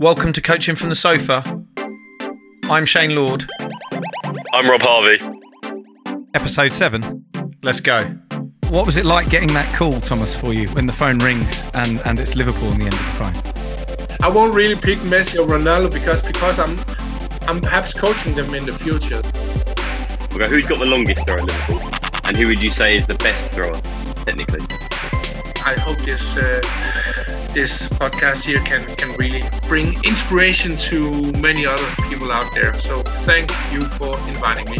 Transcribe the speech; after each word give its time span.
Welcome 0.00 0.32
to 0.32 0.40
Coaching 0.40 0.76
from 0.76 0.88
the 0.88 0.94
Sofa. 0.94 1.44
I'm 2.70 2.86
Shane 2.86 3.14
Lord. 3.14 3.46
I'm 4.54 4.66
Rob 4.66 4.80
Harvey. 4.80 5.20
Episode 6.32 6.72
7. 6.72 7.22
Let's 7.62 7.80
go. 7.80 8.06
What 8.70 8.86
was 8.86 8.96
it 8.96 9.04
like 9.04 9.28
getting 9.28 9.52
that 9.52 9.70
call, 9.76 9.92
Thomas, 10.00 10.34
for 10.34 10.54
you 10.54 10.68
when 10.68 10.86
the 10.86 10.92
phone 10.94 11.18
rings 11.18 11.70
and, 11.74 12.00
and 12.06 12.18
it's 12.18 12.34
Liverpool 12.34 12.68
on 12.68 12.78
the 12.78 12.86
end 12.86 12.94
of 12.94 12.98
the 12.98 14.14
phone? 14.16 14.16
I 14.22 14.34
won't 14.34 14.54
really 14.54 14.74
pick 14.74 14.96
Messi 15.00 15.38
or 15.38 15.46
Ronaldo 15.46 15.92
because 15.92 16.22
because 16.22 16.58
I'm 16.58 16.78
I'm 17.46 17.60
perhaps 17.60 17.92
coaching 17.92 18.34
them 18.34 18.54
in 18.54 18.64
the 18.64 18.72
future. 18.72 19.20
Okay, 20.34 20.48
who's 20.48 20.66
got 20.66 20.78
the 20.78 20.88
longest 20.88 21.26
throw 21.26 21.34
at 21.34 21.44
Liverpool? 21.44 21.80
And 22.24 22.38
who 22.38 22.46
would 22.46 22.62
you 22.62 22.70
say 22.70 22.96
is 22.96 23.06
the 23.06 23.16
best 23.16 23.52
thrower, 23.52 23.78
technically? 24.24 24.64
I 25.66 25.78
hope 25.78 25.98
this 25.98 26.38
uh, 26.38 26.62
this 27.52 27.86
podcast 27.90 28.46
here 28.46 28.60
can 28.60 28.82
can 28.96 29.14
really 29.18 29.42
bring 29.70 29.94
inspiration 30.02 30.76
to 30.76 31.08
many 31.40 31.64
other 31.64 31.86
people 32.08 32.32
out 32.32 32.52
there. 32.52 32.74
So 32.74 33.00
thank 33.22 33.48
you 33.72 33.84
for 33.84 34.18
inviting 34.26 34.68
me. 34.68 34.78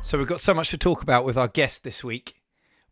So 0.00 0.16
we've 0.16 0.28
got 0.28 0.38
so 0.38 0.54
much 0.54 0.70
to 0.70 0.78
talk 0.78 1.02
about 1.02 1.24
with 1.24 1.36
our 1.36 1.48
guest 1.48 1.82
this 1.82 2.04
week. 2.04 2.36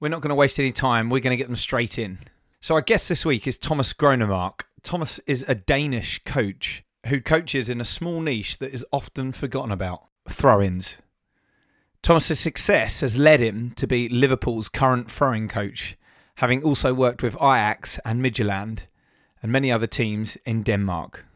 We're 0.01 0.09
not 0.09 0.23
going 0.23 0.31
to 0.31 0.35
waste 0.35 0.59
any 0.59 0.73
time. 0.73 1.09
We're 1.09 1.21
going 1.21 1.31
to 1.31 1.37
get 1.37 1.47
them 1.47 1.55
straight 1.55 2.01
in. 2.01 2.19
So 2.61 2.75
our 2.75 2.81
guest 2.81 3.09
this 3.09 3.25
week 3.25 3.47
is 3.47 3.57
Thomas 3.57 3.93
Gronnemark. 3.93 4.63
Thomas 4.83 5.21
is 5.25 5.45
a 5.47 5.55
Danish 5.55 6.21
coach 6.25 6.83
who 7.07 7.21
coaches 7.21 7.71
in 7.71 7.81
a 7.81 7.85
small 7.85 8.21
niche 8.21 8.59
that 8.59 8.75
is 8.75 8.85
often 8.93 9.31
forgotten 9.31 9.71
about, 9.71 10.03
throw-ins. 10.29 10.97
Thomas's 12.03 12.41
success 12.41 13.03
has 13.03 13.17
led 13.17 13.39
him 13.39 13.71
to 13.77 13.87
be 13.87 14.09
Liverpool's 14.09 14.69
current 14.69 15.13
throwing 15.13 15.47
coach, 15.47 15.97
having 16.39 16.65
also 16.65 16.93
worked 16.93 17.23
with 17.23 17.37
Ajax 17.37 18.01
and 18.05 18.21
Midtjylland 18.21 18.81
and 19.45 19.53
many 19.53 19.71
other 19.71 19.87
teams 19.87 20.39
in 20.47 20.63
Denmark. 20.63 21.27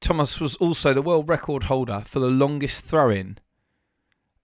Thomas 0.00 0.40
was 0.40 0.56
also 0.56 0.94
the 0.94 1.02
world 1.02 1.28
record 1.28 1.64
holder 1.64 2.02
for 2.06 2.20
the 2.20 2.30
longest 2.30 2.86
throw-in 2.86 3.36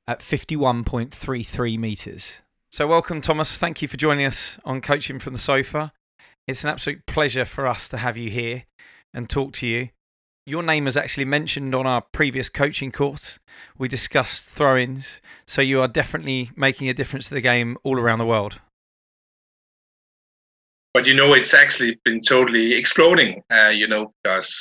at 0.07 0.21
51.33 0.21 1.79
metres. 1.79 2.35
So, 2.71 2.87
welcome, 2.87 3.23
Thomas. 3.23 3.59
Thank 3.59 3.81
you 3.81 3.89
for 3.89 3.97
joining 3.97 4.27
us 4.27 4.59
on 4.67 4.83
Coaching 4.83 5.19
from 5.19 5.33
the 5.33 5.39
Sofa. 5.39 5.95
It's 6.47 6.63
an 6.63 6.69
absolute 6.69 7.07
pleasure 7.07 7.47
for 7.47 7.67
us 7.67 7.89
to 7.89 7.97
have 7.97 8.19
you 8.19 8.31
here 8.31 8.65
and 9.15 9.31
talk 9.31 9.55
to 9.55 9.67
you. 9.67 9.89
Your 10.45 10.63
name 10.63 10.85
was 10.85 10.97
actually 10.99 11.25
mentioned 11.25 11.75
on 11.75 11.87
our 11.87 12.03
previous 12.03 12.51
coaching 12.51 12.93
course. 12.93 13.39
We 13.79 13.89
discussed 13.89 14.51
throw 14.51 14.77
ins, 14.77 15.23
so 15.47 15.63
you 15.63 15.81
are 15.81 15.89
definitely 15.89 16.51
making 16.55 16.91
a 16.91 16.95
difference 16.95 17.29
to 17.29 17.35
the 17.35 17.41
game 17.41 17.79
all 17.83 17.99
around 17.99 18.19
the 18.19 18.27
world. 18.27 18.61
But 20.95 21.07
you 21.07 21.15
know, 21.15 21.33
it's 21.33 21.55
actually 21.55 21.99
been 22.05 22.21
totally 22.21 22.75
exploding, 22.75 23.43
uh, 23.51 23.71
you 23.71 23.89
know, 23.89 24.13
because 24.23 24.53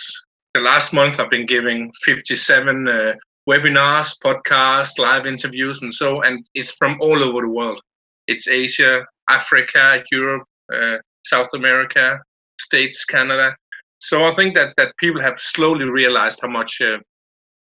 the 0.53 0.61
last 0.61 0.93
month 0.93 1.19
I've 1.19 1.29
been 1.29 1.45
giving 1.45 1.91
57 2.03 2.87
uh, 2.87 3.13
webinars, 3.49 4.15
podcasts, 4.23 4.97
live 4.97 5.25
interviews, 5.25 5.81
and 5.81 5.93
so, 5.93 6.21
and 6.21 6.45
it's 6.53 6.71
from 6.71 6.97
all 7.01 7.21
over 7.21 7.41
the 7.41 7.49
world. 7.49 7.81
It's 8.27 8.47
Asia, 8.47 9.01
Africa, 9.29 10.03
Europe, 10.11 10.43
uh, 10.73 10.97
South 11.25 11.49
America, 11.53 12.19
States, 12.61 13.03
Canada. 13.03 13.53
So 13.99 14.23
I 14.23 14.33
think 14.33 14.55
that 14.55 14.73
that 14.77 14.95
people 14.97 15.21
have 15.21 15.37
slowly 15.37 15.85
realized 15.85 16.39
how 16.41 16.47
much 16.47 16.81
uh, 16.81 16.97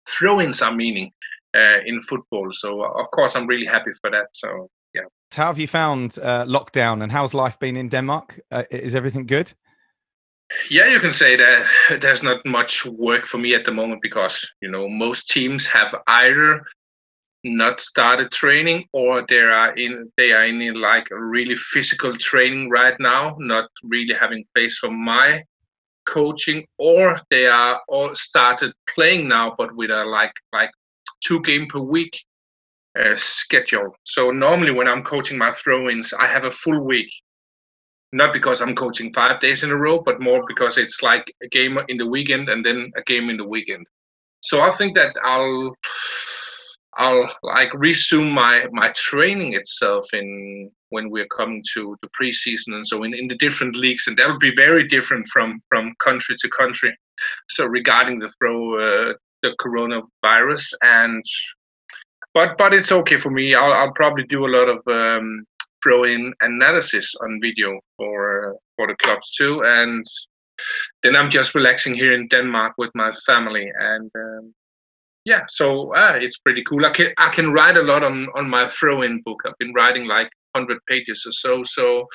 throw-ins 0.08 0.62
meaning 0.72 1.10
uh, 1.56 1.78
in 1.84 2.00
football. 2.00 2.48
So 2.52 2.82
of 2.84 3.10
course 3.10 3.34
I'm 3.34 3.46
really 3.46 3.66
happy 3.66 3.90
for 4.00 4.10
that. 4.10 4.28
So. 4.34 4.68
How 5.34 5.46
have 5.46 5.58
you 5.58 5.68
found 5.68 6.18
uh, 6.18 6.44
lockdown 6.46 7.02
and 7.02 7.12
how's 7.12 7.34
life 7.34 7.58
been 7.58 7.76
in 7.76 7.88
Denmark? 7.88 8.40
Uh, 8.50 8.64
is 8.70 8.94
everything 8.94 9.26
good? 9.26 9.52
Yeah, 10.70 10.88
you 10.88 11.00
can 11.00 11.12
say 11.12 11.36
that 11.36 11.66
there's 12.00 12.22
not 12.22 12.44
much 12.44 12.84
work 12.86 13.26
for 13.26 13.38
me 13.38 13.54
at 13.54 13.64
the 13.64 13.72
moment 13.72 14.02
because 14.02 14.50
you 14.60 14.70
know 14.70 14.88
most 14.88 15.28
teams 15.28 15.66
have 15.66 15.94
either 16.06 16.64
not 17.44 17.80
started 17.80 18.30
training 18.30 18.86
or 18.92 19.24
they 19.28 19.40
are 19.40 19.74
in 19.74 20.10
they 20.16 20.32
are 20.32 20.44
in 20.44 20.74
like 20.74 21.08
really 21.10 21.56
physical 21.56 22.16
training 22.16 22.70
right 22.70 22.98
now, 23.00 23.34
not 23.38 23.68
really 23.82 24.14
having 24.14 24.44
place 24.54 24.78
for 24.78 24.90
my 24.90 25.42
coaching, 26.06 26.66
or 26.78 27.18
they 27.30 27.46
are 27.46 27.80
all 27.88 28.14
started 28.14 28.72
playing 28.94 29.28
now, 29.28 29.54
but 29.58 29.74
with 29.74 29.90
a 29.90 30.04
like 30.04 30.32
like 30.52 30.70
two 31.24 31.40
game 31.42 31.66
per 31.66 31.80
week 31.80 32.16
uh, 32.98 33.16
schedule. 33.16 33.94
So 34.04 34.30
normally 34.30 34.72
when 34.72 34.88
I'm 34.88 35.02
coaching 35.02 35.38
my 35.38 35.52
throw-ins, 35.52 36.12
I 36.12 36.26
have 36.26 36.44
a 36.44 36.50
full 36.50 36.80
week 36.84 37.10
not 38.12 38.32
because 38.32 38.60
I'm 38.60 38.74
coaching 38.74 39.12
five 39.12 39.40
days 39.40 39.62
in 39.62 39.70
a 39.70 39.76
row, 39.76 40.00
but 40.00 40.20
more 40.20 40.44
because 40.46 40.76
it's 40.76 41.02
like 41.02 41.32
a 41.42 41.48
game 41.48 41.78
in 41.88 41.96
the 41.96 42.06
weekend 42.06 42.48
and 42.48 42.64
then 42.64 42.92
a 42.96 43.02
game 43.02 43.30
in 43.30 43.38
the 43.38 43.46
weekend. 43.46 43.86
So 44.40 44.60
I 44.60 44.70
think 44.70 44.94
that 44.96 45.14
I'll 45.22 45.74
I'll 46.98 47.30
like 47.42 47.72
resume 47.72 48.30
my 48.30 48.66
my 48.70 48.90
training 48.94 49.54
itself 49.54 50.04
in 50.12 50.70
when 50.90 51.08
we're 51.08 51.28
coming 51.28 51.62
to 51.72 51.96
the 52.02 52.08
preseason 52.08 52.74
and 52.74 52.86
so 52.86 53.02
in, 53.04 53.14
in 53.14 53.28
the 53.28 53.36
different 53.36 53.76
leagues 53.76 54.06
and 54.08 54.16
that 54.18 54.28
will 54.28 54.38
be 54.38 54.54
very 54.54 54.86
different 54.86 55.26
from 55.28 55.62
from 55.68 55.94
country 56.04 56.36
to 56.38 56.48
country. 56.50 56.94
So 57.48 57.64
regarding 57.64 58.18
the 58.18 58.28
throw 58.38 58.78
uh, 58.78 59.14
the 59.42 59.56
coronavirus 59.58 60.74
and 60.82 61.24
but 62.34 62.56
but 62.58 62.72
it's 62.72 62.92
okay 62.92 63.16
for 63.16 63.30
me. 63.30 63.54
I'll 63.54 63.72
I'll 63.72 63.92
probably 63.92 64.24
do 64.24 64.46
a 64.46 64.54
lot 64.56 64.68
of 64.68 64.78
um, 64.86 65.44
throw 65.82 66.04
in 66.04 66.32
analysis 66.40 67.14
on 67.22 67.40
video 67.40 67.78
for 67.96 68.56
for 68.76 68.86
the 68.86 68.94
clubs 68.96 69.32
too. 69.32 69.62
And 69.64 70.04
then 71.02 71.16
i'm 71.16 71.30
just 71.30 71.54
relaxing 71.54 71.94
here 71.94 72.12
in 72.12 72.28
denmark 72.28 72.74
with 72.78 72.90
my 72.94 73.10
family. 73.26 73.70
And 73.78 74.10
um, 74.16 74.54
yeah 75.24 75.42
so 75.48 75.94
uh, 75.94 76.16
it's 76.20 76.38
pretty 76.38 76.62
cool. 76.64 76.84
I 76.86 76.90
can, 76.90 77.12
I 77.18 77.30
can 77.30 77.52
write 77.52 77.76
a 77.76 77.82
lot 77.82 78.02
on 78.02 78.28
on 78.34 78.48
my 78.48 78.66
throw-in 78.68 79.22
book. 79.24 79.40
I've 79.44 79.58
been 79.58 79.74
writing 79.74 80.06
like 80.06 80.30
100 80.52 80.78
pages 80.88 81.24
or 81.26 81.32
so. 81.32 81.64
So 81.64 82.06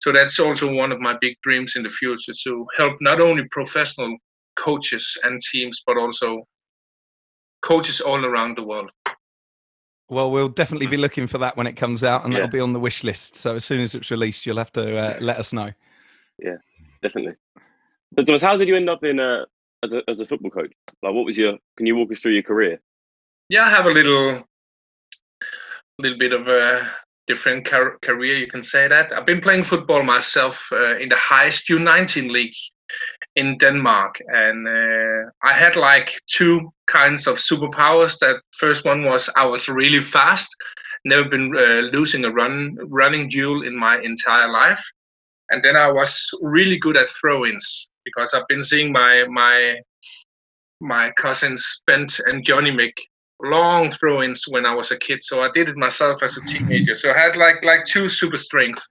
so 0.00 0.12
that's 0.12 0.40
also 0.40 0.72
one 0.72 0.92
of 0.92 1.00
my 1.00 1.16
big 1.20 1.36
dreams 1.42 1.74
in 1.76 1.82
the 1.82 1.90
future 1.90 2.32
to 2.44 2.66
help 2.76 2.94
not 3.00 3.20
only 3.20 3.44
professional 3.50 4.16
coaches 4.56 5.16
and 5.22 5.40
teams 5.52 5.82
but 5.86 5.96
also 5.96 6.42
coaches 7.62 8.00
all 8.00 8.24
around 8.24 8.56
the 8.56 8.62
world 8.62 8.90
well, 10.10 10.30
we'll 10.30 10.48
definitely 10.48 10.88
be 10.88 10.96
looking 10.96 11.26
for 11.26 11.38
that 11.38 11.56
when 11.56 11.66
it 11.66 11.74
comes 11.74 12.02
out, 12.02 12.24
and 12.24 12.32
yeah. 12.32 12.40
that'll 12.40 12.52
be 12.52 12.60
on 12.60 12.72
the 12.72 12.80
wish 12.80 13.04
list. 13.04 13.36
So 13.36 13.54
as 13.54 13.64
soon 13.64 13.80
as 13.80 13.94
it's 13.94 14.10
released, 14.10 14.44
you'll 14.44 14.58
have 14.58 14.72
to 14.72 14.96
uh, 14.96 15.18
let 15.20 15.38
us 15.38 15.52
know. 15.52 15.70
Yeah, 16.38 16.56
definitely. 17.00 17.34
But 18.12 18.26
Thomas, 18.26 18.42
how 18.42 18.56
did 18.56 18.66
you 18.66 18.76
end 18.76 18.90
up 18.90 19.04
in 19.04 19.20
a 19.20 19.46
as 19.84 19.94
a 19.94 20.02
as 20.08 20.20
a 20.20 20.26
football 20.26 20.50
coach? 20.50 20.72
Like, 21.02 21.14
what 21.14 21.24
was 21.24 21.38
your? 21.38 21.58
Can 21.76 21.86
you 21.86 21.96
walk 21.96 22.10
us 22.10 22.20
through 22.20 22.32
your 22.32 22.42
career? 22.42 22.80
Yeah, 23.48 23.64
I 23.64 23.70
have 23.70 23.86
a 23.86 23.90
little, 23.90 24.44
little 25.98 26.18
bit 26.18 26.32
of 26.32 26.48
a 26.48 26.88
different 27.26 27.64
car- 27.64 27.98
career. 28.02 28.36
You 28.36 28.48
can 28.48 28.62
say 28.62 28.88
that. 28.88 29.12
I've 29.12 29.26
been 29.26 29.40
playing 29.40 29.62
football 29.62 30.02
myself 30.02 30.68
uh, 30.72 30.98
in 30.98 31.08
the 31.08 31.16
highest 31.16 31.68
U19 31.68 32.30
league 32.30 32.54
in 33.36 33.58
Denmark, 33.58 34.20
and 34.28 34.66
uh, 34.66 35.30
I 35.42 35.52
had 35.52 35.76
like 35.76 36.20
two 36.26 36.70
kinds 36.86 37.26
of 37.26 37.36
superpowers. 37.36 38.18
That 38.18 38.42
first 38.56 38.84
one 38.84 39.04
was 39.04 39.30
I 39.36 39.46
was 39.46 39.68
really 39.68 40.00
fast, 40.00 40.48
never 41.04 41.28
been 41.28 41.54
uh, 41.56 41.90
losing 41.96 42.24
a 42.24 42.30
run 42.30 42.76
running 42.88 43.28
duel 43.28 43.62
in 43.62 43.76
my 43.78 44.00
entire 44.00 44.50
life, 44.50 44.82
and 45.50 45.62
then 45.64 45.76
I 45.76 45.90
was 45.90 46.28
really 46.42 46.78
good 46.78 46.96
at 46.96 47.08
throw-ins 47.08 47.88
because 48.04 48.34
I've 48.34 48.48
been 48.48 48.62
seeing 48.62 48.92
my 48.92 49.24
my 49.28 49.76
my 50.80 51.10
cousins 51.16 51.82
Bent 51.86 52.20
and 52.26 52.44
Johnny 52.44 52.70
make 52.70 52.98
long 53.42 53.90
throw-ins 53.90 54.44
when 54.48 54.66
I 54.66 54.74
was 54.74 54.90
a 54.90 54.98
kid. 54.98 55.22
So 55.22 55.40
I 55.40 55.50
did 55.50 55.68
it 55.68 55.76
myself 55.76 56.22
as 56.22 56.36
a 56.36 56.42
teenager. 56.42 56.96
So 56.96 57.10
I 57.10 57.18
had 57.18 57.36
like 57.36 57.64
like 57.64 57.84
two 57.84 58.08
super 58.08 58.36
strength. 58.36 58.86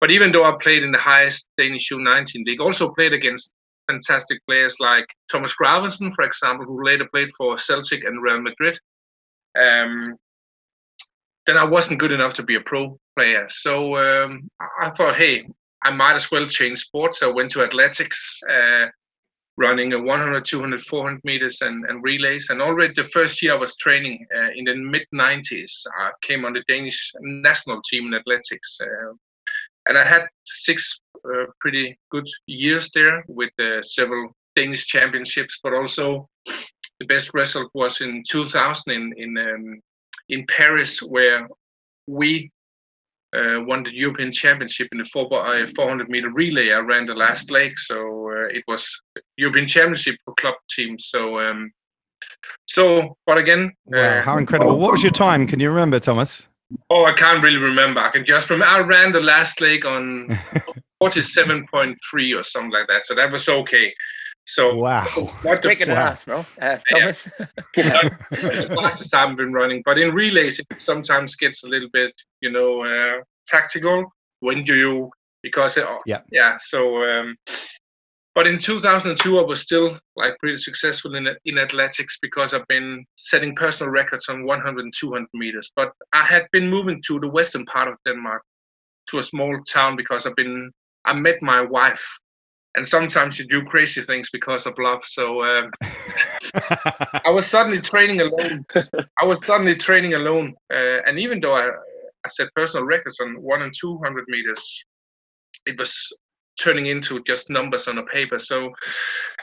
But 0.00 0.10
even 0.10 0.32
though 0.32 0.44
I 0.44 0.56
played 0.60 0.82
in 0.82 0.92
the 0.92 0.98
highest 0.98 1.50
Danish 1.56 1.90
U19 1.90 2.44
league, 2.46 2.60
also 2.60 2.90
played 2.90 3.12
against 3.12 3.54
fantastic 3.90 4.44
players 4.46 4.76
like 4.80 5.06
Thomas 5.30 5.54
Gravesen, 5.54 6.12
for 6.12 6.24
example, 6.24 6.66
who 6.66 6.84
later 6.84 7.08
played 7.12 7.30
for 7.36 7.56
Celtic 7.56 8.04
and 8.04 8.22
Real 8.22 8.40
Madrid. 8.40 8.78
Um, 9.60 10.16
then 11.46 11.56
I 11.56 11.64
wasn't 11.64 12.00
good 12.00 12.12
enough 12.12 12.34
to 12.34 12.42
be 12.42 12.54
a 12.54 12.60
pro 12.60 12.98
player. 13.16 13.46
So 13.48 13.96
um, 13.96 14.48
I 14.80 14.88
thought, 14.90 15.16
hey, 15.16 15.46
I 15.82 15.90
might 15.90 16.14
as 16.14 16.30
well 16.30 16.46
change 16.46 16.78
sports. 16.80 17.22
I 17.22 17.26
went 17.26 17.50
to 17.52 17.62
athletics, 17.62 18.40
uh, 18.48 18.86
running 19.56 19.92
a 19.92 20.00
100, 20.00 20.44
200, 20.44 20.80
400 20.80 21.20
meters 21.24 21.60
and, 21.62 21.84
and, 21.86 22.02
relays. 22.02 22.50
And 22.50 22.62
already 22.62 22.94
the 22.94 23.04
first 23.04 23.42
year 23.42 23.54
I 23.54 23.56
was 23.56 23.76
training 23.76 24.26
uh, 24.34 24.50
in 24.54 24.64
the 24.64 24.76
mid 24.76 25.06
90s, 25.14 25.72
I 25.98 26.10
came 26.22 26.44
on 26.44 26.52
the 26.52 26.62
Danish 26.68 27.12
national 27.20 27.80
team 27.90 28.06
in 28.06 28.14
athletics. 28.14 28.78
Uh, 28.80 29.14
and 29.90 29.98
I 29.98 30.04
had 30.04 30.28
six 30.44 31.00
uh, 31.24 31.46
pretty 31.58 31.98
good 32.12 32.26
years 32.46 32.90
there 32.94 33.24
with 33.26 33.50
uh, 33.58 33.82
several 33.82 34.30
Danish 34.54 34.86
championships, 34.86 35.58
but 35.62 35.74
also 35.74 36.28
the 37.00 37.06
best 37.06 37.34
result 37.34 37.68
was 37.74 38.00
in 38.00 38.22
2000 38.30 38.92
in 38.92 39.12
in 39.16 39.36
um, 39.36 39.80
in 40.28 40.46
Paris, 40.46 41.02
where 41.02 41.48
we 42.06 42.52
uh, 43.36 43.58
won 43.66 43.82
the 43.82 43.92
European 43.92 44.30
Championship 44.30 44.86
in 44.92 44.98
the 44.98 45.04
four, 45.04 45.26
uh, 45.32 45.66
400 45.66 46.08
meter 46.08 46.30
relay. 46.30 46.70
I 46.70 46.78
ran 46.78 47.06
the 47.06 47.14
last 47.14 47.50
leg, 47.50 47.76
so 47.76 47.96
uh, 48.30 48.58
it 48.58 48.62
was 48.68 48.82
European 49.36 49.66
Championship 49.66 50.16
for 50.24 50.34
club 50.34 50.54
teams. 50.70 51.06
So, 51.06 51.40
um, 51.40 51.72
so, 52.66 53.16
but 53.26 53.38
again, 53.38 53.72
Wow, 53.86 53.98
uh, 53.98 54.22
how 54.22 54.38
incredible. 54.38 54.78
What 54.78 54.92
was 54.92 55.02
your 55.02 55.12
time? 55.12 55.48
Can 55.48 55.58
you 55.58 55.68
remember, 55.68 55.98
Thomas? 55.98 56.46
Oh, 56.90 57.04
I 57.04 57.12
can't 57.12 57.42
really 57.42 57.58
remember. 57.58 58.00
I 58.00 58.10
can 58.10 58.24
just 58.24 58.50
remember 58.50 58.72
I 58.72 58.80
ran 58.80 59.12
the 59.12 59.20
last 59.20 59.60
leg 59.60 59.84
on 59.84 60.28
47.3 61.02 62.38
or 62.38 62.42
something 62.42 62.70
like 62.70 62.86
that. 62.88 63.06
So 63.06 63.14
that 63.14 63.30
was 63.30 63.48
okay. 63.48 63.92
So 64.46 64.74
Wow. 64.74 65.06
not 65.44 65.62
the 65.62 65.68
Quicker 65.68 65.86
than 65.86 65.96
us, 65.96 66.24
bro. 66.24 66.44
Uh, 66.60 66.78
Thomas. 66.88 67.24
the 67.76 68.78
fastest 68.82 69.14
I've 69.14 69.36
been 69.36 69.52
running. 69.52 69.82
But 69.84 69.98
in 69.98 70.12
relays, 70.14 70.58
it 70.58 70.66
sometimes 70.80 71.36
gets 71.36 71.64
a 71.64 71.68
little 71.68 71.88
bit, 71.92 72.12
you 72.40 72.50
know, 72.50 72.84
uh, 72.84 73.22
tactical. 73.46 74.12
When 74.40 74.64
do 74.64 74.74
you? 74.74 75.10
Because 75.42 75.78
uh, 75.78 75.98
Yeah. 76.06 76.20
yeah. 76.32 76.56
So, 76.58 77.04
um, 77.04 77.36
but 78.34 78.46
in 78.46 78.58
2002, 78.58 79.38
I 79.38 79.42
was 79.42 79.60
still 79.60 79.98
like 80.16 80.38
pretty 80.38 80.56
successful 80.56 81.14
in 81.16 81.28
in 81.44 81.58
athletics 81.58 82.18
because 82.22 82.54
I've 82.54 82.66
been 82.68 83.04
setting 83.16 83.56
personal 83.56 83.92
records 83.92 84.28
on 84.28 84.44
100 84.44 84.84
and 84.84 84.92
200 84.96 85.26
meters. 85.34 85.70
But 85.74 85.92
I 86.12 86.22
had 86.22 86.46
been 86.52 86.70
moving 86.70 87.02
to 87.06 87.18
the 87.18 87.28
western 87.28 87.64
part 87.64 87.88
of 87.88 87.94
Denmark, 88.06 88.42
to 89.08 89.18
a 89.18 89.22
small 89.22 89.58
town 89.64 89.96
because 89.96 90.26
I've 90.26 90.36
been. 90.36 90.70
I 91.04 91.14
met 91.14 91.42
my 91.42 91.62
wife. 91.62 92.06
And 92.76 92.86
sometimes 92.86 93.36
you 93.36 93.48
do 93.48 93.64
crazy 93.64 94.00
things 94.00 94.30
because 94.30 94.64
of 94.64 94.78
love. 94.78 95.02
So 95.04 95.42
um, 95.42 95.72
I 95.82 97.30
was 97.30 97.46
suddenly 97.46 97.80
training 97.80 98.20
alone. 98.20 98.64
I 99.20 99.24
was 99.24 99.44
suddenly 99.44 99.74
training 99.74 100.14
alone, 100.14 100.54
uh, 100.72 101.02
and 101.04 101.18
even 101.18 101.40
though 101.40 101.54
I, 101.54 101.66
I 102.24 102.28
set 102.28 102.54
personal 102.54 102.86
records 102.86 103.18
on 103.18 103.42
one 103.42 103.62
and 103.62 103.72
two 103.76 103.98
hundred 104.04 104.24
meters, 104.28 104.84
it 105.66 105.76
was 105.76 105.90
turning 106.62 106.86
into 106.86 107.22
just 107.22 107.50
numbers 107.50 107.88
on 107.88 107.98
a 107.98 108.04
paper. 108.04 108.38
So 108.38 108.70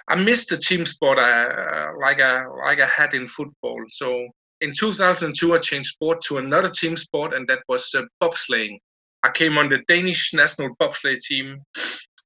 I 0.08 0.16
missed 0.16 0.50
the 0.50 0.58
team 0.58 0.86
sport 0.86 1.18
uh, 1.18 1.92
like 2.00 2.22
I 2.22 2.46
like 2.46 2.80
I 2.80 2.88
had 2.88 3.14
in 3.14 3.28
football. 3.28 3.84
So 3.90 4.28
in 4.62 4.72
2002, 4.78 5.56
I 5.56 5.60
changed 5.60 5.90
sport 5.90 6.22
to 6.22 6.38
another 6.38 6.70
team 6.70 6.98
sport, 6.98 7.34
and 7.34 7.48
that 7.48 7.60
was 7.68 7.94
uh, 7.96 8.04
bobsleighing. 8.22 8.78
I 9.24 9.32
came 9.32 9.58
on 9.58 9.70
the 9.70 9.80
Danish 9.88 10.34
national 10.34 10.70
bobsleigh 10.82 11.20
team, 11.20 11.62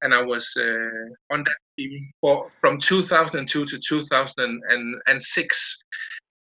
and 0.02 0.14
I 0.14 0.22
was 0.22 0.52
uh, 0.58 1.34
on 1.34 1.44
that 1.44 1.58
team 1.78 2.12
for 2.20 2.50
from 2.60 2.80
2002 2.80 3.66
to 3.66 3.80
2006 3.80 5.84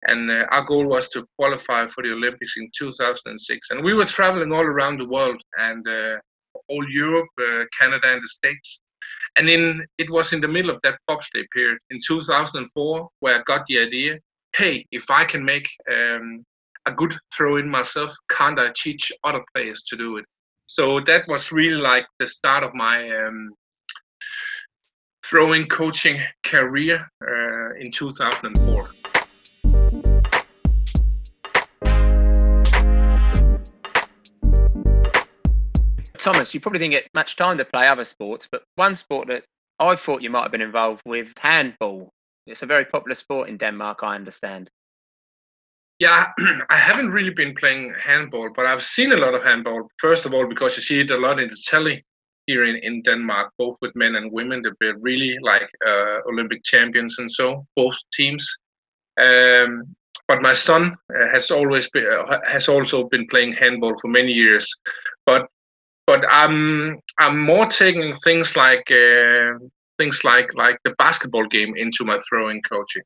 and 0.03 0.31
uh, 0.31 0.45
our 0.49 0.65
goal 0.65 0.87
was 0.87 1.09
to 1.09 1.25
qualify 1.37 1.87
for 1.87 2.03
the 2.03 2.11
olympics 2.11 2.55
in 2.57 2.69
2006 2.77 3.69
and 3.69 3.83
we 3.83 3.93
were 3.93 4.05
traveling 4.05 4.51
all 4.51 4.63
around 4.63 4.99
the 4.99 5.07
world 5.07 5.41
and 5.57 5.87
uh, 5.87 6.17
all 6.67 6.85
europe 6.89 7.29
uh, 7.39 7.63
canada 7.77 8.07
and 8.13 8.21
the 8.23 8.27
states. 8.27 8.81
And 9.37 9.49
in 9.49 9.85
it 9.97 10.09
was 10.09 10.33
in 10.33 10.41
the 10.41 10.47
middle 10.47 10.71
of 10.71 10.79
that 10.83 10.99
bobsleigh 11.09 11.47
period 11.53 11.79
in 11.89 11.97
2004 12.05 13.09
where 13.19 13.35
i 13.35 13.41
got 13.43 13.65
the 13.67 13.79
idea 13.79 14.19
hey 14.55 14.85
if 14.91 15.09
i 15.09 15.23
can 15.25 15.43
make 15.43 15.67
um, 15.89 16.43
a 16.85 16.91
good 16.91 17.15
throw 17.33 17.57
in 17.57 17.69
myself 17.69 18.11
can't 18.29 18.59
i 18.59 18.71
teach 18.75 19.11
other 19.23 19.43
players 19.53 19.83
to 19.83 19.97
do 19.97 20.17
it? 20.17 20.25
So 20.67 21.01
that 21.01 21.27
was 21.27 21.51
really 21.51 21.81
like 21.81 22.05
the 22.19 22.27
start 22.27 22.63
of 22.63 22.73
my 22.73 22.97
um, 23.19 23.51
throwing 25.25 25.67
coaching 25.67 26.21
career 26.43 27.05
uh, 27.21 27.75
in 27.79 27.91
2004 27.91 28.85
Thomas, 36.21 36.53
you 36.53 36.59
probably 36.59 36.79
didn't 36.79 36.91
get 36.91 37.09
much 37.15 37.35
time 37.35 37.57
to 37.57 37.65
play 37.65 37.87
other 37.87 38.03
sports, 38.03 38.47
but 38.51 38.63
one 38.75 38.95
sport 38.95 39.27
that 39.29 39.43
I 39.79 39.95
thought 39.95 40.21
you 40.21 40.29
might 40.29 40.43
have 40.43 40.51
been 40.51 40.61
involved 40.61 41.01
with, 41.05 41.33
handball. 41.37 42.11
It's 42.45 42.61
a 42.61 42.67
very 42.67 42.85
popular 42.85 43.15
sport 43.15 43.49
in 43.49 43.57
Denmark, 43.57 43.99
I 44.03 44.13
understand. 44.15 44.69
Yeah, 45.97 46.27
I 46.69 46.75
haven't 46.75 47.11
really 47.11 47.31
been 47.31 47.55
playing 47.55 47.95
handball, 47.99 48.51
but 48.55 48.67
I've 48.67 48.83
seen 48.83 49.13
a 49.13 49.17
lot 49.17 49.33
of 49.33 49.43
handball. 49.43 49.89
First 49.97 50.25
of 50.25 50.33
all, 50.35 50.47
because 50.47 50.77
you 50.77 50.83
see 50.83 50.99
it 50.99 51.09
a 51.11 51.17
lot 51.17 51.39
in 51.39 51.49
the 51.49 51.57
telly 51.65 52.05
here 52.45 52.65
in, 52.65 52.75
in 52.77 53.01
Denmark, 53.01 53.53
both 53.57 53.77
with 53.81 53.95
men 53.95 54.15
and 54.15 54.31
women. 54.31 54.63
They're 54.79 54.97
really 54.99 55.37
like 55.41 55.69
uh, 55.87 56.17
Olympic 56.27 56.63
champions 56.63 57.17
and 57.17 57.29
so, 57.29 57.65
both 57.75 57.95
teams. 58.13 58.47
Um, 59.19 59.95
but 60.27 60.41
my 60.41 60.53
son 60.53 60.95
uh, 61.15 61.29
has 61.31 61.49
always 61.49 61.89
been, 61.89 62.07
uh, 62.07 62.39
has 62.47 62.69
also 62.69 63.09
been 63.09 63.27
playing 63.27 63.53
handball 63.53 63.95
for 63.99 64.07
many 64.07 64.31
years. 64.31 64.67
But 65.25 65.47
but 66.07 66.23
I'm 66.29 66.99
I'm 67.19 67.39
more 67.39 67.65
taking 67.65 68.13
things 68.15 68.55
like 68.55 68.89
uh, 68.91 69.57
things 69.97 70.23
like 70.23 70.53
like 70.55 70.77
the 70.83 70.93
basketball 70.97 71.47
game 71.47 71.75
into 71.75 72.03
my 72.05 72.17
throwing 72.27 72.61
coaching. 72.63 73.03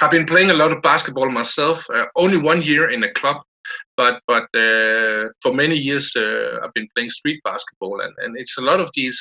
I've 0.00 0.10
been 0.10 0.26
playing 0.26 0.50
a 0.50 0.54
lot 0.54 0.72
of 0.72 0.82
basketball 0.82 1.30
myself. 1.30 1.84
Uh, 1.90 2.06
only 2.16 2.38
one 2.38 2.62
year 2.62 2.90
in 2.90 3.04
a 3.04 3.12
club, 3.12 3.38
but 3.96 4.20
but 4.26 4.44
uh, 4.54 5.24
for 5.42 5.52
many 5.52 5.76
years 5.76 6.12
uh, 6.16 6.60
I've 6.62 6.74
been 6.74 6.88
playing 6.94 7.10
street 7.10 7.40
basketball, 7.44 8.00
and, 8.00 8.12
and 8.18 8.36
it's 8.38 8.58
a 8.58 8.62
lot 8.62 8.80
of 8.80 8.90
these 8.94 9.20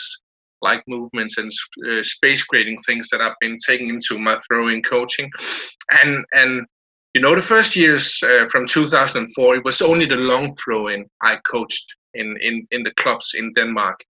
like 0.62 0.82
movements 0.88 1.38
and 1.38 1.52
uh, 1.90 2.02
space 2.02 2.42
creating 2.44 2.78
things 2.86 3.10
that 3.10 3.22
I've 3.22 3.40
been 3.42 3.58
taking 3.68 3.90
into 3.90 4.18
my 4.18 4.38
throwing 4.48 4.82
coaching, 4.82 5.30
and 5.92 6.26
and 6.34 6.66
you 7.14 7.22
know 7.22 7.36
the 7.36 7.42
first 7.42 7.76
years 7.76 8.22
uh, 8.24 8.48
from 8.50 8.66
2004 8.66 9.56
it 9.58 9.66
was 9.66 9.82
only 9.82 10.06
the 10.06 10.16
long 10.16 10.56
throwing 10.56 11.06
I 11.22 11.38
coached 11.46 11.96
in 12.14 12.38
in 12.42 12.68
in 12.72 12.84
the 12.84 12.94
clubs 12.96 13.34
in 13.36 13.54
Denmark, 13.54 14.04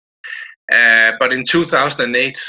uh, 0.72 1.12
but 1.20 1.34
in 1.34 1.44
2008 1.44 2.40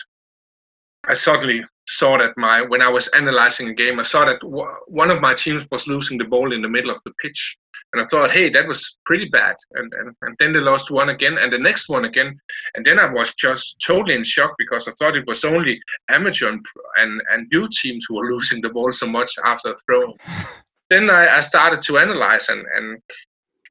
I 1.08 1.14
suddenly 1.14 1.64
saw 1.88 2.16
that 2.18 2.36
my 2.36 2.62
when 2.62 2.80
I 2.80 2.88
was 2.88 3.08
analyzing 3.08 3.68
a 3.68 3.74
game, 3.74 3.98
I 3.98 4.04
saw 4.04 4.24
that 4.24 4.40
w- 4.40 4.76
one 4.86 5.10
of 5.10 5.20
my 5.20 5.34
teams 5.34 5.66
was 5.70 5.88
losing 5.88 6.16
the 6.16 6.24
ball 6.24 6.52
in 6.52 6.62
the 6.62 6.68
middle 6.68 6.92
of 6.92 7.00
the 7.04 7.12
pitch, 7.20 7.56
and 7.92 8.00
I 8.00 8.06
thought, 8.06 8.30
hey, 8.30 8.48
that 8.50 8.68
was 8.68 8.98
pretty 9.04 9.28
bad. 9.28 9.56
And 9.72 9.92
and, 9.94 10.14
and 10.22 10.36
then 10.38 10.52
they 10.52 10.60
lost 10.60 10.92
one 10.92 11.08
again, 11.08 11.38
and 11.38 11.52
the 11.52 11.58
next 11.58 11.88
one 11.88 12.04
again, 12.04 12.38
and 12.74 12.86
then 12.86 13.00
I 13.00 13.12
was 13.12 13.34
just 13.34 13.82
totally 13.84 14.14
in 14.14 14.22
shock 14.22 14.54
because 14.58 14.86
I 14.86 14.92
thought 14.92 15.16
it 15.16 15.26
was 15.26 15.44
only 15.44 15.80
amateur 16.08 16.50
and 16.50 16.64
and, 16.96 17.20
and 17.32 17.48
new 17.52 17.68
teams 17.82 18.06
who 18.08 18.14
were 18.16 18.32
losing 18.32 18.60
the 18.60 18.70
ball 18.70 18.92
so 18.92 19.06
much 19.06 19.30
after 19.44 19.74
throwing. 19.86 20.14
then 20.90 21.10
I, 21.10 21.38
I 21.38 21.40
started 21.40 21.82
to 21.82 21.98
analyze 21.98 22.48
and 22.48 22.64
and 22.76 23.02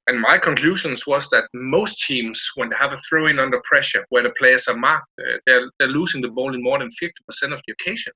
and 0.08 0.20
my 0.20 0.38
conclusions 0.38 1.06
was 1.06 1.30
that 1.30 1.46
most 1.54 2.02
teams, 2.08 2.50
when 2.56 2.70
they 2.70 2.76
have 2.76 2.92
a 2.92 2.98
throw-in 2.98 3.40
under 3.40 3.62
pressure, 3.64 4.04
where 4.10 4.24
the 4.24 4.34
players 4.38 4.68
are 4.68 4.76
marked, 4.76 5.08
uh, 5.20 5.38
they're 5.46 5.70
they're 5.78 5.88
losing 5.88 6.22
the 6.22 6.30
ball 6.30 6.54
in 6.56 6.64
more 6.64 6.80
than 6.80 6.90
50% 6.90 7.54
of 7.54 7.62
the 7.66 7.74
occasion. 7.74 8.14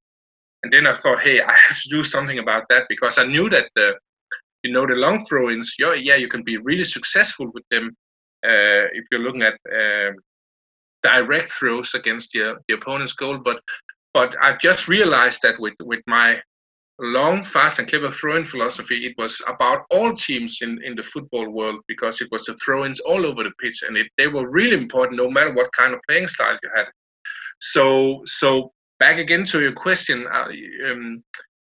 And 0.64 0.74
then 0.74 0.88
I 0.88 0.94
thought, 0.94 1.22
hey, 1.22 1.42
I 1.42 1.52
have 1.54 1.80
to 1.82 1.90
do 1.90 2.04
something 2.04 2.40
about 2.40 2.64
that 2.70 2.86
because 2.90 3.20
I 3.20 3.26
knew 3.26 3.50
that 3.50 3.70
the, 3.76 3.94
you 4.64 4.72
know, 4.72 4.88
the 4.88 4.96
long 4.96 5.24
throw-ins, 5.26 5.76
yeah, 5.78 5.94
yeah, 5.94 6.16
you 6.16 6.28
can 6.28 6.44
be 6.44 6.58
really 6.58 6.84
successful 6.84 7.52
with 7.54 7.64
them 7.70 7.96
uh, 8.44 8.90
if 8.94 9.06
you're 9.12 9.22
looking 9.22 9.44
at 9.44 9.60
uh, 9.72 10.12
direct 11.04 11.52
throws 11.52 11.94
against 11.94 12.32
the 12.34 12.58
the 12.68 12.74
opponent's 12.74 13.14
goal. 13.14 13.38
But 13.38 13.62
but 14.14 14.36
I 14.42 14.58
just 14.60 14.88
realized 14.88 15.42
that 15.44 15.60
with 15.60 15.76
with 15.82 16.02
my 16.08 16.42
long, 17.00 17.44
fast, 17.44 17.80
and 17.80 17.88
clever 17.88 18.10
throw-in 18.10 18.44
philosophy. 18.44 19.06
It 19.06 19.16
was 19.18 19.42
about 19.48 19.86
all 19.92 20.14
teams 20.14 20.60
in, 20.62 20.82
in 20.84 20.96
the 20.96 21.04
football 21.04 21.50
world 21.50 21.82
because 21.88 22.22
it 22.22 22.30
was 22.32 22.44
the 22.46 22.56
throw-ins 22.64 23.00
all 23.02 23.26
over 23.26 23.44
the 23.44 23.52
pitch, 23.60 23.84
and 23.88 23.98
it, 23.98 24.08
they 24.18 24.28
were 24.28 24.50
really 24.50 24.78
important 24.78 25.18
no 25.18 25.30
matter 25.30 25.54
what 25.54 25.72
kind 25.74 25.94
of 25.94 26.00
playing 26.08 26.28
style 26.28 26.58
you 26.62 26.70
had. 26.76 26.88
So, 27.60 28.22
so 28.26 28.72
back 29.00 29.18
again 29.18 29.44
to 29.46 29.62
your 29.62 29.74
question, 29.74 30.28
uh, 30.32 30.48
um, 30.90 31.24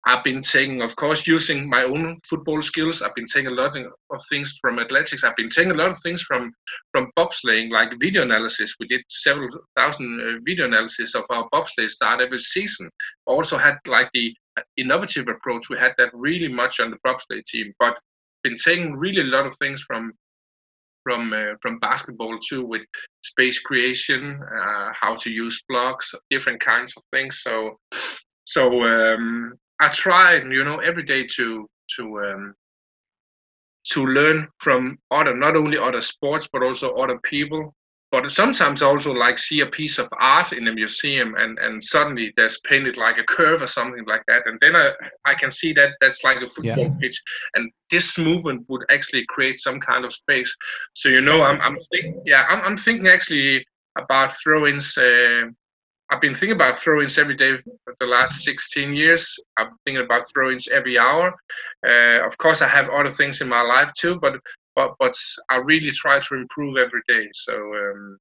I've 0.07 0.24
been 0.24 0.41
taking, 0.41 0.81
of 0.83 0.95
course, 0.95 1.25
using 1.25 1.67
my 1.67 1.83
own 1.83 2.15
football 2.29 2.62
skills. 2.62 3.01
I've 3.01 3.15
been 3.15 3.25
taking 3.25 3.47
a 3.47 3.55
lot 3.55 3.75
of 3.75 4.21
things 4.29 4.57
from 4.62 4.77
athletics. 4.77 5.24
I've 5.24 5.35
been 5.35 5.50
taking 5.50 5.71
a 5.71 5.75
lot 5.75 5.89
of 5.89 5.97
things 6.03 6.21
from 6.21 6.53
from 6.91 7.12
bobsleighing, 7.17 7.71
like 7.71 7.89
video 8.00 8.21
analysis. 8.21 8.75
We 8.79 8.88
did 8.88 9.01
several 9.09 9.50
thousand 9.75 10.21
uh, 10.21 10.39
video 10.45 10.65
analysis 10.65 11.15
of 11.15 11.25
our 11.31 11.50
bobsleigh 11.51 11.89
start 11.89 12.21
every 12.21 12.38
season. 12.38 12.89
Also 13.25 13.57
had 13.57 13.77
like 13.88 14.09
the 14.13 14.33
innovative 14.77 15.27
approach. 15.27 15.69
We 15.69 15.79
had 15.79 15.93
that 15.97 16.12
really 16.13 16.50
much 16.50 16.79
on 16.79 16.91
the 16.91 16.97
bobsleigh 17.05 17.43
team, 17.45 17.74
but 17.79 17.97
been 18.43 18.55
taking 18.63 18.95
really 18.95 19.21
a 19.21 19.31
lot 19.35 19.47
of 19.47 19.55
things 19.57 19.81
from 19.81 20.13
from 21.03 21.33
uh, 21.33 21.55
from 21.62 21.79
basketball 21.79 22.38
too, 22.47 22.63
with 22.63 22.83
space 23.24 23.57
creation, 23.59 24.39
uh, 24.55 24.89
how 24.93 25.15
to 25.15 25.31
use 25.31 25.63
blocks, 25.67 26.13
different 26.29 26.59
kinds 26.59 26.93
of 26.95 27.03
things. 27.12 27.41
So 27.41 27.79
so 28.43 28.83
um, 28.83 29.53
I 29.79 29.89
try, 29.89 30.36
you 30.36 30.63
know, 30.63 30.79
every 30.79 31.03
day 31.03 31.25
to 31.36 31.70
to 31.98 32.25
um, 32.25 32.55
to 33.91 34.05
learn 34.05 34.48
from 34.60 34.98
other, 35.12 35.34
not 35.36 35.55
only 35.55 35.77
other 35.77 36.01
sports, 36.01 36.48
but 36.51 36.63
also 36.63 36.94
other 36.96 37.20
people, 37.24 37.75
but 38.12 38.32
sometimes 38.32 38.82
I 38.82 38.88
also 38.88 39.12
like 39.12 39.38
see 39.38 39.60
a 39.60 39.65
piece 39.67 40.00
of 40.00 40.08
art 40.20 40.53
in 40.53 40.67
a 40.67 40.74
museum 40.74 41.36
and 41.38 41.60
and 41.60 41.84
suddenly 41.84 42.34
there's 42.38 42.60
painted 42.62 42.98
like 42.98 43.17
a 43.17 43.24
curve 43.24 43.62
or 43.62 43.67
something 43.67 44.05
like 44.05 44.24
that 44.27 44.44
and 44.46 44.58
then 44.62 44.75
I 44.75 44.94
I 45.25 45.34
can 45.36 45.51
see 45.51 45.74
that 45.74 45.91
that's 46.00 46.24
like 46.24 46.38
a 46.41 46.48
football 46.48 46.86
Yeah. 46.86 46.98
pitch 47.01 47.22
and 47.55 47.72
this 47.91 48.17
movement 48.17 48.65
would 48.70 48.86
actually 48.89 49.25
create 49.27 49.60
some 49.60 49.79
kind 49.79 50.05
of 50.05 50.13
space. 50.13 50.55
So 50.94 51.10
you 51.10 51.22
know 51.22 51.44
I'm 51.44 51.60
I'm 51.62 51.77
thinking 51.91 52.22
yeah 52.25 52.46
I'm 52.48 52.62
I'm 52.63 52.77
thinking 52.77 53.08
actually 53.08 53.65
about 53.98 54.34
throw-ins. 54.41 54.98
Uh, 54.98 55.50
I've 56.15 56.22
been 56.22 56.34
thinking 56.34 56.55
about 56.55 56.77
throw-ins 56.77 57.17
every 57.17 57.36
day 57.36 57.57
for 57.84 57.93
the 58.00 58.05
last 58.05 58.41
16 58.43 58.95
years. 58.95 59.36
I'm 59.57 59.69
thinking 59.84 60.05
about 60.05 60.24
throw-ins 60.29 60.69
every 60.69 60.98
hour. 60.98 61.36
Uh, 61.86 62.25
of 62.25 62.38
course, 62.38 62.62
I 62.62 62.69
have 62.69 62.88
other 62.89 63.10
things 63.10 63.41
in 63.41 63.50
my 63.50 63.62
life 63.62 63.91
too, 63.93 64.17
but 64.22 64.36
but 64.77 64.93
but 64.98 65.13
I 65.50 65.57
really 65.57 65.91
try 65.91 66.22
to 66.22 66.36
improve 66.36 66.77
every 66.77 67.01
day. 67.10 67.27
So 67.34 67.53
um, 67.53 68.17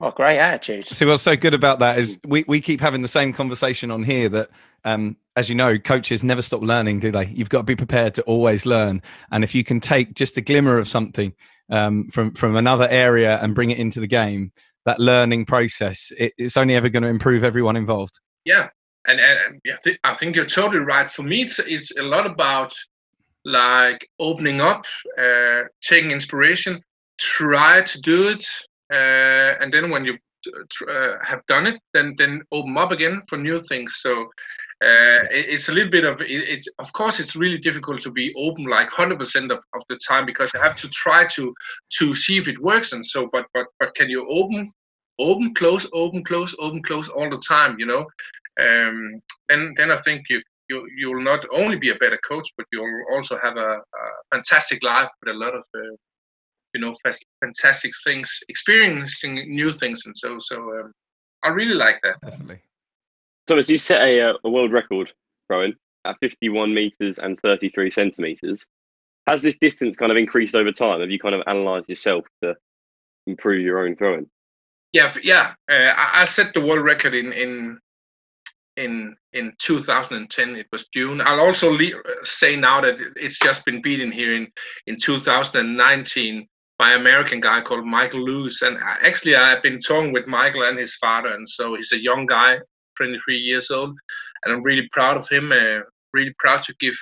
Oh, 0.00 0.12
great 0.12 0.38
attitude. 0.38 0.86
See, 0.86 1.04
what's 1.04 1.22
so 1.22 1.36
good 1.36 1.54
about 1.54 1.80
that 1.80 1.98
is 1.98 2.18
we, 2.26 2.44
we 2.46 2.60
keep 2.60 2.80
having 2.80 3.02
the 3.02 3.08
same 3.08 3.32
conversation 3.32 3.90
on 3.90 4.04
here 4.04 4.28
that, 4.28 4.50
um, 4.84 5.16
as 5.36 5.48
you 5.48 5.54
know, 5.54 5.78
coaches 5.78 6.24
never 6.24 6.42
stop 6.42 6.60
learning, 6.60 7.00
do 7.00 7.10
they? 7.12 7.26
You've 7.26 7.48
got 7.48 7.58
to 7.58 7.64
be 7.64 7.76
prepared 7.76 8.14
to 8.14 8.22
always 8.22 8.66
learn. 8.66 9.00
And 9.30 9.44
if 9.44 9.54
you 9.54 9.62
can 9.62 9.78
take 9.78 10.14
just 10.14 10.36
a 10.36 10.40
glimmer 10.40 10.78
of 10.78 10.88
something 10.88 11.32
um, 11.70 12.08
from, 12.08 12.34
from 12.34 12.56
another 12.56 12.88
area 12.88 13.38
and 13.42 13.54
bring 13.54 13.70
it 13.70 13.78
into 13.78 14.00
the 14.00 14.08
game, 14.08 14.50
that 14.86 14.98
learning 14.98 15.44
process, 15.46 16.10
it, 16.18 16.32
it's 16.38 16.56
only 16.56 16.74
ever 16.74 16.88
going 16.88 17.02
to 17.02 17.08
improve 17.08 17.44
everyone 17.44 17.76
involved. 17.76 18.18
yeah, 18.44 18.68
and 19.06 19.20
and, 19.20 19.60
I, 19.72 19.76
thi- 19.76 19.98
I 20.04 20.14
think 20.14 20.36
you're 20.36 20.46
totally 20.46 20.84
right. 20.84 21.08
For 21.08 21.22
me, 21.22 21.42
it's 21.42 21.58
it's 21.58 21.96
a 21.96 22.02
lot 22.02 22.26
about 22.26 22.72
like 23.44 24.08
opening 24.20 24.60
up, 24.60 24.84
uh, 25.18 25.62
taking 25.80 26.10
inspiration, 26.10 26.80
try 27.18 27.82
to 27.82 28.00
do 28.00 28.28
it, 28.28 28.44
uh, 28.92 29.60
and 29.60 29.72
then 29.72 29.90
when 29.90 30.04
you 30.04 30.16
uh, 30.88 31.16
have 31.24 31.44
done 31.46 31.66
it, 31.66 31.80
then 31.94 32.14
then 32.18 32.42
open 32.52 32.76
up 32.76 32.92
again 32.92 33.22
for 33.28 33.38
new 33.38 33.58
things. 33.60 34.00
So. 34.02 34.28
Uh, 34.82 35.22
it, 35.30 35.46
it's 35.54 35.68
a 35.68 35.72
little 35.72 35.90
bit 35.90 36.04
of 36.04 36.20
it, 36.20 36.64
of 36.80 36.92
course 36.92 37.20
it's 37.20 37.36
really 37.36 37.58
difficult 37.58 38.00
to 38.00 38.10
be 38.10 38.32
open 38.36 38.64
like 38.64 38.90
100% 38.90 39.50
of, 39.50 39.58
of 39.76 39.82
the 39.88 39.98
time 40.08 40.26
because 40.26 40.52
you 40.52 40.60
have 40.60 40.74
to 40.74 40.88
try 40.88 41.24
to 41.26 41.54
to 41.98 42.12
see 42.14 42.36
if 42.36 42.48
it 42.48 42.60
works 42.60 42.92
and 42.92 43.04
so 43.04 43.28
but 43.32 43.46
but 43.54 43.66
but 43.78 43.94
can 43.94 44.08
you 44.10 44.26
open 44.28 44.68
open 45.20 45.54
close 45.54 45.86
open 45.92 46.24
close 46.24 46.52
open 46.58 46.82
close 46.82 47.08
all 47.08 47.30
the 47.30 47.42
time 47.46 47.76
you 47.78 47.86
know 47.86 48.04
um, 48.60 49.20
then 49.48 49.74
then 49.76 49.90
I 49.90 49.96
think 49.96 50.26
you 50.28 50.42
you 50.68 50.86
you'll 50.96 51.22
not 51.22 51.44
only 51.52 51.76
be 51.76 51.90
a 51.90 51.96
better 51.96 52.18
coach, 52.28 52.48
but 52.56 52.66
you'll 52.72 53.04
also 53.12 53.38
have 53.38 53.56
a, 53.56 53.78
a 53.78 54.04
fantastic 54.30 54.82
life 54.82 55.10
with 55.20 55.34
a 55.34 55.38
lot 55.38 55.54
of 55.54 55.64
uh, 55.74 55.96
you 56.74 56.80
know 56.80 56.94
fantastic 57.40 57.92
things, 58.04 58.40
experiencing 58.48 59.34
new 59.34 59.72
things, 59.72 60.02
and 60.06 60.16
so 60.16 60.36
so 60.38 60.56
um, 60.56 60.92
I 61.42 61.48
really 61.48 61.74
like 61.74 62.00
that. 62.02 62.16
Definitely. 62.22 62.60
Thomas, 63.52 63.68
you 63.68 63.76
set 63.76 64.00
a, 64.00 64.30
uh, 64.30 64.34
a 64.44 64.48
world 64.48 64.72
record 64.72 65.12
throwing 65.46 65.74
at 66.06 66.16
51 66.22 66.72
meters 66.72 67.18
and 67.18 67.38
33 67.40 67.90
centimeters. 67.90 68.64
Has 69.26 69.42
this 69.42 69.58
distance 69.58 69.94
kind 69.94 70.10
of 70.10 70.16
increased 70.16 70.54
over 70.54 70.72
time? 70.72 71.00
Have 71.00 71.10
you 71.10 71.18
kind 71.18 71.34
of 71.34 71.42
analysed 71.46 71.90
yourself 71.90 72.24
to 72.42 72.54
improve 73.26 73.60
your 73.60 73.84
own 73.84 73.94
throwing? 73.94 74.26
Yeah, 74.94 75.12
yeah. 75.22 75.52
Uh, 75.70 75.92
I, 75.94 76.24
set 76.24 76.54
the 76.54 76.62
world 76.62 76.82
record 76.82 77.14
in 77.14 77.30
in 77.34 77.78
in 78.78 79.14
in 79.34 79.52
2010. 79.58 80.56
It 80.56 80.66
was 80.72 80.88
June. 80.88 81.20
I'll 81.20 81.40
also 81.40 81.72
le- 81.72 82.02
say 82.24 82.56
now 82.56 82.80
that 82.80 83.00
it's 83.16 83.38
just 83.38 83.66
been 83.66 83.82
beaten 83.82 84.10
here 84.10 84.32
in 84.32 84.50
in 84.86 84.96
2019 84.98 86.48
by 86.78 86.94
an 86.94 87.00
American 87.02 87.40
guy 87.40 87.60
called 87.60 87.84
Michael 87.84 88.24
Lewis. 88.24 88.62
And 88.62 88.78
actually, 89.02 89.36
I've 89.36 89.62
been 89.62 89.78
talking 89.78 90.14
with 90.14 90.26
Michael 90.26 90.62
and 90.62 90.78
his 90.78 90.96
father, 90.96 91.34
and 91.34 91.46
so 91.46 91.74
he's 91.74 91.92
a 91.92 92.02
young 92.02 92.24
guy, 92.24 92.58
23 93.02 93.36
years 93.36 93.70
old, 93.70 93.98
and 94.44 94.54
I'm 94.54 94.62
really 94.62 94.88
proud 94.92 95.16
of 95.16 95.28
him. 95.28 95.52
Uh, 95.52 95.80
really 96.12 96.34
proud 96.38 96.62
to 96.62 96.74
give 96.78 96.96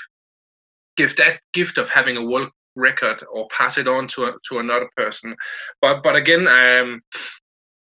give 0.97 1.16
that 1.16 1.40
gift 1.52 1.78
of 1.78 1.88
having 1.88 2.16
a 2.16 2.25
world 2.25 2.50
record 2.76 3.25
or 3.33 3.49
pass 3.49 3.78
it 3.78 3.88
on 3.88 4.07
to 4.09 4.25
a, 4.25 4.33
to 4.49 4.59
another 4.59 4.88
person. 4.97 5.35
But 5.83 6.02
but 6.02 6.16
again, 6.16 6.49
um, 6.49 7.00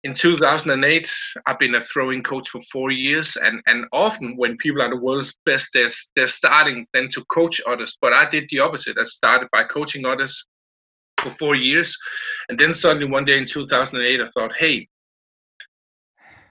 in 0.04 0.14
2008, 0.14 1.10
I've 1.46 1.58
been 1.58 1.74
a 1.74 1.82
throwing 1.82 2.22
coach 2.22 2.48
for 2.48 2.60
four 2.72 2.90
years, 2.90 3.36
and 3.36 3.60
and 3.66 3.86
often 3.92 4.36
when 4.36 4.56
people 4.58 4.82
are 4.82 4.90
the 4.90 4.96
world's 4.96 5.34
best, 5.46 5.70
they're 5.72 5.88
they're 6.16 6.28
starting 6.28 6.86
then 6.92 7.08
to 7.14 7.24
coach 7.26 7.60
others. 7.66 7.96
But 8.00 8.12
I 8.12 8.28
did 8.28 8.48
the 8.50 8.60
opposite. 8.60 8.96
I 8.98 9.04
started 9.04 9.48
by 9.52 9.64
coaching 9.64 10.04
others 10.06 10.46
for 11.20 11.30
four 11.30 11.54
years, 11.54 11.96
and 12.48 12.58
then 12.58 12.72
suddenly 12.72 13.10
one 13.10 13.24
day 13.24 13.38
in 13.38 13.44
2008, 13.44 14.20
I 14.20 14.24
thought, 14.26 14.56
hey, 14.56 14.88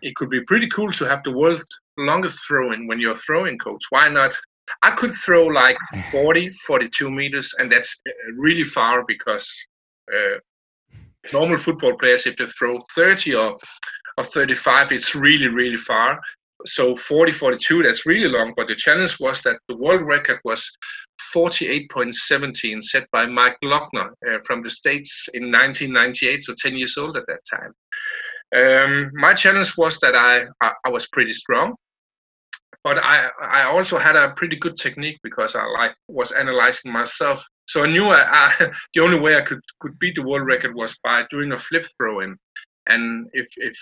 it 0.01 0.15
could 0.15 0.29
be 0.29 0.41
pretty 0.41 0.67
cool 0.67 0.91
to 0.91 1.05
have 1.05 1.23
the 1.23 1.31
world's 1.31 1.63
longest 1.97 2.39
throwing 2.47 2.87
when 2.87 2.99
you're 2.99 3.15
throwing 3.15 3.57
coach. 3.57 3.83
Why 3.89 4.09
not? 4.09 4.35
I 4.83 4.91
could 4.91 5.11
throw 5.11 5.45
like 5.45 5.77
40, 6.11 6.51
42 6.51 7.09
meters, 7.09 7.53
and 7.59 7.71
that's 7.71 8.01
uh, 8.07 8.11
really 8.37 8.63
far 8.63 9.03
because 9.07 9.51
uh, 10.13 10.39
normal 11.33 11.57
football 11.57 11.95
players, 11.97 12.25
if 12.27 12.37
they 12.37 12.45
throw 12.45 12.77
30 12.95 13.35
or, 13.35 13.57
or 14.17 14.23
35, 14.23 14.91
it's 14.91 15.15
really, 15.15 15.47
really 15.47 15.77
far. 15.77 16.19
So 16.65 16.93
40, 16.93 17.31
42, 17.31 17.83
that's 17.83 18.05
really 18.05 18.27
long. 18.27 18.53
But 18.55 18.67
the 18.67 18.75
challenge 18.75 19.17
was 19.19 19.41
that 19.43 19.59
the 19.69 19.77
world 19.77 20.01
record 20.01 20.39
was 20.43 20.69
48.17, 21.33 22.83
set 22.83 23.09
by 23.11 23.25
Mike 23.25 23.57
Lochner 23.63 24.09
uh, 24.27 24.39
from 24.45 24.61
the 24.61 24.69
States 24.69 25.29
in 25.33 25.51
1998, 25.51 26.43
so 26.43 26.53
10 26.57 26.75
years 26.75 26.97
old 26.97 27.15
at 27.15 27.23
that 27.27 27.41
time. 27.49 27.73
Um, 28.55 29.11
my 29.13 29.33
challenge 29.33 29.77
was 29.77 29.99
that 29.99 30.15
I, 30.15 30.45
I, 30.61 30.73
I 30.85 30.89
was 30.89 31.07
pretty 31.07 31.33
strong, 31.33 31.75
but 32.83 32.97
I, 32.97 33.29
I 33.41 33.63
also 33.63 33.97
had 33.97 34.15
a 34.15 34.33
pretty 34.35 34.55
good 34.55 34.75
technique 34.75 35.19
because 35.23 35.55
I 35.55 35.65
like 35.65 35.91
was 36.07 36.31
analyzing 36.31 36.91
myself. 36.91 37.45
So 37.67 37.83
I 37.83 37.87
knew 37.87 38.05
I, 38.05 38.23
I, 38.27 38.71
the 38.93 39.01
only 39.01 39.19
way 39.19 39.35
I 39.35 39.41
could, 39.41 39.61
could 39.79 39.97
beat 39.99 40.15
the 40.15 40.23
world 40.23 40.47
record 40.47 40.73
was 40.75 40.97
by 41.03 41.25
doing 41.29 41.51
a 41.51 41.57
flip 41.57 41.85
throw 41.97 42.21
in. 42.21 42.35
And 42.87 43.27
if, 43.33 43.47
if 43.57 43.75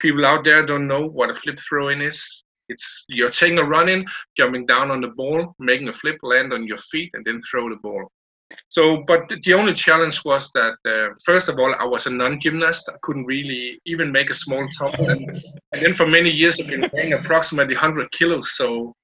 people 0.00 0.26
out 0.26 0.44
there 0.44 0.62
don't 0.62 0.86
know 0.86 1.06
what 1.06 1.30
a 1.30 1.34
flip 1.34 1.58
throw 1.58 1.88
in 1.88 2.02
is, 2.02 2.44
it's 2.68 3.04
you're 3.08 3.30
taking 3.30 3.58
a 3.58 3.64
run 3.64 3.88
in, 3.88 4.04
jumping 4.36 4.66
down 4.66 4.90
on 4.90 5.00
the 5.00 5.08
ball, 5.08 5.54
making 5.58 5.88
a 5.88 5.92
flip, 5.92 6.16
land 6.22 6.52
on 6.52 6.66
your 6.66 6.78
feet, 6.78 7.10
and 7.14 7.24
then 7.24 7.38
throw 7.40 7.68
the 7.68 7.76
ball. 7.76 8.10
So, 8.68 9.02
but 9.06 9.32
the 9.44 9.54
only 9.54 9.72
challenge 9.72 10.24
was 10.24 10.50
that 10.52 10.74
uh, 10.86 11.14
first 11.24 11.48
of 11.48 11.58
all, 11.58 11.74
I 11.78 11.84
was 11.84 12.06
a 12.06 12.10
non-gymnast. 12.10 12.90
I 12.92 12.96
couldn't 13.02 13.26
really 13.26 13.80
even 13.86 14.12
make 14.12 14.30
a 14.30 14.34
small 14.34 14.66
tumble, 14.78 15.10
and, 15.10 15.28
and 15.72 15.82
then 15.82 15.94
for 15.94 16.06
many 16.06 16.30
years 16.30 16.58
I've 16.60 16.68
been 16.68 16.88
weighing 16.92 17.12
approximately 17.12 17.74
100 17.74 18.10
kilos. 18.12 18.56
So, 18.56 18.94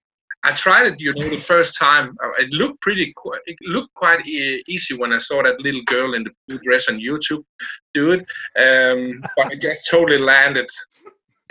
I 0.42 0.52
tried 0.52 0.86
it, 0.86 0.94
you 0.98 1.12
know, 1.14 1.28
the 1.28 1.36
first 1.36 1.78
time. 1.78 2.16
Uh, 2.24 2.30
It 2.38 2.52
looked 2.54 2.80
pretty. 2.80 3.12
It 3.46 3.56
looked 3.62 3.92
quite 3.94 4.26
easy 4.26 4.96
when 4.96 5.12
I 5.12 5.18
saw 5.18 5.42
that 5.42 5.60
little 5.60 5.82
girl 5.82 6.14
in 6.14 6.24
the 6.24 6.30
blue 6.48 6.58
dress 6.60 6.88
on 6.88 6.98
YouTube 6.98 7.44
do 7.92 8.12
it, 8.12 8.20
um, 8.58 9.22
but 9.36 9.52
it 9.52 9.60
just 9.60 9.86
totally 9.90 10.18
landed 10.18 10.68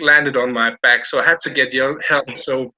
landed 0.00 0.36
on 0.36 0.52
my 0.52 0.74
back. 0.82 1.04
So 1.04 1.20
I 1.20 1.24
had 1.24 1.38
to 1.40 1.50
get 1.50 1.72
your 1.72 2.00
help. 2.00 2.36
So 2.36 2.72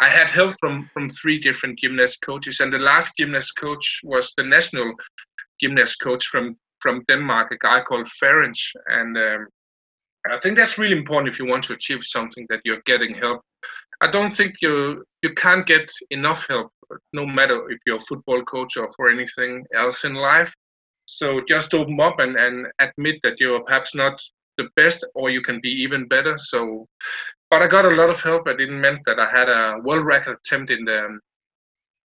I 0.00 0.08
had 0.08 0.30
help 0.30 0.54
from 0.60 0.90
from 0.92 1.08
three 1.08 1.38
different 1.38 1.78
gymnast 1.78 2.20
coaches, 2.22 2.60
and 2.60 2.72
the 2.72 2.78
last 2.78 3.12
gymnast 3.16 3.52
coach 3.58 4.00
was 4.02 4.32
the 4.36 4.44
national 4.44 4.94
gymnast 5.60 6.00
coach 6.00 6.26
from 6.26 6.56
from 6.80 7.04
Denmark, 7.08 7.50
a 7.52 7.58
guy 7.58 7.80
called 7.80 8.06
Ferenc, 8.06 8.58
and 8.88 9.16
um, 9.16 9.46
I 10.30 10.38
think 10.38 10.56
that's 10.56 10.78
really 10.78 10.96
important 10.96 11.32
if 11.32 11.38
you 11.38 11.46
want 11.46 11.64
to 11.64 11.74
achieve 11.74 12.02
something 12.02 12.46
that 12.48 12.60
you're 12.64 12.82
getting 12.86 13.14
help. 13.14 13.40
I 14.00 14.10
don't 14.10 14.30
think 14.32 14.54
you 14.60 15.04
you 15.22 15.32
can't 15.34 15.66
get 15.66 15.90
enough 16.10 16.46
help, 16.48 16.72
no 17.12 17.26
matter 17.26 17.70
if 17.70 17.78
you're 17.86 17.96
a 17.96 18.08
football 18.10 18.42
coach 18.42 18.76
or 18.76 18.88
for 18.96 19.08
anything 19.08 19.64
else 19.74 20.04
in 20.04 20.14
life. 20.14 20.52
So 21.06 21.40
just 21.46 21.74
open 21.74 22.00
up 22.00 22.18
and, 22.18 22.36
and 22.36 22.66
admit 22.80 23.16
that 23.22 23.38
you're 23.38 23.62
perhaps 23.64 23.94
not 23.94 24.18
the 24.56 24.68
best 24.76 25.06
or 25.14 25.30
you 25.30 25.42
can 25.42 25.60
be 25.62 25.68
even 25.68 26.08
better. 26.08 26.36
So 26.38 26.86
but 27.54 27.62
I 27.62 27.68
got 27.68 27.84
a 27.84 27.94
lot 27.94 28.10
of 28.10 28.20
help. 28.20 28.48
It 28.48 28.58
didn't 28.58 28.80
meant 28.80 28.98
that 29.06 29.20
I 29.20 29.30
had 29.30 29.48
a 29.48 29.78
world 29.84 30.04
record 30.04 30.38
attempt 30.44 30.72
in 30.72 30.84
the 30.84 31.20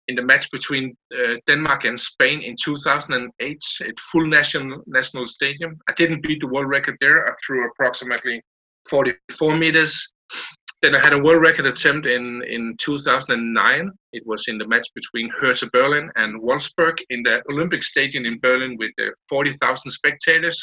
in 0.09 0.15
the 0.15 0.23
match 0.23 0.51
between 0.51 0.95
uh, 1.19 1.37
Denmark 1.47 1.87
and 1.87 1.99
Spain 1.99 2.43
in 2.43 2.55
2008 2.63 3.65
at 3.89 4.01
full 4.01 4.27
national 4.27 4.83
national 4.87 5.27
stadium. 5.27 5.79
I 5.89 5.93
didn't 5.97 6.23
beat 6.23 6.41
the 6.41 6.47
world 6.49 6.69
record 6.69 6.97
there. 7.01 7.27
I 7.27 7.33
threw 7.43 7.67
approximately 7.71 8.43
44 8.91 9.57
meters. 9.57 10.13
Then 10.83 10.95
I 10.95 11.01
had 11.01 11.15
a 11.15 11.23
world 11.27 11.41
record 11.41 11.65
attempt 11.65 12.07
in 12.07 12.43
in 12.57 12.77
2009. 12.77 13.91
It 14.13 14.23
was 14.27 14.45
in 14.47 14.59
the 14.59 14.69
match 14.69 14.89
between 14.95 15.31
Hertha 15.41 15.71
Berlin 15.73 16.11
and 16.17 16.39
Wolfsburg 16.43 16.97
in 17.09 17.23
the 17.23 17.43
Olympic 17.49 17.83
Stadium 17.83 18.27
in 18.27 18.39
Berlin 18.41 18.77
with 18.79 18.93
uh, 18.99 19.09
40,000 19.31 19.91
spectators. 19.91 20.59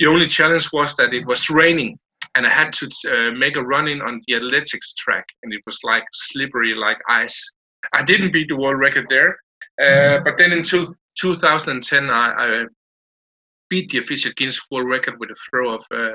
The 0.00 0.08
only 0.08 0.26
challenge 0.26 0.72
was 0.72 0.96
that 0.96 1.14
it 1.14 1.24
was 1.24 1.48
raining 1.50 1.98
and 2.38 2.46
I 2.46 2.50
had 2.50 2.72
to 2.74 2.86
uh, 2.86 3.32
make 3.32 3.56
a 3.56 3.62
run 3.62 3.88
in 3.88 4.00
on 4.00 4.22
the 4.26 4.36
athletics 4.36 4.94
track, 4.94 5.26
and 5.42 5.52
it 5.52 5.60
was 5.66 5.80
like 5.82 6.04
slippery 6.12 6.72
like 6.72 6.98
ice. 7.08 7.38
I 7.92 8.04
didn't 8.04 8.32
beat 8.32 8.46
the 8.48 8.56
world 8.56 8.78
record 8.78 9.06
there, 9.08 9.36
uh, 9.82 10.20
but 10.22 10.38
then 10.38 10.52
in 10.52 10.62
two, 10.62 10.94
2010, 11.20 12.10
I, 12.10 12.14
I 12.14 12.64
beat 13.68 13.90
the 13.90 13.98
official 13.98 14.30
Guinness 14.36 14.60
World 14.70 14.88
Record 14.88 15.18
with 15.18 15.30
a 15.30 15.36
throw 15.50 15.74
of 15.74 15.84
uh, 15.92 16.14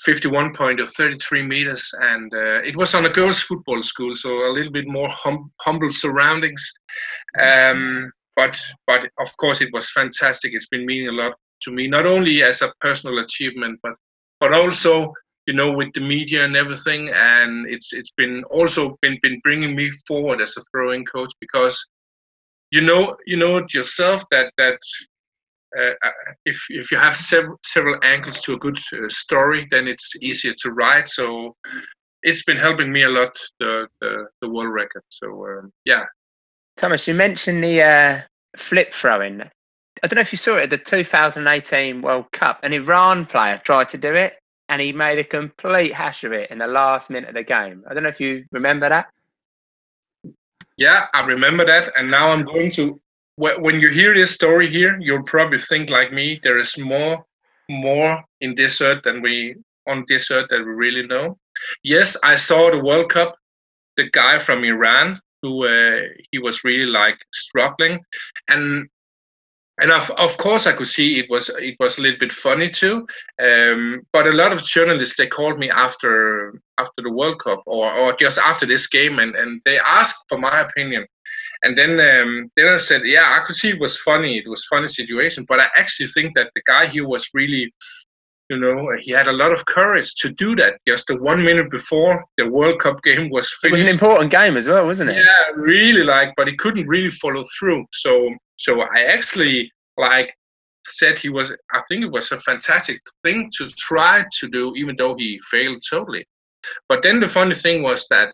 51 0.00 0.52
point 0.52 0.80
of 0.80 0.92
33 0.92 1.42
meters, 1.42 1.94
and 2.00 2.34
uh, 2.34 2.60
it 2.62 2.76
was 2.76 2.96
on 2.96 3.06
a 3.06 3.10
girls' 3.10 3.40
football 3.40 3.82
school, 3.82 4.16
so 4.16 4.30
a 4.30 4.52
little 4.52 4.72
bit 4.72 4.88
more 4.88 5.08
hum- 5.08 5.52
humble 5.60 5.92
surroundings. 5.92 6.72
Um, 7.40 8.10
but 8.34 8.60
but 8.88 9.08
of 9.20 9.36
course, 9.36 9.60
it 9.60 9.72
was 9.72 9.92
fantastic. 9.92 10.54
It's 10.54 10.68
been 10.68 10.86
meaning 10.86 11.08
a 11.08 11.12
lot 11.12 11.34
to 11.62 11.70
me, 11.70 11.86
not 11.86 12.04
only 12.04 12.42
as 12.42 12.62
a 12.62 12.72
personal 12.80 13.20
achievement, 13.20 13.78
but 13.80 13.92
but 14.40 14.52
also 14.52 15.12
you 15.46 15.54
know 15.54 15.70
with 15.70 15.92
the 15.94 16.00
media 16.00 16.44
and 16.44 16.56
everything. 16.56 17.10
And 17.14 17.66
it's 17.68 17.92
it's 17.92 18.10
been 18.10 18.44
also 18.50 18.96
been 19.00 19.18
been 19.22 19.40
bringing 19.42 19.74
me 19.74 19.90
forward 20.06 20.40
as 20.40 20.56
a 20.56 20.62
throwing 20.70 21.04
coach 21.04 21.32
because 21.40 21.84
you 22.70 22.80
know 22.80 23.16
you 23.26 23.36
know 23.36 23.64
yourself 23.72 24.24
that 24.30 24.52
that 24.58 24.78
uh, 25.78 25.92
uh, 26.02 26.10
if 26.44 26.66
if 26.68 26.90
you 26.90 26.98
have 26.98 27.16
several 27.16 27.58
several 27.64 27.98
angles 28.02 28.40
to 28.42 28.54
a 28.54 28.58
good 28.58 28.78
uh, 28.92 29.08
story 29.08 29.66
then 29.70 29.86
it's 29.88 30.14
easier 30.20 30.52
to 30.62 30.72
write. 30.72 31.08
So 31.08 31.54
it's 32.22 32.44
been 32.44 32.56
helping 32.56 32.92
me 32.92 33.04
a 33.04 33.08
lot 33.08 33.36
the 33.60 33.86
the, 34.00 34.26
the 34.42 34.50
world 34.50 34.72
record. 34.72 35.04
So 35.08 35.46
um, 35.46 35.72
yeah. 35.84 36.04
Thomas 36.76 37.06
you 37.08 37.14
mentioned 37.14 37.62
the 37.64 37.82
uh, 37.82 38.20
flip 38.56 38.92
throwing. 38.92 39.42
I 40.02 40.08
don't 40.08 40.16
know 40.16 40.20
if 40.20 40.32
you 40.32 40.36
saw 40.36 40.56
it 40.56 40.64
at 40.64 40.70
the 40.70 40.76
2018 40.76 42.02
world 42.02 42.30
cup. 42.32 42.60
An 42.62 42.74
iran 42.74 43.24
player 43.24 43.56
tried 43.64 43.88
to 43.90 43.98
do 43.98 44.12
it 44.14 44.34
and 44.68 44.80
he 44.80 44.92
made 44.92 45.18
a 45.18 45.24
complete 45.24 45.92
hash 45.92 46.24
of 46.24 46.32
it 46.32 46.50
in 46.50 46.58
the 46.58 46.66
last 46.66 47.10
minute 47.10 47.28
of 47.28 47.34
the 47.34 47.42
game. 47.42 47.84
I 47.88 47.94
don't 47.94 48.02
know 48.02 48.08
if 48.08 48.20
you 48.20 48.44
remember 48.50 48.88
that. 48.88 49.08
Yeah, 50.76 51.06
I 51.14 51.24
remember 51.24 51.64
that. 51.64 51.90
And 51.96 52.10
now 52.10 52.30
I'm 52.30 52.44
going 52.44 52.70
to. 52.72 53.00
When 53.36 53.80
you 53.80 53.88
hear 53.88 54.14
this 54.14 54.32
story 54.32 54.68
here, 54.68 54.98
you'll 54.98 55.22
probably 55.24 55.58
think 55.58 55.90
like 55.90 56.12
me. 56.12 56.40
There 56.42 56.58
is 56.58 56.78
more, 56.78 57.24
more 57.68 58.22
in 58.40 58.54
this 58.54 58.80
earth 58.80 59.02
than 59.04 59.20
we 59.20 59.56
on 59.86 60.04
this 60.08 60.30
earth 60.30 60.46
that 60.50 60.64
we 60.64 60.72
really 60.72 61.06
know. 61.06 61.38
Yes, 61.82 62.16
I 62.22 62.34
saw 62.34 62.70
the 62.70 62.82
World 62.82 63.10
Cup. 63.10 63.36
The 63.96 64.10
guy 64.10 64.38
from 64.38 64.64
Iran 64.64 65.20
who 65.42 65.66
uh, 65.66 66.00
he 66.30 66.38
was 66.38 66.64
really 66.64 66.86
like 66.86 67.18
struggling, 67.32 68.00
and 68.48 68.88
and 69.78 69.90
of, 69.90 70.10
of 70.12 70.36
course 70.38 70.66
I 70.66 70.72
could 70.72 70.86
see 70.86 71.18
it 71.18 71.28
was 71.28 71.50
it 71.58 71.76
was 71.78 71.98
a 71.98 72.02
little 72.02 72.18
bit 72.18 72.32
funny 72.32 72.70
too. 72.70 73.06
Um, 73.42 74.02
but 74.12 74.26
a 74.26 74.32
lot 74.32 74.52
of 74.52 74.62
journalists 74.62 75.16
they 75.16 75.26
called 75.26 75.58
me 75.58 75.70
after 75.70 76.60
after 76.78 77.02
the 77.02 77.12
World 77.12 77.40
Cup 77.40 77.62
or, 77.66 77.92
or 77.92 78.16
just 78.16 78.38
after 78.38 78.66
this 78.66 78.86
game 78.86 79.18
and, 79.18 79.34
and 79.34 79.60
they 79.64 79.78
asked 79.78 80.24
for 80.28 80.38
my 80.38 80.60
opinion. 80.60 81.06
And 81.62 81.76
then 81.76 81.92
um, 81.92 82.50
then 82.56 82.68
I 82.68 82.76
said, 82.76 83.02
yeah, 83.04 83.36
I 83.38 83.44
could 83.44 83.56
see 83.56 83.70
it 83.70 83.80
was 83.80 83.98
funny. 83.98 84.38
It 84.38 84.48
was 84.48 84.64
funny 84.66 84.88
situation, 84.88 85.44
but 85.48 85.60
I 85.60 85.66
actually 85.76 86.08
think 86.08 86.34
that 86.34 86.50
the 86.54 86.62
guy 86.66 86.86
here 86.86 87.06
was 87.08 87.28
really, 87.32 87.72
you 88.48 88.58
know, 88.58 88.88
he 89.00 89.10
had 89.10 89.26
a 89.26 89.32
lot 89.32 89.52
of 89.52 89.64
courage 89.66 90.14
to 90.16 90.30
do 90.30 90.54
that. 90.56 90.78
Just 90.86 91.08
the 91.08 91.16
one 91.16 91.42
minute 91.42 91.70
before 91.70 92.24
the 92.38 92.48
World 92.48 92.80
Cup 92.80 93.02
game 93.02 93.28
was 93.30 93.52
finished. 93.60 93.80
It 93.80 93.84
was 93.84 93.94
an 93.94 93.94
important 94.00 94.30
game 94.30 94.56
as 94.56 94.68
well, 94.68 94.86
wasn't 94.86 95.10
it? 95.10 95.16
Yeah, 95.16 95.52
really 95.56 96.04
like, 96.04 96.32
but 96.36 96.46
he 96.46 96.56
couldn't 96.56 96.86
really 96.86 97.10
follow 97.10 97.42
through. 97.58 97.84
So 97.92 98.34
so 98.56 98.82
I 98.82 99.02
actually 99.02 99.70
like 99.96 100.32
said 100.86 101.18
he 101.18 101.28
was 101.28 101.52
I 101.72 101.82
think 101.88 102.04
it 102.04 102.12
was 102.12 102.30
a 102.30 102.38
fantastic 102.38 103.00
thing 103.24 103.50
to 103.58 103.66
try 103.70 104.24
to 104.38 104.48
do 104.48 104.74
even 104.76 104.94
though 104.96 105.16
he 105.16 105.40
failed 105.50 105.82
totally. 105.90 106.24
But 106.88 107.02
then 107.02 107.20
the 107.20 107.26
funny 107.26 107.54
thing 107.54 107.82
was 107.82 108.06
that 108.10 108.32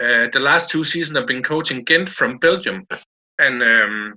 uh, 0.00 0.28
the 0.32 0.40
last 0.40 0.70
two 0.70 0.84
seasons 0.84 1.16
I've 1.16 1.26
been 1.26 1.42
coaching 1.42 1.84
Ghent 1.84 2.08
from 2.08 2.38
Belgium, 2.38 2.86
and 3.38 3.62
um, 3.62 4.14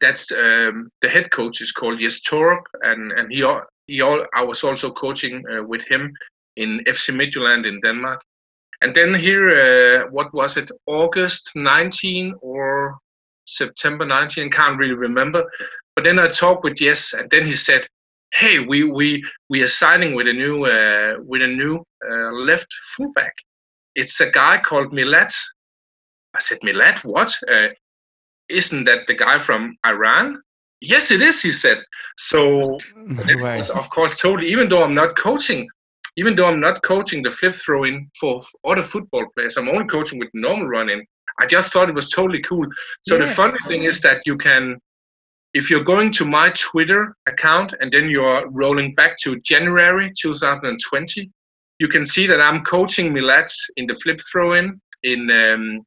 that's 0.00 0.30
um, 0.32 0.90
the 1.00 1.08
head 1.08 1.30
coach 1.30 1.60
is 1.60 1.72
called 1.72 1.98
Jess 1.98 2.20
Thorup, 2.20 2.62
and 2.82 3.12
and 3.12 3.30
he 3.30 3.44
he 3.86 4.00
all, 4.00 4.24
I 4.34 4.42
was 4.42 4.64
also 4.64 4.90
coaching 4.90 5.44
uh, 5.52 5.62
with 5.62 5.82
him 5.86 6.12
in 6.56 6.80
FC 6.86 7.12
Midtjylland 7.14 7.66
in 7.66 7.80
Denmark, 7.80 8.20
and 8.82 8.94
then 8.94 9.14
here 9.14 9.50
uh, 9.50 10.10
what 10.10 10.32
was 10.32 10.56
it 10.56 10.70
August 10.86 11.50
19 11.54 12.34
or 12.40 12.98
September 13.46 14.04
19, 14.04 14.50
can't 14.50 14.78
really 14.78 14.94
remember. 14.94 15.44
But 15.94 16.04
then 16.04 16.18
I 16.18 16.28
talked 16.28 16.64
with 16.64 16.76
Jess, 16.76 17.12
and 17.12 17.30
then 17.30 17.44
he 17.44 17.52
said, 17.52 17.86
"Hey, 18.32 18.58
we 18.58 18.84
we 18.84 19.22
we 19.48 19.62
are 19.62 19.68
signing 19.68 20.14
with 20.14 20.26
a 20.26 20.32
new 20.32 20.64
uh, 20.66 21.16
with 21.20 21.42
a 21.42 21.46
new 21.46 21.84
uh, 22.10 22.32
left 22.32 22.72
fullback. 22.96 23.34
It's 23.94 24.20
a 24.20 24.30
guy 24.30 24.58
called 24.58 24.92
Milad." 24.92 25.32
I 26.34 26.40
said, 26.40 26.60
"Milad, 26.60 27.04
what? 27.04 27.32
Isn't 28.48 28.84
that 28.84 29.06
the 29.06 29.14
guy 29.14 29.38
from 29.38 29.76
Iran?" 29.86 30.42
Yes, 30.80 31.10
it 31.10 31.22
is. 31.22 31.40
He 31.40 31.52
said. 31.52 31.82
So 32.18 32.78
it 33.28 33.40
was, 33.40 33.70
of 33.70 33.88
course, 33.90 34.18
totally. 34.18 34.50
Even 34.50 34.68
though 34.68 34.82
I'm 34.84 34.94
not 34.94 35.16
coaching, 35.16 35.66
even 36.16 36.36
though 36.36 36.46
I'm 36.46 36.60
not 36.60 36.82
coaching 36.82 37.22
the 37.22 37.30
flip 37.30 37.54
throwing 37.54 38.10
for 38.18 38.40
other 38.64 38.82
football 38.82 39.26
players, 39.34 39.56
I'm 39.56 39.68
only 39.68 39.86
coaching 39.86 40.18
with 40.18 40.28
normal 40.34 40.68
running. 40.68 41.04
I 41.40 41.46
just 41.46 41.72
thought 41.72 41.88
it 41.88 41.94
was 41.94 42.10
totally 42.10 42.42
cool. 42.42 42.66
So 43.02 43.16
yeah. 43.16 43.24
the 43.24 43.32
funny 43.32 43.58
thing 43.66 43.84
is 43.84 44.00
that 44.02 44.22
you 44.26 44.36
can, 44.36 44.78
if 45.54 45.70
you're 45.70 45.82
going 45.82 46.12
to 46.12 46.24
my 46.24 46.50
Twitter 46.50 47.12
account 47.26 47.74
and 47.80 47.90
then 47.90 48.08
you're 48.08 48.48
rolling 48.50 48.94
back 48.94 49.16
to 49.22 49.40
January 49.40 50.12
2020, 50.16 51.30
you 51.80 51.88
can 51.88 52.06
see 52.06 52.26
that 52.28 52.40
I'm 52.40 52.62
coaching 52.62 53.12
Milad 53.12 53.50
in 53.76 53.86
the 53.86 53.94
flip 53.96 54.20
throw-in 54.30 54.80
in 55.02 55.30
um, 55.30 55.80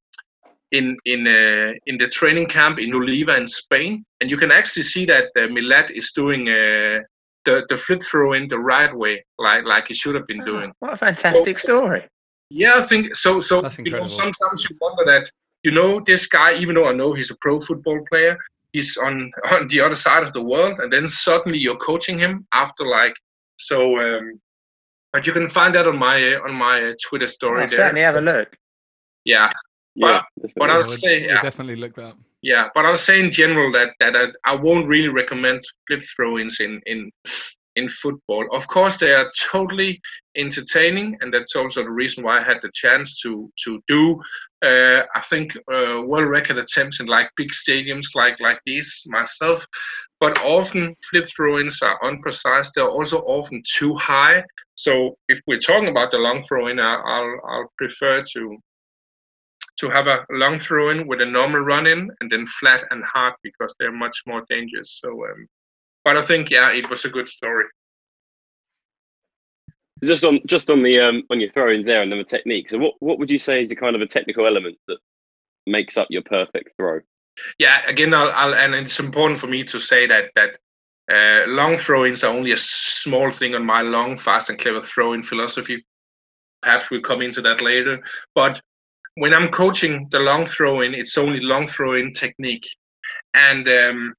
in 0.71 0.97
in 1.05 1.27
uh, 1.27 1.73
in 1.85 1.97
the 1.97 2.07
training 2.07 2.47
camp 2.47 2.79
in 2.79 2.93
Oliva 2.93 3.37
in 3.37 3.47
Spain, 3.47 4.03
and 4.21 4.29
you 4.29 4.37
can 4.37 4.51
actually 4.51 4.83
see 4.83 5.05
that 5.05 5.25
uh, 5.35 5.47
Milad 5.47 5.91
is 5.91 6.11
doing 6.11 6.49
uh, 6.49 6.99
the 7.45 7.65
the 7.69 7.77
flip 7.77 8.01
throw-in 8.03 8.47
the 8.47 8.59
right 8.59 8.93
way, 8.93 9.23
like 9.37 9.63
like 9.63 9.87
he 9.87 9.93
should 9.93 10.15
have 10.15 10.25
been 10.27 10.41
oh, 10.41 10.45
doing. 10.45 10.73
What 10.79 10.93
a 10.93 10.97
fantastic 10.97 11.59
so, 11.59 11.67
story! 11.67 12.03
Yeah, 12.49 12.73
I 12.77 12.83
think 12.83 13.15
so. 13.15 13.39
So 13.39 13.63
you 13.77 13.91
know, 13.91 14.07
sometimes 14.07 14.67
you 14.69 14.75
wonder 14.81 15.05
that 15.05 15.29
you 15.63 15.71
know 15.71 16.01
this 16.05 16.27
guy, 16.27 16.55
even 16.55 16.75
though 16.75 16.87
I 16.87 16.93
know 16.93 17.13
he's 17.13 17.31
a 17.31 17.37
pro 17.37 17.59
football 17.59 17.99
player, 18.09 18.37
he's 18.73 18.97
on 18.97 19.31
on 19.51 19.67
the 19.69 19.79
other 19.79 19.95
side 19.95 20.23
of 20.23 20.33
the 20.33 20.41
world, 20.41 20.79
and 20.79 20.91
then 20.91 21.07
suddenly 21.07 21.59
you're 21.59 21.77
coaching 21.77 22.19
him 22.19 22.45
after 22.53 22.85
like 22.85 23.15
so. 23.57 23.99
Um, 23.99 24.39
but 25.13 25.25
you 25.25 25.31
can 25.31 25.47
find 25.47 25.73
that 25.75 25.87
on 25.87 25.97
my 25.97 26.35
on 26.35 26.53
my 26.53 26.93
Twitter 27.01 27.27
story. 27.27 27.61
I'll 27.61 27.67
there. 27.67 27.77
certainly 27.77 28.01
have 28.01 28.15
a 28.15 28.21
look. 28.21 28.49
Yeah, 29.23 29.49
yeah, 29.97 30.21
but, 30.41 30.51
but 30.55 30.69
I'll 30.69 30.83
say 30.83 31.25
yeah. 31.25 31.41
definitely 31.41 31.75
look 31.75 31.95
that. 31.95 32.09
Up. 32.09 32.17
Yeah, 32.41 32.69
but 32.73 32.85
I'll 32.85 32.95
say 32.95 33.19
in 33.19 33.31
general 33.31 33.71
that 33.73 33.89
that 33.99 34.15
I, 34.15 34.27
I 34.45 34.55
won't 34.55 34.87
really 34.87 35.09
recommend 35.09 35.61
flip 35.87 36.01
throw-ins 36.15 36.59
in 36.59 36.81
in 36.85 37.11
in 37.77 37.87
football. 37.87 38.45
Of 38.51 38.67
course, 38.67 38.97
they 38.97 39.13
are 39.13 39.31
totally 39.51 40.01
entertaining, 40.35 41.17
and 41.21 41.33
that's 41.33 41.55
also 41.55 41.83
the 41.83 41.89
reason 41.89 42.23
why 42.23 42.39
I 42.39 42.43
had 42.43 42.59
the 42.61 42.71
chance 42.73 43.19
to 43.21 43.51
to 43.63 43.81
do. 43.87 44.19
Uh, 44.63 45.03
I 45.15 45.21
think 45.29 45.55
uh, 45.71 46.01
world 46.05 46.29
record 46.29 46.57
attempts 46.57 46.99
in 46.99 47.05
like 47.05 47.29
big 47.35 47.51
stadiums 47.51 48.15
like 48.15 48.39
like 48.39 48.59
these 48.65 49.03
myself, 49.07 49.65
but 50.19 50.37
often 50.43 50.95
flip 51.09 51.25
throw-ins 51.35 51.81
are 51.81 52.03
unprecise. 52.03 52.71
They're 52.71 52.89
also 52.89 53.19
often 53.21 53.61
too 53.77 53.93
high. 53.95 54.43
So 54.75 55.15
if 55.27 55.39
we're 55.47 55.59
talking 55.59 55.89
about 55.89 56.11
the 56.11 56.17
long 56.17 56.43
throw-in, 56.43 56.79
I'll 56.79 57.39
I'll 57.49 57.71
prefer 57.77 58.23
to 58.33 58.57
to 59.79 59.89
have 59.89 60.07
a 60.07 60.25
long 60.31 60.57
throw-in 60.57 61.07
with 61.07 61.21
a 61.21 61.25
normal 61.25 61.59
run-in 61.59 62.09
and 62.19 62.31
then 62.31 62.45
flat 62.45 62.83
and 62.91 63.03
hard 63.03 63.33
because 63.43 63.75
they're 63.79 63.91
much 63.91 64.23
more 64.25 64.43
dangerous. 64.49 64.99
So 65.01 65.09
um, 65.09 65.47
but 66.03 66.17
I 66.17 66.21
think 66.21 66.49
yeah, 66.49 66.71
it 66.71 66.89
was 66.89 67.05
a 67.05 67.09
good 67.09 67.27
story. 67.27 67.65
Just 70.03 70.23
on 70.23 70.39
just 70.45 70.69
on 70.69 70.83
the 70.83 70.99
um, 70.99 71.23
on 71.29 71.41
your 71.41 71.51
throw-ins 71.51 71.85
there 71.85 72.01
and 72.01 72.11
then 72.11 72.19
the 72.19 72.23
technique. 72.23 72.69
So 72.69 72.77
what 72.77 72.93
what 72.99 73.19
would 73.19 73.29
you 73.29 73.37
say 73.39 73.61
is 73.61 73.69
the 73.69 73.75
kind 73.75 73.95
of 73.95 74.01
a 74.01 74.07
technical 74.07 74.45
element 74.45 74.77
that 74.87 74.97
makes 75.65 75.97
up 75.97 76.07
your 76.09 76.21
perfect 76.21 76.75
throw? 76.77 77.01
Yeah, 77.59 77.81
again, 77.87 78.13
I'll, 78.13 78.31
I'll 78.31 78.55
and 78.55 78.73
it's 78.73 78.99
important 78.99 79.39
for 79.39 79.47
me 79.47 79.63
to 79.65 79.79
say 79.79 80.07
that 80.07 80.31
that 80.35 80.57
uh, 81.11 81.47
long 81.47 81.77
throw-ins 81.77 82.23
are 82.23 82.33
only 82.33 82.51
a 82.51 82.57
small 82.57 83.31
thing 83.31 83.55
on 83.55 83.65
my 83.65 83.81
long, 83.81 84.17
fast, 84.17 84.49
and 84.49 84.59
clever 84.59 84.81
throw-in 84.81 85.23
philosophy. 85.23 85.85
Perhaps 86.61 86.89
we'll 86.89 87.01
come 87.01 87.21
into 87.21 87.41
that 87.41 87.61
later. 87.61 88.03
But 88.35 88.61
when 89.17 89.33
I'm 89.33 89.49
coaching 89.49 90.07
the 90.11 90.19
long 90.19 90.45
throw-in, 90.45 90.93
it's 90.93 91.17
only 91.17 91.39
long 91.41 91.67
throw-in 91.67 92.13
technique, 92.13 92.67
and 93.33 93.67
um, 93.67 94.13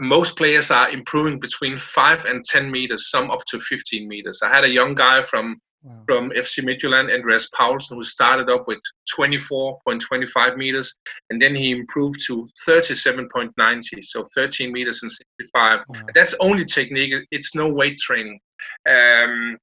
most 0.00 0.36
players 0.36 0.70
are 0.70 0.90
improving 0.90 1.38
between 1.38 1.76
five 1.76 2.24
and 2.24 2.42
10 2.42 2.70
meters, 2.70 3.10
some 3.10 3.30
up 3.30 3.40
to 3.48 3.58
15 3.58 4.08
meters. 4.08 4.40
I 4.42 4.48
had 4.48 4.64
a 4.64 4.68
young 4.68 4.94
guy 4.94 5.22
from 5.22 5.60
wow. 5.82 6.02
from 6.06 6.30
FC 6.30 6.64
Midtjylland, 6.64 7.14
Andreas 7.14 7.48
Poulsen, 7.50 7.96
who 7.96 8.02
started 8.02 8.48
up 8.48 8.66
with 8.66 8.80
24.25 9.16 10.56
meters, 10.56 10.94
and 11.30 11.40
then 11.40 11.54
he 11.54 11.70
improved 11.70 12.18
to 12.26 12.46
37.90, 12.66 13.82
so 14.02 14.22
13 14.34 14.72
meters 14.72 15.02
and 15.02 15.12
65. 15.12 15.80
Wow. 15.86 16.00
That's 16.14 16.34
only 16.40 16.64
technique. 16.64 17.14
It's 17.30 17.54
no 17.54 17.68
weight 17.68 17.98
training. 17.98 18.40
Um, 18.88 19.58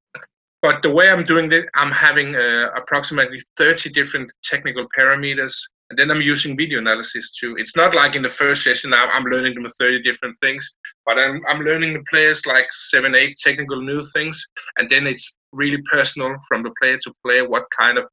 but 0.62 0.82
the 0.82 0.90
way 0.90 1.10
I'm 1.10 1.26
doing 1.26 1.52
it, 1.52 1.66
I'm 1.76 1.92
having 1.92 2.36
uh, 2.36 2.70
approximately 2.76 3.40
30 3.58 3.90
different 3.90 4.32
technical 4.44 4.86
parameters 4.98 5.56
and 5.92 6.00
then 6.00 6.10
I'm 6.10 6.22
using 6.22 6.56
video 6.56 6.80
analysis 6.80 7.32
too. 7.32 7.58
It's 7.58 7.76
not 7.76 7.94
like 7.94 8.16
in 8.16 8.22
the 8.22 8.30
first 8.30 8.64
session 8.64 8.94
I'm, 8.94 9.26
learning 9.26 9.56
them 9.56 9.66
30 9.66 10.02
different 10.02 10.38
things, 10.40 10.78
but 11.06 11.20
I'm 11.20 11.42
I'm 11.50 11.60
learning 11.64 11.94
the 11.94 12.04
players 12.10 12.46
like 12.46 12.68
seven, 12.72 13.14
eight 13.14 13.36
technical 13.44 13.82
new 13.82 14.02
things, 14.14 14.42
and 14.78 14.90
then 14.90 15.06
it's 15.06 15.36
really 15.52 15.80
personal 15.92 16.34
from 16.48 16.64
the 16.64 16.72
player 16.82 16.98
to 17.04 17.14
player 17.26 17.48
what 17.48 17.66
kind 17.78 17.98
of 17.98 18.06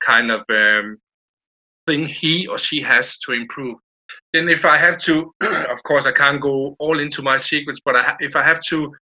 kind 0.00 0.30
of 0.30 0.42
um, 0.50 0.98
thing 1.86 2.06
he 2.06 2.46
or 2.48 2.58
she 2.58 2.82
has 2.82 3.18
to 3.20 3.32
improve. 3.32 3.78
Then 4.34 4.50
if 4.50 4.66
I 4.66 4.76
have 4.76 4.98
to, 4.98 5.32
of 5.40 5.82
course 5.84 6.04
I 6.04 6.12
can't 6.12 6.40
go 6.40 6.76
all 6.78 7.00
into 7.00 7.22
my 7.22 7.38
secrets, 7.38 7.80
but 7.82 7.96
I, 7.96 8.14
if 8.20 8.36
I 8.36 8.42
have 8.42 8.60
to 8.68 8.92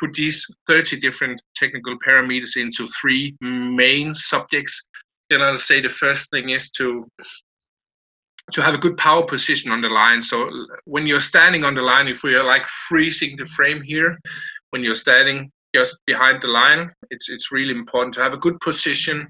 put 0.00 0.14
these 0.14 0.46
30 0.66 0.98
different 0.98 1.40
technical 1.54 1.96
parameters 1.98 2.56
into 2.56 2.86
three 3.00 3.36
main 3.40 4.14
subjects, 4.14 4.82
then 5.28 5.42
I'll 5.42 5.56
say 5.56 5.80
the 5.80 5.90
first 5.90 6.30
thing 6.30 6.50
is 6.50 6.70
to 6.72 7.06
to 8.52 8.62
have 8.62 8.74
a 8.74 8.78
good 8.78 8.96
power 8.96 9.24
position 9.24 9.70
on 9.70 9.80
the 9.80 9.88
line. 9.88 10.20
So 10.20 10.50
when 10.84 11.06
you're 11.06 11.20
standing 11.20 11.62
on 11.62 11.74
the 11.74 11.82
line, 11.82 12.08
if 12.08 12.24
we 12.24 12.34
are 12.34 12.42
like 12.42 12.66
freezing 12.66 13.36
the 13.36 13.44
frame 13.44 13.80
here, 13.80 14.18
when 14.70 14.82
you're 14.82 14.96
standing 14.96 15.52
just 15.72 16.00
behind 16.06 16.42
the 16.42 16.48
line, 16.48 16.90
it's 17.10 17.30
it's 17.30 17.52
really 17.52 17.74
important 17.74 18.14
to 18.14 18.22
have 18.22 18.32
a 18.32 18.38
good 18.38 18.58
position 18.60 19.28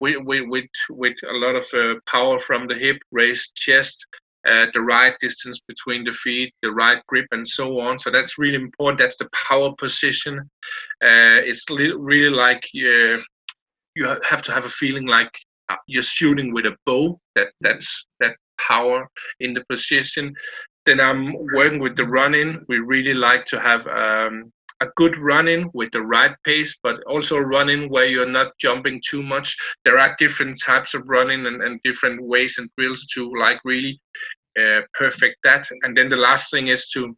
with 0.00 0.16
with 0.24 0.44
with, 0.90 1.16
a 1.28 1.34
lot 1.34 1.56
of 1.56 1.66
uh, 1.74 1.94
power 2.06 2.38
from 2.38 2.66
the 2.66 2.74
hip, 2.74 2.98
raised 3.12 3.54
chest, 3.54 4.06
uh, 4.46 4.66
the 4.72 4.80
right 4.80 5.14
distance 5.20 5.60
between 5.66 6.04
the 6.04 6.12
feet, 6.12 6.52
the 6.62 6.70
right 6.70 7.02
grip, 7.06 7.26
and 7.32 7.46
so 7.46 7.80
on. 7.80 7.98
So 7.98 8.10
that's 8.10 8.38
really 8.38 8.56
important. 8.56 8.98
That's 8.98 9.16
the 9.16 9.28
power 9.48 9.72
position. 9.76 10.38
Uh, 11.02 11.40
it's 11.44 11.64
really 11.70 12.30
like 12.30 12.64
uh, 12.76 13.18
you 13.96 14.06
have 14.28 14.42
to 14.42 14.52
have 14.52 14.64
a 14.64 14.68
feeling 14.68 15.06
like 15.06 15.30
uh, 15.68 15.76
you're 15.86 16.02
shooting 16.02 16.52
with 16.52 16.66
a 16.66 16.76
bow. 16.86 17.18
That 17.34 17.48
that's 17.60 18.06
that 18.20 18.36
power 18.60 19.08
in 19.40 19.54
the 19.54 19.64
position. 19.68 20.34
Then 20.86 21.00
I'm 21.00 21.32
working 21.54 21.80
with 21.80 21.96
the 21.96 22.04
running. 22.04 22.64
We 22.68 22.78
really 22.78 23.14
like 23.14 23.46
to 23.46 23.58
have 23.58 23.86
um, 23.86 24.52
a 24.80 24.86
good 24.96 25.16
running 25.16 25.70
with 25.72 25.90
the 25.92 26.02
right 26.02 26.34
pace, 26.44 26.78
but 26.82 27.02
also 27.06 27.38
running 27.38 27.88
where 27.88 28.06
you're 28.06 28.28
not 28.28 28.52
jumping 28.58 29.00
too 29.08 29.22
much. 29.22 29.56
There 29.84 29.98
are 29.98 30.16
different 30.18 30.60
types 30.60 30.94
of 30.94 31.02
running 31.06 31.46
and, 31.46 31.62
and 31.62 31.80
different 31.84 32.22
ways 32.22 32.58
and 32.58 32.68
drills 32.76 33.06
to 33.14 33.32
like 33.38 33.60
really 33.64 34.00
perfect 34.94 35.36
that. 35.44 35.66
And 35.82 35.96
then 35.96 36.08
the 36.08 36.16
last 36.16 36.50
thing 36.50 36.68
is 36.68 36.88
to, 36.88 37.16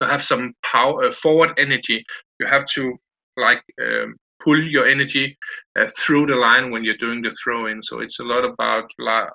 to 0.00 0.08
have 0.08 0.22
some 0.22 0.54
power, 0.64 1.04
uh, 1.04 1.10
forward 1.10 1.58
energy. 1.58 2.04
You 2.40 2.46
have 2.46 2.64
to 2.74 2.96
like 3.36 3.62
um, 3.80 4.16
pull 4.42 4.60
your 4.60 4.86
energy 4.86 5.36
uh, 5.78 5.88
through 5.98 6.26
the 6.26 6.36
line 6.36 6.70
when 6.70 6.84
you're 6.84 6.96
doing 6.96 7.22
the 7.22 7.34
throw 7.42 7.66
in. 7.66 7.82
So 7.82 8.00
it's 8.00 8.20
a 8.20 8.24
lot 8.24 8.44
about 8.44 8.90
la- 8.98 9.28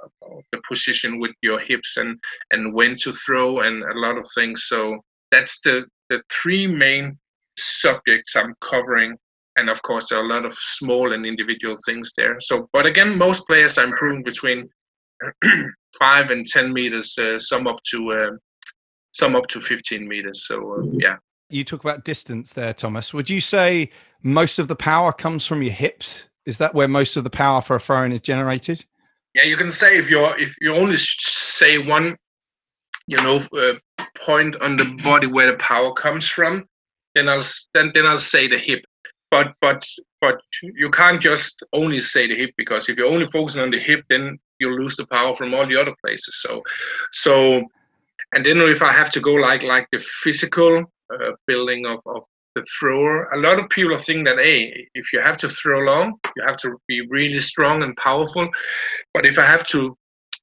the 0.51 0.61
position 0.67 1.19
with 1.19 1.31
your 1.41 1.59
hips 1.59 1.97
and 1.97 2.17
and 2.51 2.73
when 2.73 2.95
to 3.03 3.13
throw 3.13 3.61
and 3.61 3.83
a 3.83 3.99
lot 3.99 4.17
of 4.17 4.27
things. 4.35 4.65
So 4.67 4.99
that's 5.31 5.59
the 5.61 5.85
the 6.09 6.21
three 6.31 6.67
main 6.67 7.17
subjects 7.57 8.35
I'm 8.35 8.55
covering. 8.61 9.17
And 9.55 9.69
of 9.69 9.81
course, 9.83 10.09
there 10.09 10.19
are 10.19 10.25
a 10.25 10.33
lot 10.33 10.45
of 10.45 10.53
small 10.53 11.13
and 11.13 11.25
individual 11.25 11.75
things 11.85 12.11
there. 12.17 12.37
So, 12.39 12.67
but 12.73 12.87
again, 12.87 13.17
most 13.17 13.45
players 13.45 13.77
are 13.77 13.85
improving 13.85 14.23
between 14.23 14.67
five 15.99 16.29
and 16.29 16.45
ten 16.45 16.73
meters, 16.73 17.17
uh, 17.17 17.39
some 17.39 17.67
up 17.67 17.81
to 17.91 18.11
uh, 18.11 18.31
some 19.11 19.35
up 19.35 19.47
to 19.47 19.61
15 19.61 20.07
meters. 20.07 20.47
So, 20.47 20.79
uh, 20.79 20.83
yeah 20.93 21.17
you 21.53 21.63
talk 21.63 21.83
about 21.83 22.03
distance 22.03 22.53
there, 22.53 22.73
Thomas. 22.73 23.13
Would 23.13 23.29
you 23.29 23.39
say 23.39 23.89
most 24.23 24.59
of 24.59 24.67
the 24.67 24.75
power 24.75 25.13
comes 25.13 25.45
from 25.45 25.61
your 25.61 25.73
hips? 25.73 26.27
Is 26.45 26.57
that 26.57 26.73
where 26.73 26.87
most 26.87 27.15
of 27.15 27.23
the 27.23 27.29
power 27.29 27.61
for 27.61 27.75
a 27.75 27.79
throwing 27.79 28.11
is 28.11 28.21
generated? 28.21 28.83
Yeah, 29.33 29.43
you 29.43 29.55
can 29.55 29.69
say 29.69 29.97
if 29.97 30.09
you're 30.09 30.37
if 30.37 30.55
you 30.61 30.75
only 30.75 30.97
say 30.97 31.77
one, 31.77 32.17
you 33.07 33.17
know, 33.17 33.41
uh, 33.57 33.75
point 34.17 34.55
on 34.61 34.77
the 34.77 34.85
body 35.03 35.27
where 35.27 35.51
the 35.51 35.57
power 35.57 35.93
comes 35.93 36.27
from, 36.27 36.65
then 37.15 37.29
I'll 37.29 37.43
then 37.73 37.91
then 37.93 38.05
I'll 38.05 38.17
say 38.17 38.47
the 38.47 38.57
hip. 38.57 38.83
But 39.31 39.53
but 39.61 39.85
but 40.21 40.39
you 40.61 40.91
can't 40.91 41.21
just 41.21 41.63
only 41.73 41.99
say 41.99 42.27
the 42.27 42.35
hip 42.35 42.51
because 42.57 42.89
if 42.89 42.97
you're 42.97 43.11
only 43.11 43.25
focusing 43.25 43.61
on 43.61 43.71
the 43.71 43.79
hip, 43.79 44.03
then 44.09 44.37
you'll 44.59 44.79
lose 44.79 44.95
the 44.95 45.07
power 45.07 45.35
from 45.35 45.53
all 45.53 45.67
the 45.67 45.79
other 45.79 45.95
places. 46.03 46.41
So 46.41 46.61
so 47.11 47.61
and 48.33 48.45
then 48.45 48.57
if 48.59 48.81
I 48.81 48.91
have 48.91 49.09
to 49.11 49.19
go 49.19 49.33
like 49.33 49.63
like 49.63 49.87
the 49.91 49.99
physical 49.99 50.83
uh, 51.13 51.31
building 51.47 51.85
of, 51.85 51.99
of 52.05 52.23
the 52.55 52.65
thrower. 52.79 53.25
A 53.33 53.37
lot 53.37 53.59
of 53.59 53.69
people 53.69 53.97
think 53.97 54.27
that, 54.27 54.37
hey, 54.37 54.87
if 54.93 55.11
you 55.11 55.19
have 55.19 55.37
to 55.37 55.49
throw 55.49 55.79
long, 55.79 56.13
you 56.35 56.43
have 56.45 56.57
to 56.57 56.77
be 56.87 57.01
really 57.09 57.39
strong 57.39 57.83
and 57.83 57.95
powerful. 57.97 58.47
But 59.13 59.25
if 59.25 59.39
I 59.39 59.45
have 59.45 59.63
to 59.65 59.97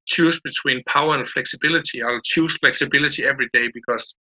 choose 0.07 0.40
between 0.40 0.83
power 0.85 1.14
and 1.14 1.27
flexibility, 1.27 2.03
I'll 2.03 2.20
choose 2.25 2.57
flexibility 2.57 3.25
every 3.25 3.49
day 3.53 3.68
because 3.73 4.14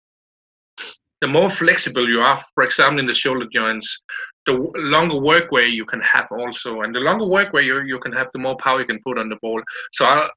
the 1.21 1.29
more 1.29 1.49
flexible 1.49 2.09
you 2.09 2.21
are, 2.21 2.39
for 2.55 2.65
example, 2.65 3.01
in 3.01 3.07
the 3.07 3.15
shoulder 3.15 3.47
joints, 3.53 4.01
the 4.47 4.53
longer 4.77 5.19
work 5.19 5.51
way 5.51 5.67
you 5.67 5.85
can 5.85 6.01
have 6.01 6.27
also. 6.31 6.83
And 6.83 6.95
the 6.95 7.01
longer 7.01 7.27
work 7.27 7.53
way 7.53 7.65
you, 7.65 7.81
you 7.83 7.99
can 7.99 8.13
have, 8.13 8.29
the 8.33 8.39
more 8.39 8.57
power 8.57 8.81
you 8.81 8.87
can 8.87 9.01
put 9.03 9.19
on 9.19 9.29
the 9.29 9.37
ball. 9.43 9.61
So 9.93 10.05
I'll, 10.05 10.31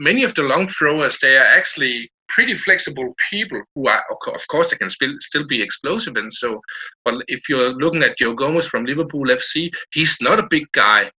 many 0.00 0.24
of 0.24 0.34
the 0.34 0.42
long 0.42 0.68
throwers, 0.68 1.18
they 1.20 1.36
are 1.36 1.44
actually 1.44 2.10
pretty 2.28 2.54
flexible 2.54 3.14
people 3.30 3.62
who 3.74 3.88
are, 3.88 4.02
of 4.10 4.46
course, 4.48 4.70
they 4.70 4.76
can 4.76 4.88
still 4.88 5.46
be 5.46 5.62
explosive. 5.62 6.16
And 6.16 6.32
so, 6.32 6.60
but 7.04 7.14
if 7.28 7.48
you're 7.48 7.72
looking 7.74 8.02
at 8.02 8.18
Joe 8.18 8.34
Gomez 8.34 8.66
from 8.66 8.84
Liverpool 8.84 9.24
FC, 9.24 9.70
he's 9.92 10.18
not 10.20 10.38
a 10.38 10.46
big 10.48 10.70
guy. 10.72 11.10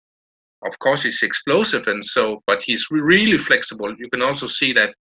Of 0.65 0.77
course, 0.79 1.03
he's 1.03 1.21
explosive, 1.21 1.87
and 1.87 2.03
so, 2.03 2.41
but 2.47 2.63
he's 2.63 2.87
really 2.89 3.37
flexible. 3.37 3.95
You 3.97 4.09
can 4.09 4.23
also 4.23 4.47
see 4.47 4.73
that 4.73 4.95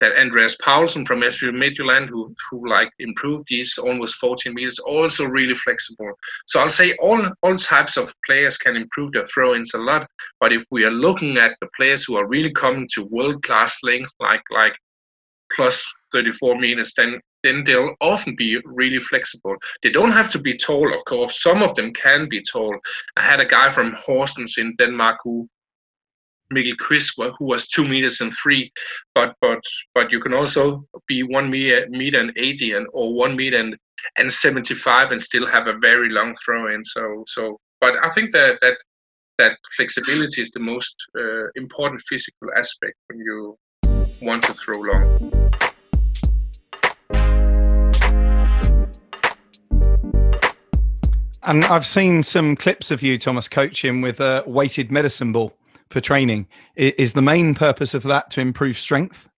that 0.00 0.16
Andreas 0.18 0.56
Poulsen 0.56 1.06
from 1.06 1.20
SV 1.20 1.50
Midtjylland, 1.52 2.08
who 2.08 2.34
who 2.50 2.68
like 2.68 2.90
improved 2.98 3.44
these 3.48 3.78
almost 3.78 4.16
14 4.16 4.54
meters, 4.54 4.78
also 4.78 5.24
really 5.24 5.54
flexible. 5.54 6.12
So 6.46 6.60
I'll 6.60 6.70
say 6.70 6.94
all 7.00 7.20
all 7.42 7.56
types 7.56 7.96
of 7.96 8.14
players 8.26 8.56
can 8.56 8.76
improve 8.76 9.12
their 9.12 9.24
throw-ins 9.26 9.74
a 9.74 9.78
lot. 9.78 10.06
But 10.40 10.52
if 10.52 10.64
we 10.70 10.84
are 10.84 10.90
looking 10.90 11.36
at 11.36 11.56
the 11.60 11.68
players 11.76 12.04
who 12.04 12.16
are 12.16 12.28
really 12.28 12.52
coming 12.52 12.88
to 12.94 13.04
world-class 13.10 13.78
length, 13.82 14.12
like 14.20 14.42
like 14.50 14.74
plus 15.54 15.92
34 16.12 16.58
meters, 16.58 16.92
then 16.96 17.20
then 17.44 17.62
they'll 17.64 17.94
often 18.00 18.34
be 18.36 18.58
really 18.64 18.98
flexible. 18.98 19.54
They 19.82 19.90
don't 19.90 20.12
have 20.12 20.28
to 20.30 20.38
be 20.40 20.56
tall, 20.56 20.92
of 20.92 21.04
course. 21.04 21.40
Some 21.40 21.62
of 21.62 21.74
them 21.76 21.92
can 21.92 22.28
be 22.28 22.42
tall. 22.42 22.76
I 23.16 23.22
had 23.22 23.40
a 23.40 23.46
guy 23.46 23.70
from 23.70 23.92
Horsens 23.92 24.58
in 24.58 24.74
Denmark 24.76 25.18
who 25.22 25.48
Mikkel 26.52 26.76
Chris, 26.78 27.10
who 27.16 27.44
was 27.44 27.68
two 27.68 27.84
meters 27.86 28.20
and 28.20 28.32
three, 28.32 28.72
but 29.14 29.34
but 29.40 29.60
but 29.94 30.10
you 30.10 30.20
can 30.20 30.32
also 30.32 30.84
be 31.06 31.22
one 31.22 31.50
meter, 31.50 31.86
meter 31.90 32.18
and 32.18 32.32
eighty 32.36 32.72
and 32.72 32.86
or 32.92 33.12
one 33.14 33.36
meter 33.36 33.58
and, 33.58 33.76
and 34.16 34.32
seventy 34.32 34.74
five 34.74 35.12
and 35.12 35.20
still 35.20 35.46
have 35.46 35.66
a 35.66 35.78
very 35.78 36.08
long 36.08 36.34
throw 36.44 36.72
in. 36.72 36.82
So 36.82 37.24
so, 37.26 37.58
but 37.80 37.94
I 38.02 38.08
think 38.10 38.32
that 38.32 38.58
that 38.62 38.78
that 39.38 39.58
flexibility 39.76 40.40
is 40.40 40.50
the 40.52 40.60
most 40.60 40.94
uh, 41.18 41.48
important 41.54 42.00
physical 42.08 42.48
aspect 42.56 42.94
when 43.08 43.20
you 43.20 43.56
want 44.22 44.42
to 44.44 44.54
throw 44.54 44.80
long. 44.80 45.32
And 51.42 51.64
I've 51.64 51.86
seen 51.86 52.22
some 52.22 52.56
clips 52.56 52.90
of 52.90 53.02
you, 53.02 53.16
Thomas, 53.16 53.48
coaching 53.48 54.02
with 54.02 54.20
a 54.20 54.44
weighted 54.46 54.90
medicine 54.90 55.32
ball 55.32 55.54
for 55.90 56.00
training. 56.00 56.46
Is 56.76 57.12
the 57.12 57.22
main 57.22 57.54
purpose 57.54 57.94
of 57.94 58.02
that 58.04 58.30
to 58.32 58.40
improve 58.40 58.78
strength? 58.78 59.28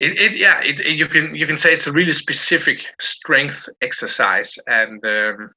It, 0.00 0.18
it 0.18 0.36
yeah, 0.36 0.60
it, 0.62 0.80
it, 0.80 0.96
you 0.96 1.06
can 1.06 1.34
you 1.34 1.46
can 1.46 1.58
say 1.58 1.72
it's 1.72 1.86
a 1.86 1.92
really 1.92 2.12
specific 2.12 2.86
strength 3.00 3.68
exercise, 3.80 4.58
and 4.66 5.04
um, 5.04 5.50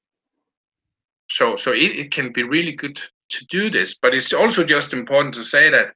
so 1.29 1.55
so 1.55 1.71
it, 1.71 1.97
it 1.97 2.11
can 2.11 2.31
be 2.31 2.43
really 2.43 2.73
good 2.73 3.01
to 3.29 3.45
do 3.45 3.69
this. 3.69 3.95
But 3.95 4.13
it's 4.13 4.33
also 4.33 4.63
just 4.63 4.93
important 4.93 5.33
to 5.35 5.43
say 5.43 5.69
that 5.71 5.93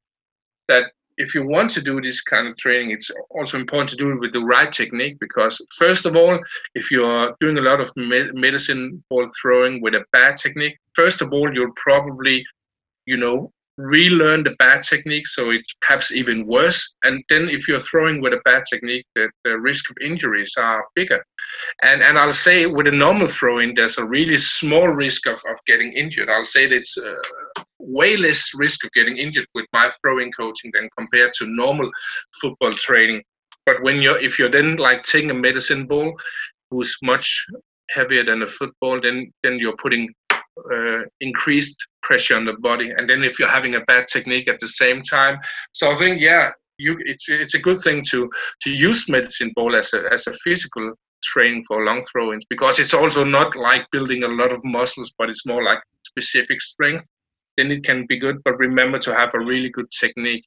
that 0.67 0.91
if 1.17 1.35
you 1.35 1.47
want 1.47 1.69
to 1.71 1.81
do 1.81 2.01
this 2.01 2.21
kind 2.21 2.47
of 2.47 2.57
training, 2.57 2.91
it's 2.91 3.11
also 3.29 3.57
important 3.57 3.89
to 3.89 3.95
do 3.95 4.11
it 4.11 4.19
with 4.19 4.33
the 4.33 4.41
right 4.41 4.71
technique 4.71 5.17
because, 5.19 5.61
first 5.77 6.05
of 6.05 6.15
all, 6.15 6.39
if 6.73 6.89
you're 6.89 7.35
doing 7.39 7.57
a 7.57 7.61
lot 7.61 7.79
of 7.79 7.91
medicine 7.95 9.03
ball 9.09 9.27
throwing 9.39 9.81
with 9.81 9.93
a 9.93 10.03
bad 10.11 10.37
technique, 10.37 10.77
first 10.93 11.21
of 11.21 11.31
all, 11.31 11.53
you'll 11.53 11.73
probably, 11.75 12.43
you 13.05 13.17
know, 13.17 13.51
relearn 13.77 14.43
the 14.43 14.55
bad 14.59 14.81
technique 14.83 15.27
so 15.27 15.49
it's 15.49 15.73
perhaps 15.81 16.11
even 16.11 16.45
worse. 16.45 16.95
And 17.03 17.23
then 17.29 17.49
if 17.49 17.67
you're 17.67 17.79
throwing 17.79 18.21
with 18.21 18.33
a 18.33 18.41
bad 18.45 18.63
technique 18.71 19.05
the, 19.15 19.29
the 19.43 19.57
risk 19.57 19.89
of 19.89 19.97
injuries 20.01 20.53
are 20.57 20.85
bigger. 20.95 21.23
And 21.83 22.01
and 22.01 22.17
i'll 22.17 22.31
say 22.31 22.65
with 22.65 22.87
a 22.87 22.91
normal 22.91 23.27
throwing 23.27 23.73
there's 23.73 23.97
a 23.97 24.05
really 24.05 24.37
small 24.37 24.87
risk 24.87 25.27
of, 25.27 25.39
of 25.49 25.57
getting 25.65 25.93
injured. 25.93 26.29
I'll 26.29 26.45
say 26.45 26.67
that 26.67 26.75
it's 26.75 26.97
uh, 26.97 27.63
way 27.79 28.17
less 28.17 28.51
risk 28.55 28.83
of 28.85 28.91
getting 28.91 29.17
injured 29.17 29.47
with 29.55 29.65
my 29.73 29.89
throwing 30.01 30.31
coaching 30.31 30.71
than 30.73 30.89
compared 30.97 31.33
to 31.33 31.45
normal 31.47 31.89
football 32.41 32.73
training. 32.73 33.23
But 33.65 33.81
when 33.83 34.01
you're 34.01 34.19
if 34.19 34.37
you're 34.37 34.49
then 34.49 34.77
like 34.77 35.03
taking 35.03 35.31
a 35.31 35.35
medicine 35.35 35.87
ball 35.87 36.13
who's 36.69 36.95
much 37.03 37.45
heavier 37.89 38.23
than 38.23 38.41
a 38.41 38.47
football 38.47 38.99
then 39.01 39.31
then 39.43 39.59
you're 39.59 39.75
putting 39.75 40.13
uh, 40.73 40.99
increased 41.19 41.77
pressure 42.03 42.35
on 42.35 42.45
the 42.45 42.53
body, 42.53 42.91
and 42.91 43.09
then 43.09 43.23
if 43.23 43.39
you're 43.39 43.47
having 43.47 43.75
a 43.75 43.81
bad 43.81 44.07
technique 44.07 44.47
at 44.47 44.59
the 44.59 44.67
same 44.67 45.01
time. 45.01 45.39
So 45.73 45.91
I 45.91 45.95
think 45.95 46.21
yeah, 46.21 46.51
you 46.77 46.97
it's 47.05 47.25
it's 47.29 47.53
a 47.53 47.59
good 47.59 47.79
thing 47.81 48.03
to 48.11 48.29
to 48.61 48.69
use 48.69 49.09
medicine 49.09 49.51
ball 49.55 49.75
as 49.75 49.93
a 49.93 50.11
as 50.11 50.27
a 50.27 50.33
physical 50.33 50.93
training 51.23 51.63
for 51.67 51.85
long 51.85 52.03
throw-ins 52.11 52.45
because 52.49 52.79
it's 52.79 52.95
also 52.95 53.23
not 53.23 53.55
like 53.55 53.85
building 53.91 54.23
a 54.23 54.27
lot 54.27 54.51
of 54.51 54.59
muscles, 54.63 55.13
but 55.17 55.29
it's 55.29 55.45
more 55.45 55.63
like 55.63 55.79
specific 56.05 56.59
strength. 56.61 57.07
Then 57.57 57.71
it 57.71 57.83
can 57.83 58.05
be 58.07 58.17
good, 58.17 58.37
but 58.43 58.57
remember 58.57 58.97
to 58.99 59.13
have 59.13 59.31
a 59.33 59.39
really 59.39 59.69
good 59.69 59.89
technique 59.91 60.45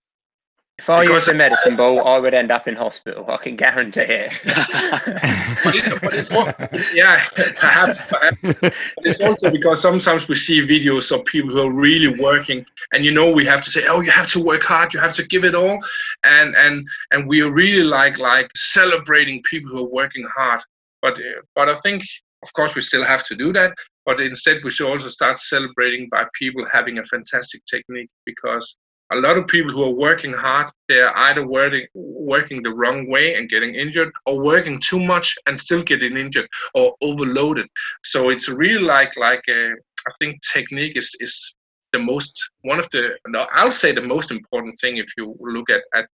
if 0.78 0.90
I 0.90 1.04
use 1.04 1.28
a 1.28 1.34
medicine 1.34 1.76
ball, 1.80 2.06
I 2.06 2.18
would 2.18 2.34
end 2.34 2.50
up 2.50 2.66
in 2.66 2.74
hospital. 2.74 3.24
I 3.28 3.36
can 3.36 3.54
guarantee 3.54 4.00
it. 4.00 4.32
it, 4.44 6.00
but 6.02 6.14
it's 6.14 6.30
not, 6.30 6.56
yeah, 6.92 7.24
perhaps, 7.56 8.02
perhaps. 8.02 8.38
But 8.42 8.74
it's 8.98 9.20
also 9.20 9.50
because 9.50 9.80
sometimes 9.80 10.26
we 10.26 10.34
see 10.34 10.60
videos 10.66 11.12
of 11.12 11.24
people 11.26 11.50
who 11.50 11.62
are 11.62 11.72
really 11.72 12.20
working, 12.20 12.66
and 12.92 13.04
you 13.04 13.12
know 13.12 13.30
we 13.30 13.44
have 13.46 13.62
to 13.62 13.70
say, 13.70 13.86
oh, 13.86 14.00
you 14.00 14.10
have 14.10 14.26
to 14.28 14.42
work 14.42 14.64
hard, 14.64 14.92
you 14.92 14.98
have 15.00 15.12
to 15.14 15.26
give 15.26 15.44
it 15.44 15.54
all, 15.54 15.78
and 16.24 16.54
and 16.56 16.86
and 17.12 17.28
we 17.28 17.40
are 17.40 17.52
really 17.52 17.84
like 17.84 18.18
like 18.18 18.50
celebrating 18.56 19.42
people 19.48 19.70
who 19.70 19.86
are 19.86 19.90
working 19.90 20.26
hard. 20.36 20.60
But 21.02 21.18
uh, 21.18 21.42
but 21.54 21.68
I 21.68 21.76
think, 21.76 22.02
of 22.42 22.52
course, 22.54 22.74
we 22.74 22.82
still 22.82 23.04
have 23.04 23.24
to 23.26 23.36
do 23.36 23.52
that. 23.52 23.74
But 24.06 24.20
instead, 24.20 24.58
we 24.64 24.70
should 24.70 24.90
also 24.90 25.08
start 25.08 25.38
celebrating 25.38 26.08
by 26.10 26.26
people 26.34 26.66
having 26.70 26.98
a 26.98 27.04
fantastic 27.04 27.62
technique 27.64 28.10
because 28.26 28.76
a 29.14 29.20
lot 29.20 29.38
of 29.38 29.46
people 29.46 29.72
who 29.72 29.84
are 29.84 29.94
working 30.08 30.32
hard 30.32 30.70
they're 30.88 31.16
either 31.26 31.46
working 31.46 31.86
working 31.94 32.62
the 32.62 32.70
wrong 32.70 33.08
way 33.08 33.34
and 33.34 33.48
getting 33.48 33.74
injured 33.74 34.12
or 34.26 34.42
working 34.42 34.78
too 34.80 35.00
much 35.00 35.36
and 35.46 35.58
still 35.58 35.82
getting 35.82 36.16
injured 36.16 36.48
or 36.74 36.94
overloaded. 37.00 37.66
So 38.02 38.28
it's 38.28 38.48
really 38.48 38.82
like 38.82 39.16
like 39.16 39.44
uh, 39.48 39.74
i 40.08 40.12
think 40.18 40.40
technique 40.52 40.96
is 40.96 41.10
is 41.20 41.54
the 41.92 41.98
most 41.98 42.32
one 42.62 42.78
of 42.78 42.88
the 42.90 43.16
no, 43.28 43.46
i'll 43.52 43.70
say 43.70 43.92
the 43.92 44.02
most 44.14 44.30
important 44.30 44.74
thing 44.80 44.96
if 44.98 45.06
you 45.16 45.36
look 45.40 45.70
at 45.70 45.82
at 45.94 46.06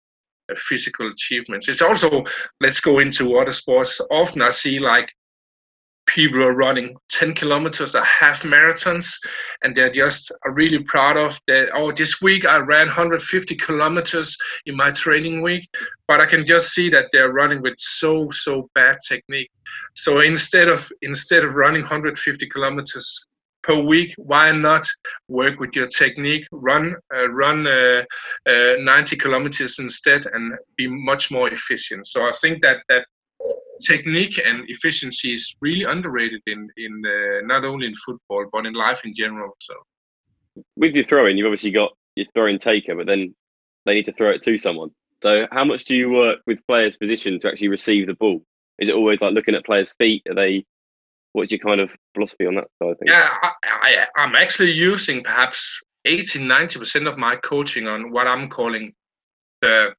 physical 0.56 1.08
achievements. 1.08 1.68
It's 1.68 1.82
also 1.82 2.24
let's 2.62 2.80
go 2.80 3.00
into 3.00 3.36
other 3.36 3.52
sports. 3.52 4.00
Often 4.10 4.42
i 4.42 4.50
see 4.50 4.78
like 4.78 5.12
people 6.14 6.42
are 6.42 6.54
running 6.54 6.96
10 7.10 7.34
kilometers 7.34 7.94
or 7.94 8.02
half 8.02 8.42
marathons 8.42 9.14
and 9.62 9.76
they're 9.76 9.92
just 9.92 10.32
really 10.52 10.82
proud 10.84 11.16
of 11.16 11.38
that 11.46 11.68
oh 11.74 11.92
this 11.92 12.20
week 12.22 12.44
i 12.46 12.58
ran 12.58 12.86
150 12.86 13.54
kilometers 13.56 14.36
in 14.66 14.76
my 14.76 14.90
training 14.90 15.42
week 15.42 15.68
but 16.06 16.20
i 16.20 16.26
can 16.26 16.44
just 16.44 16.72
see 16.72 16.88
that 16.88 17.06
they're 17.12 17.32
running 17.32 17.60
with 17.62 17.74
so 17.78 18.28
so 18.30 18.68
bad 18.74 18.98
technique. 19.06 19.50
So 19.94 20.20
instead 20.20 20.68
of 20.68 20.90
instead 21.02 21.44
of 21.44 21.54
running 21.54 21.82
150 21.82 22.48
kilometers 22.48 23.26
per 23.62 23.80
week 23.82 24.14
why 24.16 24.52
not 24.52 24.86
work 25.28 25.58
with 25.58 25.74
your 25.74 25.86
technique 25.86 26.46
run 26.52 26.94
uh, 27.14 27.28
run 27.30 27.66
uh, 27.66 28.04
uh, 28.46 28.74
90 28.78 29.16
kilometers 29.16 29.78
instead 29.78 30.26
and 30.32 30.56
be 30.76 30.86
much 30.86 31.30
more 31.30 31.48
efficient? 31.50 32.06
So 32.06 32.26
i 32.26 32.32
think 32.40 32.60
that 32.62 32.78
that 32.88 33.04
technique 33.86 34.40
and 34.44 34.64
efficiency 34.68 35.32
is 35.32 35.54
really 35.60 35.84
underrated 35.84 36.40
in 36.46 36.68
in 36.76 37.02
uh, 37.06 37.46
not 37.46 37.64
only 37.64 37.86
in 37.86 37.94
football 37.94 38.46
but 38.52 38.66
in 38.66 38.74
life 38.74 39.04
in 39.04 39.14
general. 39.14 39.56
So, 39.60 39.74
with 40.76 40.94
your 40.94 41.04
throwing, 41.04 41.36
you've 41.36 41.46
obviously 41.46 41.70
got 41.70 41.92
your 42.16 42.26
throwing 42.34 42.58
taker, 42.58 42.94
but 42.96 43.06
then 43.06 43.34
they 43.86 43.94
need 43.94 44.06
to 44.06 44.12
throw 44.12 44.30
it 44.30 44.42
to 44.42 44.58
someone. 44.58 44.90
So, 45.22 45.46
how 45.50 45.64
much 45.64 45.84
do 45.84 45.96
you 45.96 46.10
work 46.10 46.40
with 46.46 46.64
players' 46.66 46.96
position 46.96 47.40
to 47.40 47.48
actually 47.48 47.68
receive 47.68 48.06
the 48.06 48.14
ball? 48.14 48.42
Is 48.78 48.88
it 48.88 48.94
always 48.94 49.20
like 49.20 49.34
looking 49.34 49.54
at 49.54 49.64
players' 49.64 49.94
feet? 49.98 50.22
Are 50.28 50.34
they? 50.34 50.64
What's 51.32 51.52
your 51.52 51.58
kind 51.58 51.80
of 51.80 51.90
philosophy 52.14 52.46
on 52.46 52.54
that 52.54 52.68
side? 52.82 52.96
Yeah, 53.04 53.28
I, 53.42 53.52
I, 53.64 54.06
I'm 54.16 54.34
actually 54.34 54.72
using 54.72 55.22
perhaps 55.22 55.80
80, 56.04 56.40
90% 56.40 57.06
of 57.06 57.18
my 57.18 57.36
coaching 57.36 57.86
on 57.86 58.10
what 58.10 58.26
I'm 58.26 58.48
calling 58.48 58.94
the 59.60 59.94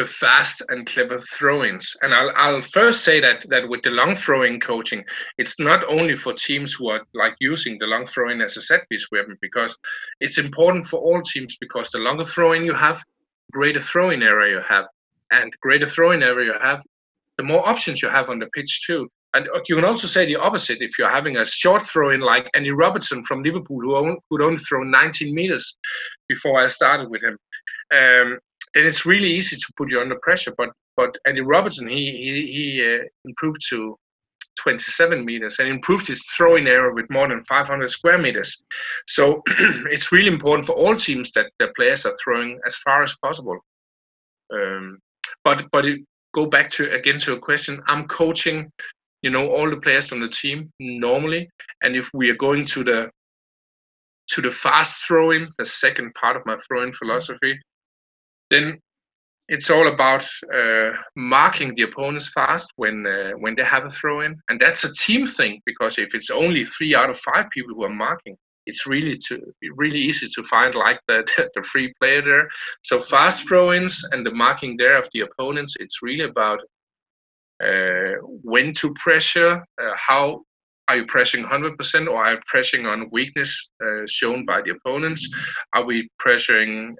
the 0.00 0.06
fast 0.06 0.62
and 0.70 0.86
clever 0.86 1.20
throw-ins. 1.20 1.94
And 2.00 2.14
I'll, 2.14 2.32
I'll 2.36 2.62
first 2.62 3.04
say 3.04 3.20
that 3.20 3.44
that 3.50 3.68
with 3.68 3.82
the 3.82 3.90
long 3.90 4.14
throwing 4.14 4.58
coaching, 4.58 5.04
it's 5.36 5.60
not 5.60 5.84
only 5.88 6.16
for 6.16 6.32
teams 6.32 6.72
who 6.72 6.88
are 6.88 7.02
like 7.12 7.34
using 7.38 7.78
the 7.78 7.86
long 7.86 8.06
throwing 8.06 8.40
as 8.40 8.56
a 8.56 8.62
set 8.62 8.88
piece 8.88 9.10
weapon, 9.12 9.36
because 9.42 9.76
it's 10.20 10.38
important 10.38 10.86
for 10.86 10.98
all 11.00 11.20
teams 11.20 11.58
because 11.60 11.90
the 11.90 11.98
longer 11.98 12.24
throwing 12.24 12.64
you 12.64 12.72
have, 12.72 13.04
greater 13.52 13.80
throwing 13.80 14.22
area 14.22 14.56
you 14.56 14.62
have, 14.62 14.86
and 15.32 15.54
greater 15.60 15.86
throwing 15.86 16.22
area 16.22 16.54
you 16.54 16.58
have, 16.58 16.82
the 17.36 17.44
more 17.44 17.68
options 17.68 18.00
you 18.00 18.08
have 18.08 18.30
on 18.30 18.38
the 18.38 18.46
pitch 18.54 18.86
too. 18.86 19.06
And 19.34 19.46
you 19.68 19.76
can 19.76 19.84
also 19.84 20.06
say 20.06 20.24
the 20.24 20.36
opposite 20.36 20.78
if 20.80 20.98
you're 20.98 21.18
having 21.18 21.36
a 21.36 21.44
short 21.44 21.82
throw 21.82 22.10
in 22.10 22.20
like 22.20 22.48
Andy 22.54 22.70
Robertson 22.70 23.22
from 23.22 23.42
Liverpool, 23.42 23.80
who 23.80 23.94
only, 23.96 24.16
who'd 24.30 24.42
only 24.42 24.56
throw 24.56 24.82
19 24.82 25.34
meters 25.34 25.76
before 26.26 26.58
I 26.58 26.68
started 26.68 27.10
with 27.10 27.22
him. 27.22 27.36
Um, 27.92 28.38
then 28.74 28.86
it's 28.86 29.06
really 29.06 29.30
easy 29.30 29.56
to 29.56 29.72
put 29.76 29.90
you 29.90 30.00
under 30.00 30.18
pressure. 30.22 30.52
But 30.56 30.70
but 30.96 31.16
Andy 31.26 31.40
Robertson, 31.40 31.88
he 31.88 32.10
he, 32.12 32.52
he 32.52 32.96
uh, 32.96 33.04
improved 33.24 33.60
to 33.70 33.96
27 34.62 35.24
meters 35.24 35.58
and 35.58 35.68
improved 35.68 36.06
his 36.06 36.22
throwing 36.36 36.66
error 36.66 36.92
with 36.92 37.08
more 37.10 37.28
than 37.28 37.42
500 37.44 37.88
square 37.88 38.18
meters. 38.18 38.62
So 39.06 39.42
it's 39.46 40.12
really 40.12 40.28
important 40.28 40.66
for 40.66 40.74
all 40.74 40.96
teams 40.96 41.30
that 41.32 41.46
the 41.58 41.68
players 41.76 42.04
are 42.04 42.16
throwing 42.22 42.60
as 42.66 42.76
far 42.78 43.02
as 43.02 43.16
possible. 43.22 43.58
Um, 44.52 44.98
but 45.44 45.64
but 45.72 45.86
it, 45.86 46.00
go 46.34 46.46
back 46.46 46.70
to 46.70 46.90
again 46.90 47.18
to 47.20 47.34
a 47.34 47.38
question. 47.38 47.82
I'm 47.86 48.06
coaching, 48.06 48.70
you 49.22 49.30
know, 49.30 49.48
all 49.48 49.70
the 49.70 49.80
players 49.80 50.12
on 50.12 50.20
the 50.20 50.28
team 50.28 50.70
normally, 50.78 51.48
and 51.82 51.96
if 51.96 52.10
we 52.12 52.30
are 52.30 52.36
going 52.36 52.64
to 52.66 52.84
the 52.84 53.10
to 54.32 54.40
the 54.40 54.50
fast 54.50 55.04
throwing, 55.06 55.48
the 55.58 55.64
second 55.64 56.14
part 56.14 56.36
of 56.36 56.46
my 56.46 56.56
throwing 56.68 56.92
philosophy, 56.92 57.58
then 58.50 58.78
it's 59.48 59.68
all 59.68 59.88
about 59.88 60.24
uh, 60.54 60.90
marking 61.16 61.74
the 61.74 61.82
opponents 61.82 62.28
fast 62.28 62.72
when 62.76 63.04
uh, 63.06 63.32
when 63.38 63.54
they 63.56 63.64
have 63.64 63.84
a 63.84 63.90
throw 63.90 64.20
in, 64.20 64.36
and 64.48 64.60
that's 64.60 64.84
a 64.84 64.92
team 64.92 65.26
thing 65.26 65.60
because 65.66 65.98
if 65.98 66.14
it's 66.14 66.30
only 66.30 66.64
three 66.64 66.94
out 66.94 67.10
of 67.10 67.18
five 67.18 67.50
people 67.50 67.74
who 67.74 67.84
are 67.84 67.96
marking, 68.08 68.36
it's 68.66 68.86
really 68.86 69.16
to 69.26 69.40
really 69.76 69.98
easy 69.98 70.28
to 70.34 70.42
find 70.44 70.74
like 70.74 71.00
the 71.08 71.18
the 71.54 71.62
free 71.62 71.92
player 71.98 72.22
there. 72.22 72.48
So 72.82 72.98
fast 72.98 73.48
throw-ins 73.48 74.04
and 74.12 74.24
the 74.24 74.34
marking 74.34 74.76
there 74.76 74.96
of 74.96 75.08
the 75.12 75.20
opponents, 75.20 75.74
it's 75.80 76.00
really 76.00 76.24
about 76.24 76.60
uh, 77.62 78.14
when 78.42 78.72
to 78.74 78.94
pressure, 78.94 79.62
uh, 79.82 79.94
how 79.96 80.42
are 80.88 80.96
you 80.96 81.06
pressing 81.06 81.44
100% 81.44 82.08
or 82.08 82.16
are 82.16 82.32
you 82.32 82.40
pressing 82.46 82.86
on 82.86 83.08
weakness 83.12 83.70
uh, 83.84 84.06
shown 84.08 84.44
by 84.44 84.60
the 84.62 84.70
opponents? 84.70 85.28
Are 85.74 85.84
we 85.84 86.08
pressuring 86.20 86.94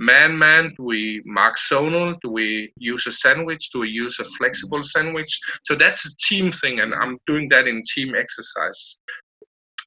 uh, 0.00 0.04
man 0.04 0.38
man 0.38 0.72
do 0.76 0.84
we 0.84 1.22
mark 1.24 1.56
zonal 1.56 2.14
do 2.22 2.30
we 2.30 2.72
use 2.76 3.06
a 3.06 3.12
sandwich? 3.12 3.70
Do 3.72 3.80
we 3.80 3.88
use 3.88 4.18
a 4.20 4.24
flexible 4.24 4.82
sandwich? 4.82 5.38
So 5.64 5.74
that's 5.74 6.06
a 6.06 6.16
team 6.16 6.52
thing 6.52 6.80
and 6.80 6.94
i'm 6.94 7.18
doing 7.26 7.48
that 7.50 7.66
in 7.66 7.82
team 7.94 8.14
exercises. 8.14 9.00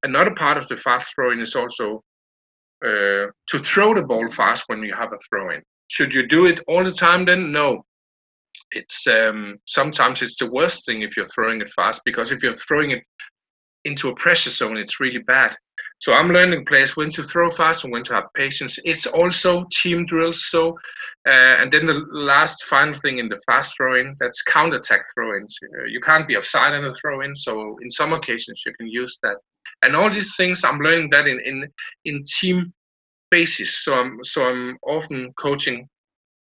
Another 0.03 0.33
part 0.33 0.57
of 0.57 0.67
the 0.67 0.77
fast 0.77 1.13
throwing 1.13 1.39
is 1.41 1.55
also 1.55 2.01
uh, 2.85 3.27
to 3.47 3.59
throw 3.59 3.93
the 3.93 4.03
ball 4.03 4.29
fast 4.29 4.63
when 4.67 4.81
you 4.81 4.93
have 4.93 5.11
a 5.11 5.17
throw 5.29 5.49
in 5.51 5.61
should 5.89 6.13
you 6.13 6.27
do 6.27 6.45
it 6.45 6.61
all 6.67 6.83
the 6.83 6.91
time 6.91 7.25
then? 7.25 7.51
No. 7.51 7.83
It's 8.71 9.07
um, 9.07 9.57
sometimes 9.65 10.21
it's 10.21 10.37
the 10.37 10.49
worst 10.49 10.85
thing 10.85 11.01
if 11.01 11.17
you're 11.17 11.25
throwing 11.25 11.59
it 11.61 11.69
fast 11.69 12.01
because 12.05 12.31
if 12.31 12.43
you're 12.43 12.55
throwing 12.55 12.91
it 12.91 13.03
into 13.85 14.09
a 14.09 14.15
pressure 14.15 14.49
zone 14.49 14.77
it's 14.77 14.99
really 14.99 15.19
bad 15.19 15.55
so 15.99 16.13
I'm 16.13 16.29
learning 16.29 16.65
players 16.65 16.95
when 16.95 17.09
to 17.09 17.23
throw 17.23 17.49
fast 17.49 17.83
and 17.83 17.91
when 17.91 18.03
to 18.03 18.13
have 18.13 18.33
patience. 18.33 18.79
It's 18.85 19.05
also 19.05 19.65
team 19.69 20.05
drills. 20.05 20.49
So, 20.49 20.69
uh, 21.27 21.59
and 21.59 21.69
then 21.71 21.85
the 21.85 22.05
last 22.11 22.63
final 22.63 22.93
thing 22.93 23.19
in 23.19 23.27
the 23.27 23.37
fast 23.45 23.75
throwing, 23.75 24.15
that's 24.17 24.41
counter-attack 24.43 25.01
throw-ins. 25.13 25.57
You 25.89 25.99
can't 25.99 26.25
be 26.25 26.37
offside 26.37 26.73
in 26.73 26.85
a 26.85 26.93
throw-in. 26.93 27.35
So 27.35 27.77
in 27.81 27.89
some 27.89 28.13
occasions 28.13 28.63
you 28.65 28.71
can 28.79 28.87
use 28.87 29.19
that. 29.23 29.37
And 29.81 29.93
all 29.93 30.09
these 30.09 30.37
things, 30.37 30.63
I'm 30.63 30.79
learning 30.79 31.09
that 31.11 31.27
in 31.27 31.39
in 31.45 31.67
in 32.05 32.23
team 32.39 32.73
basis. 33.29 33.83
So 33.83 33.99
I'm 33.99 34.23
so 34.23 34.47
I'm 34.49 34.77
often 34.87 35.33
coaching 35.33 35.87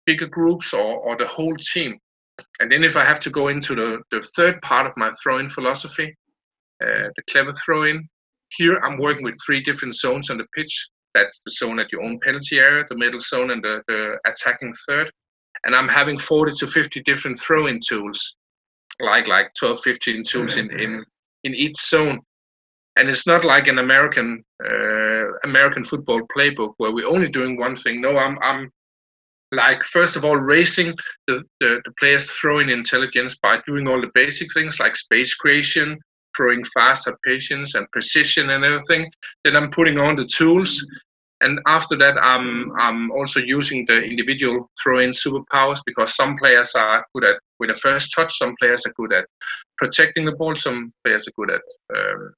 bigger 0.07 0.27
groups 0.27 0.73
or 0.73 0.97
or 0.99 1.17
the 1.17 1.27
whole 1.27 1.57
team. 1.57 1.99
And 2.61 2.71
then 2.71 2.85
if 2.85 2.97
I 2.97 3.05
have 3.05 3.21
to 3.21 3.31
go 3.31 3.49
into 3.49 3.75
the 3.75 4.01
the 4.13 4.23
third 4.37 4.63
part 4.63 4.87
of 4.87 4.97
my 4.97 5.11
throwing 5.21 5.49
philosophy, 5.49 6.15
uh, 6.83 7.09
the 7.17 7.23
clever 7.31 7.53
throwing, 7.53 8.09
here 8.57 8.79
I'm 8.83 8.99
working 8.99 9.25
with 9.25 9.39
three 9.45 9.63
different 9.63 9.95
zones 9.95 10.31
on 10.31 10.39
the 10.39 10.47
pitch. 10.55 10.89
That's 11.15 11.43
the 11.45 11.51
zone 11.51 11.81
at 11.81 11.91
your 11.91 12.03
own 12.03 12.21
penalty 12.21 12.59
area, 12.59 12.85
the 12.89 12.97
middle 12.97 13.21
zone, 13.21 13.51
and 13.51 13.63
the, 13.63 13.83
the 13.89 14.19
attacking 14.27 14.73
third. 14.89 15.11
And 15.65 15.75
I'm 15.75 15.89
having 15.89 16.19
40 16.19 16.53
to 16.59 16.67
50 16.67 17.03
different 17.03 17.39
throw-in 17.39 17.81
tools, 17.87 18.37
like 19.01 19.27
like 19.27 19.51
12, 19.59 19.81
15 19.81 20.23
tools 20.23 20.57
in, 20.57 20.71
in, 20.79 21.05
in 21.45 21.55
each 21.55 21.77
zone. 21.77 22.21
And 22.97 23.09
it's 23.09 23.27
not 23.27 23.45
like 23.45 23.67
an 23.67 23.79
American 23.79 24.45
uh, 24.65 25.39
American 25.45 25.85
football 25.85 26.21
playbook 26.35 26.75
where 26.79 26.93
we're 26.93 27.09
only 27.09 27.31
doing 27.31 27.57
one 27.57 27.77
thing. 27.77 28.01
No, 28.01 28.17
I'm 28.17 28.39
I'm 28.43 28.71
like 29.53 29.83
first 29.83 30.17
of 30.17 30.25
all 30.25 30.37
raising 30.37 30.95
the, 31.27 31.43
the, 31.61 31.81
the 31.85 31.93
players 31.99 32.31
throwing 32.31 32.71
intelligence 32.71 33.37
by 33.39 33.59
doing 33.67 33.89
all 33.89 34.01
the 34.01 34.11
basic 34.15 34.53
things 34.53 34.79
like 34.79 34.97
space 34.97 35.35
creation, 35.35 35.99
throwing 36.37 36.64
faster 36.64 37.16
patience 37.25 37.75
and 37.75 37.90
precision 37.93 38.51
and 38.51 38.64
everything. 38.64 39.11
Then 39.45 39.57
I'm 39.57 39.71
putting 39.71 39.99
on 39.99 40.16
the 40.16 40.25
tools, 40.25 40.87
and 41.43 41.59
after 41.66 41.97
that, 41.99 42.23
I'm 42.23 42.73
I'm 42.79 43.11
also 43.12 43.40
using 43.40 43.87
the 43.87 44.03
individual 44.03 44.71
throw-in 44.83 45.11
superpowers 45.11 45.81
because 45.87 46.14
some 46.14 46.37
players 46.37 46.75
are 46.75 47.07
good 47.14 47.25
at 47.25 47.37
with 47.59 47.71
a 47.71 47.75
first 47.75 48.12
touch, 48.14 48.37
some 48.37 48.55
players 48.61 48.85
are 48.87 48.93
good 48.97 49.12
at 49.12 49.25
protecting 49.79 50.25
the 50.25 50.33
ball, 50.33 50.55
some 50.55 50.93
players 51.05 51.27
are 51.29 51.33
good 51.37 51.51
at 51.51 51.62
um, 51.97 52.35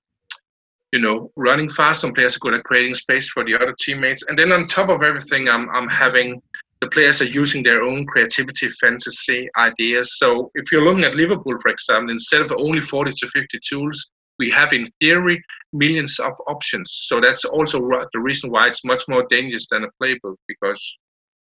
you 0.92 1.00
know 1.00 1.30
running 1.36 1.68
fast, 1.68 2.00
some 2.00 2.12
players 2.12 2.36
are 2.36 2.40
good 2.40 2.54
at 2.54 2.64
creating 2.64 2.94
space 2.94 3.28
for 3.28 3.44
the 3.44 3.54
other 3.54 3.74
teammates, 3.80 4.24
and 4.28 4.38
then 4.38 4.52
on 4.52 4.66
top 4.66 4.88
of 4.88 5.02
everything, 5.02 5.48
I'm 5.48 5.68
I'm 5.70 5.88
having 5.88 6.40
the 6.82 6.88
players 6.88 7.22
are 7.22 7.26
using 7.26 7.62
their 7.62 7.84
own 7.84 8.04
creativity, 8.06 8.68
fantasy, 8.68 9.48
ideas. 9.56 10.18
So 10.18 10.50
if 10.56 10.72
you're 10.72 10.84
looking 10.84 11.04
at 11.04 11.14
Liverpool, 11.14 11.56
for 11.62 11.70
example, 11.70 12.10
instead 12.10 12.40
of 12.40 12.50
only 12.50 12.80
40 12.80 13.12
to 13.12 13.28
50 13.28 13.58
tools, 13.68 14.10
we 14.40 14.50
have 14.50 14.72
in 14.72 14.84
theory 15.00 15.40
millions 15.72 16.18
of 16.18 16.32
options. 16.48 16.90
So 17.06 17.20
that's 17.20 17.44
also 17.44 17.78
the 18.12 18.18
reason 18.18 18.50
why 18.50 18.66
it's 18.66 18.84
much 18.84 19.04
more 19.06 19.24
dangerous 19.30 19.68
than 19.70 19.84
a 19.84 20.02
playbook 20.02 20.34
because 20.48 20.98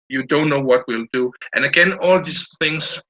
you 0.09 0.23
don't 0.23 0.49
know 0.49 0.59
what 0.59 0.83
we'll 0.89 1.05
do. 1.13 1.31
And 1.55 1.63
again, 1.63 1.93
all 2.01 2.21
these 2.21 2.45
things 2.59 3.01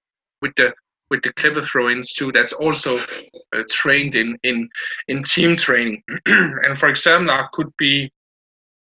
with 0.44 0.54
the 0.56 0.72
with 1.10 1.24
the 1.24 1.34
clever 1.34 1.62
throw-ins 1.62 2.14
too. 2.14 2.32
That's 2.32 2.54
also 2.54 3.00
uh, 3.00 3.64
trained 3.72 4.14
in 4.14 4.38
in 4.44 4.70
in 5.08 5.24
team 5.24 5.56
training. 5.56 6.04
and 6.28 6.78
for 6.78 6.90
example, 6.90 7.32
I 7.32 7.48
could 7.54 7.72
be 7.80 8.12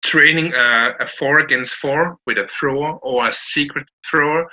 training 0.02 0.52
a, 0.54 0.94
a 1.00 1.06
four 1.06 1.40
against 1.40 1.76
four 1.76 2.16
with 2.26 2.38
a 2.38 2.44
thrower 2.44 2.98
or 3.02 3.28
a 3.28 3.32
secret 3.32 3.86
thrower 4.08 4.48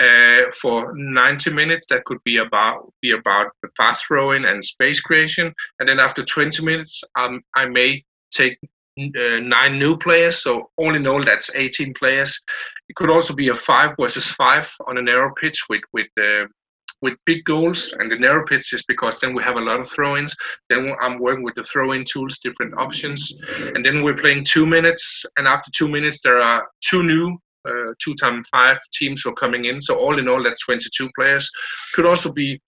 uh, 0.00 0.50
for 0.60 0.92
90 0.94 1.52
minutes. 1.52 1.86
That 1.90 2.04
could 2.04 2.18
be 2.24 2.38
about 2.38 2.92
be 3.02 3.12
about 3.12 3.48
the 3.62 3.68
fast 3.76 4.06
throwing 4.06 4.44
and 4.44 4.62
space 4.62 5.00
creation. 5.00 5.52
And 5.78 5.88
then 5.88 5.98
after 5.98 6.24
20 6.24 6.64
minutes, 6.64 7.02
um, 7.16 7.42
I 7.54 7.66
may 7.66 8.04
take 8.30 8.58
uh, 8.98 9.40
nine 9.40 9.78
new 9.78 9.96
players. 9.96 10.42
So 10.42 10.70
all 10.76 10.94
in 10.94 11.06
all, 11.06 11.22
that's 11.22 11.54
18 11.54 11.94
players. 11.94 12.40
It 12.88 12.96
could 12.96 13.10
also 13.10 13.34
be 13.34 13.48
a 13.48 13.54
five 13.54 13.94
versus 13.98 14.28
five 14.30 14.72
on 14.86 14.98
a 14.98 15.02
narrow 15.02 15.32
pitch 15.40 15.64
with 15.68 15.82
with 15.92 16.08
uh, 16.18 16.46
with 17.04 17.16
big 17.26 17.44
goals 17.44 17.94
and 17.98 18.10
the 18.10 18.18
narrow 18.18 18.44
pitch 18.46 18.72
is 18.72 18.82
because 18.86 19.20
then 19.20 19.34
we 19.34 19.42
have 19.42 19.56
a 19.56 19.66
lot 19.68 19.78
of 19.78 19.86
throw-ins. 19.88 20.34
Then 20.70 20.92
i'm 21.02 21.20
working 21.20 21.44
with 21.44 21.54
the 21.54 21.62
throw-in 21.62 22.04
tools 22.04 22.38
different 22.38 22.72
options. 22.78 23.20
And 23.74 23.84
then 23.84 24.02
we're 24.02 24.22
playing 24.24 24.44
two 24.44 24.66
minutes 24.66 25.24
and 25.36 25.46
after 25.46 25.70
two 25.70 25.88
minutes 25.96 26.18
there 26.24 26.40
are 26.40 26.66
two 26.88 27.02
new 27.02 27.38
uh, 27.68 27.92
two 28.02 28.14
times 28.14 28.48
five 28.50 28.78
teams 28.92 29.22
who 29.22 29.30
are 29.30 29.40
coming 29.44 29.66
in. 29.66 29.80
So 29.80 29.96
all 29.96 30.18
in 30.18 30.28
all 30.28 30.42
that's 30.42 30.64
22 30.64 31.08
players. 31.16 31.48
Could 31.94 32.06
also 32.06 32.32
be 32.32 32.60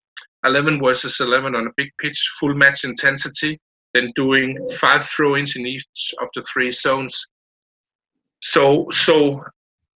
11 0.44 0.80
versus 0.82 1.20
11 1.20 1.54
on 1.54 1.66
a 1.66 1.70
big 1.76 1.90
pitch 1.98 2.18
full 2.38 2.54
match 2.54 2.84
intensity 2.84 3.58
then 3.96 4.10
doing 4.14 4.58
five 4.78 5.02
throw-ins 5.04 5.56
in 5.56 5.66
each 5.66 6.14
of 6.20 6.28
the 6.34 6.42
three 6.52 6.70
zones. 6.70 7.28
So 8.42 8.86
so 8.90 9.42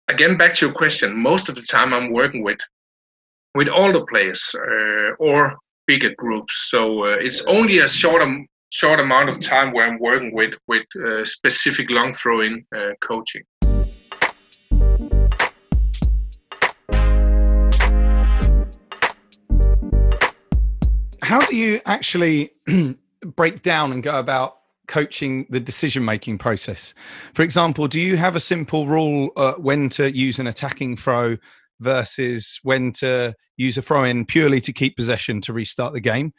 again 0.07 0.37
back 0.37 0.55
to 0.55 0.67
your 0.67 0.75
question. 0.75 1.15
Most 1.17 1.49
of 1.49 1.55
the 1.55 1.61
time 1.61 1.93
i'm 1.93 2.11
working 2.11 2.43
with 2.43 2.59
with 3.55 3.67
all 3.67 3.91
the 3.91 4.05
players 4.05 4.53
uh, 4.55 5.15
or 5.19 5.57
bigger 5.87 6.13
groups. 6.15 6.69
So 6.69 7.05
uh, 7.05 7.17
it's 7.19 7.41
only 7.45 7.79
a 7.79 7.87
short 7.87 8.21
short 8.71 8.99
amount 8.99 9.29
of 9.29 9.39
time 9.39 9.73
where 9.73 9.87
I'm 9.87 9.99
working 9.99 10.33
with 10.33 10.53
with 10.67 10.85
uh, 11.03 11.25
specific 11.25 11.89
long 11.89 12.11
throwing 12.13 12.63
uh, 12.75 12.91
coaching. 13.01 13.43
How 21.23 21.39
do 21.41 21.55
you 21.55 21.81
actually 21.85 22.51
break 23.35 23.61
down 23.61 23.91
and 23.91 24.01
go 24.01 24.17
about 24.17 24.57
coaching 24.87 25.45
the 25.49 25.59
decision 25.59 26.03
making 26.03 26.39
process? 26.39 26.93
For 27.33 27.43
example, 27.43 27.87
do 27.87 27.99
you 27.99 28.17
have 28.17 28.35
a 28.35 28.39
simple 28.39 28.87
rule 28.87 29.29
uh, 29.35 29.53
when 29.53 29.89
to 29.89 30.15
use 30.15 30.39
an 30.39 30.47
attacking 30.47 30.97
throw 30.97 31.37
versus 31.79 32.59
when 32.63 32.91
to 32.93 33.33
use 33.57 33.77
a 33.77 33.81
throw 33.81 34.03
in 34.03 34.25
purely 34.25 34.61
to 34.61 34.73
keep 34.73 34.95
possession 34.95 35.41
to 35.41 35.53
restart 35.53 35.93
the 35.93 35.99
game. 35.99 36.33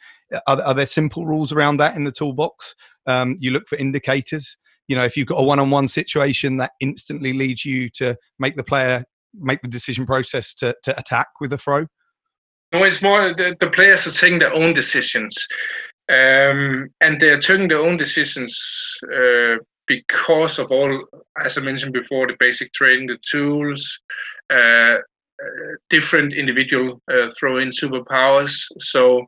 Are, 0.47 0.61
are 0.61 0.73
there 0.73 0.85
simple 0.85 1.25
rules 1.25 1.51
around 1.51 1.77
that 1.77 1.95
in 1.95 2.03
the 2.03 2.11
toolbox? 2.11 2.75
Um, 3.07 3.37
you 3.39 3.51
look 3.51 3.67
for 3.67 3.77
indicators. 3.77 4.57
You 4.87 4.95
know, 4.95 5.03
if 5.03 5.15
you've 5.15 5.27
got 5.27 5.39
a 5.39 5.43
one 5.43 5.59
on 5.59 5.69
one 5.69 5.87
situation 5.87 6.57
that 6.57 6.71
instantly 6.79 7.33
leads 7.33 7.63
you 7.63 7.89
to 7.91 8.15
make 8.39 8.55
the 8.55 8.63
player 8.63 9.05
make 9.33 9.61
the 9.61 9.67
decision 9.67 10.05
process 10.05 10.53
to, 10.55 10.75
to 10.83 10.97
attack 10.99 11.27
with 11.39 11.53
a 11.53 11.57
throw? 11.57 11.85
No, 12.73 12.83
it's 12.83 13.03
more 13.03 13.33
the, 13.33 13.55
the 13.59 13.69
players 13.69 14.07
are 14.07 14.11
taking 14.11 14.39
their 14.39 14.53
own 14.53 14.73
decisions. 14.73 15.35
Um, 16.09 16.89
and 16.99 17.19
they're 17.19 17.37
taking 17.37 17.67
their 17.67 17.79
own 17.79 17.97
decisions 17.97 18.97
uh, 19.13 19.57
because 19.87 20.59
of 20.59 20.71
all, 20.71 21.05
as 21.43 21.57
I 21.57 21.61
mentioned 21.61 21.93
before, 21.93 22.27
the 22.27 22.35
basic 22.39 22.73
training, 22.73 23.07
the 23.07 23.17
tools, 23.29 23.99
uh, 24.49 24.97
different 25.89 26.33
individual 26.33 27.01
uh, 27.11 27.29
throw 27.39 27.57
in 27.57 27.69
superpowers. 27.69 28.65
So, 28.79 29.25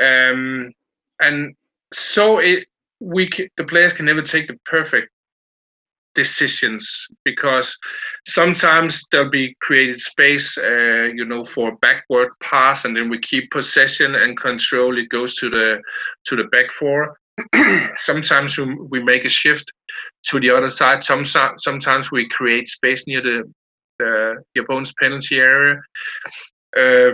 um, 0.00 0.72
and 1.20 1.54
so 1.92 2.38
it 2.38 2.66
we 3.00 3.28
the 3.56 3.64
players 3.64 3.92
can 3.92 4.06
never 4.06 4.22
take 4.22 4.48
the 4.48 4.58
perfect 4.64 5.10
decisions 6.14 7.06
because 7.24 7.78
sometimes 8.26 9.06
there'll 9.10 9.30
be 9.30 9.54
created 9.60 10.00
space 10.00 10.58
uh, 10.58 11.08
you 11.14 11.24
know 11.24 11.44
for 11.44 11.76
backward 11.76 12.28
pass 12.42 12.84
and 12.84 12.96
then 12.96 13.08
we 13.08 13.18
keep 13.18 13.50
possession 13.50 14.14
and 14.16 14.36
control. 14.36 14.98
It 14.98 15.08
goes 15.10 15.36
to 15.36 15.48
the 15.48 15.80
to 16.26 16.36
the 16.36 16.44
back 16.44 16.72
four. 16.72 17.16
Sometimes 17.96 18.58
we 18.58 19.02
make 19.02 19.24
a 19.24 19.28
shift 19.28 19.72
to 20.24 20.40
the 20.40 20.50
other 20.50 20.68
side. 20.68 21.04
Sometimes 21.04 21.62
sometimes 21.62 22.10
we 22.10 22.28
create 22.28 22.66
space 22.66 23.06
near 23.06 23.22
the 23.22 23.44
the, 23.98 24.42
the 24.54 24.62
opponent's 24.62 24.92
penalty 25.00 25.38
area. 25.38 25.80
Uh, 26.76 27.10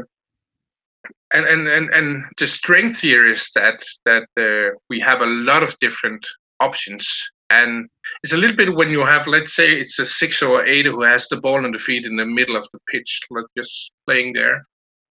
and, 1.35 1.47
and, 1.47 1.66
and, 1.68 1.90
and 1.90 2.25
the 2.38 2.47
strength 2.47 3.01
here 3.01 3.27
is 3.27 3.51
that 3.55 3.83
that 4.05 4.29
uh, 4.38 4.77
we 4.88 5.01
have 5.01 5.20
a 5.20 5.27
lot 5.27 5.62
of 5.62 5.79
different 5.81 6.25
options. 6.61 7.31
And 7.51 7.88
it's 8.23 8.33
a 8.33 8.37
little 8.37 8.57
bit 8.57 8.75
when 8.75 8.90
you 8.90 9.01
have 9.01 9.27
let's 9.27 9.55
say 9.55 9.73
it's 9.73 9.99
a 9.99 10.05
six 10.05 10.42
or 10.42 10.64
eight 10.64 10.87
who 10.87 11.03
has 11.03 11.29
the 11.29 11.40
ball 11.40 11.64
on 11.64 11.73
the 11.73 11.79
feet 11.79 12.07
in 12.07 12.16
the 12.16 12.25
middle 12.25 12.57
of 12.57 12.66
the 12.73 12.79
pitch 12.90 13.20
like 13.31 13.47
just 13.57 13.92
playing 14.07 14.33
there. 14.33 14.62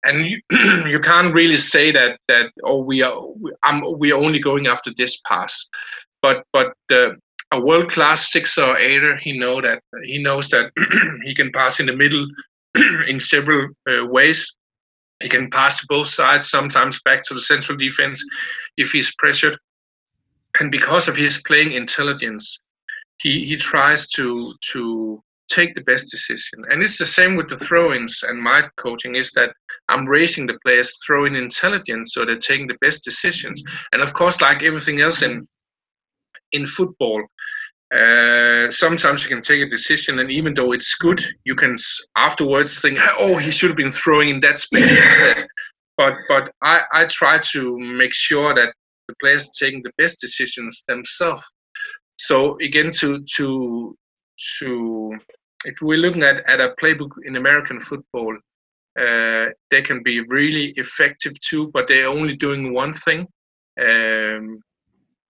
And 0.04 0.26
you, 0.26 0.40
you 0.86 1.00
can't 1.00 1.34
really 1.34 1.56
say 1.56 1.90
that 1.90 2.18
that 2.28 2.50
oh 2.64 2.84
we 2.84 3.02
are 3.02 3.26
I'm, 3.62 3.82
we 3.98 4.12
are 4.12 4.22
only 4.22 4.38
going 4.38 4.66
after 4.66 4.92
this 4.96 5.20
pass. 5.26 5.66
But 6.22 6.44
but 6.52 6.74
the 6.88 7.16
a 7.52 7.60
world 7.60 7.90
class 7.90 8.30
sixer 8.30 8.64
or 8.64 8.78
eighter, 8.78 9.16
he 9.16 9.38
know 9.38 9.60
that 9.60 9.82
he 10.04 10.22
knows 10.22 10.48
that 10.48 10.70
he 11.24 11.34
can 11.34 11.50
pass 11.52 11.80
in 11.80 11.86
the 11.86 11.96
middle 11.96 12.26
in 13.08 13.18
several 13.18 13.68
uh, 13.88 14.06
ways. 14.06 14.56
He 15.22 15.28
can 15.28 15.50
pass 15.50 15.78
to 15.80 15.86
both 15.88 16.08
sides, 16.08 16.48
sometimes 16.48 17.02
back 17.02 17.22
to 17.24 17.34
the 17.34 17.40
central 17.40 17.76
defense 17.76 18.24
if 18.76 18.90
he's 18.92 19.14
pressured. 19.16 19.58
And 20.58 20.70
because 20.70 21.08
of 21.08 21.16
his 21.16 21.42
playing 21.46 21.72
intelligence, 21.72 22.60
he, 23.20 23.44
he 23.44 23.56
tries 23.56 24.08
to 24.10 24.54
to 24.72 25.22
take 25.50 25.74
the 25.74 25.82
best 25.82 26.10
decision. 26.10 26.64
And 26.70 26.80
it's 26.82 26.96
the 26.96 27.04
same 27.04 27.36
with 27.36 27.48
the 27.48 27.56
throw-ins 27.56 28.22
and 28.22 28.40
my 28.40 28.62
coaching 28.76 29.16
is 29.16 29.32
that 29.32 29.50
I'm 29.88 30.06
raising 30.06 30.46
the 30.46 30.58
players 30.64 30.94
throwing 31.04 31.34
intelligence 31.34 32.14
so 32.14 32.24
they're 32.24 32.36
taking 32.36 32.68
the 32.68 32.78
best 32.80 33.02
decisions. 33.02 33.60
And 33.92 34.00
of 34.00 34.12
course, 34.14 34.40
like 34.40 34.62
everything 34.62 35.00
else 35.00 35.22
in 35.22 35.48
in 36.52 36.66
football, 36.66 37.22
uh, 37.94 38.70
sometimes 38.70 39.22
you 39.24 39.28
can 39.28 39.40
take 39.40 39.62
a 39.62 39.68
decision, 39.68 40.20
and 40.20 40.30
even 40.30 40.54
though 40.54 40.72
it's 40.72 40.94
good, 40.94 41.20
you 41.44 41.54
can 41.54 41.74
afterwards 42.16 42.80
think, 42.80 42.98
"Oh, 43.18 43.36
he 43.36 43.50
should 43.50 43.70
have 43.70 43.76
been 43.76 43.92
throwing 43.92 44.28
in 44.28 44.40
that 44.40 44.58
space." 44.58 45.44
but 45.96 46.14
but 46.28 46.52
I, 46.62 46.82
I 46.92 47.04
try 47.06 47.38
to 47.52 47.78
make 47.78 48.14
sure 48.14 48.54
that 48.54 48.72
the 49.08 49.14
players 49.20 49.48
are 49.48 49.66
taking 49.66 49.82
the 49.82 49.92
best 49.98 50.20
decisions 50.20 50.84
themselves. 50.86 51.44
So 52.18 52.56
again, 52.60 52.90
to 53.00 53.24
to 53.36 53.96
to 54.58 55.18
if 55.64 55.82
we're 55.82 55.98
looking 55.98 56.22
at, 56.22 56.48
at 56.48 56.60
a 56.60 56.74
playbook 56.80 57.10
in 57.24 57.36
American 57.36 57.80
football, 57.80 58.36
uh, 58.98 59.46
they 59.70 59.82
can 59.82 60.02
be 60.02 60.20
really 60.28 60.72
effective 60.76 61.32
too, 61.40 61.70
but 61.72 61.86
they're 61.88 62.08
only 62.08 62.36
doing 62.36 62.72
one 62.72 62.92
thing. 62.92 63.26
Um, 63.80 64.58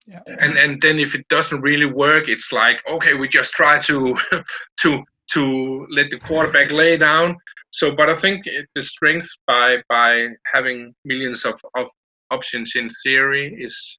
yeah. 0.07 0.21
and 0.41 0.57
and 0.57 0.81
then 0.83 0.99
if 0.99 1.15
it 1.15 1.27
doesn't 1.29 1.61
really 1.61 1.87
work 1.87 2.29
it's 2.29 2.53
like 2.53 2.83
okay 2.89 3.15
we 3.15 3.29
just 3.29 3.53
try 3.53 3.79
to 3.79 4.17
to 4.81 5.03
to 5.33 5.87
let 5.91 6.11
the 6.11 6.19
quarterback 6.19 6.73
lay 6.73 6.97
down. 6.97 7.37
So 7.73 7.95
but 7.95 8.11
i 8.11 8.15
think 8.15 8.45
the 8.75 8.83
strength 8.83 9.29
by 9.47 9.77
by 9.89 10.27
having 10.53 10.93
millions 11.05 11.45
of, 11.45 11.61
of 11.77 11.89
options 12.31 12.73
in 12.75 12.89
theory 13.03 13.57
is 13.61 13.99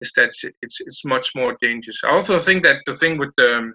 is 0.00 0.12
that 0.16 0.30
it's 0.62 0.80
it's 0.80 1.04
much 1.04 1.34
more 1.34 1.56
dangerous. 1.60 2.00
I 2.04 2.10
also 2.10 2.38
think 2.38 2.62
that 2.62 2.76
the 2.86 2.92
thing 2.92 3.18
with 3.18 3.30
the 3.36 3.72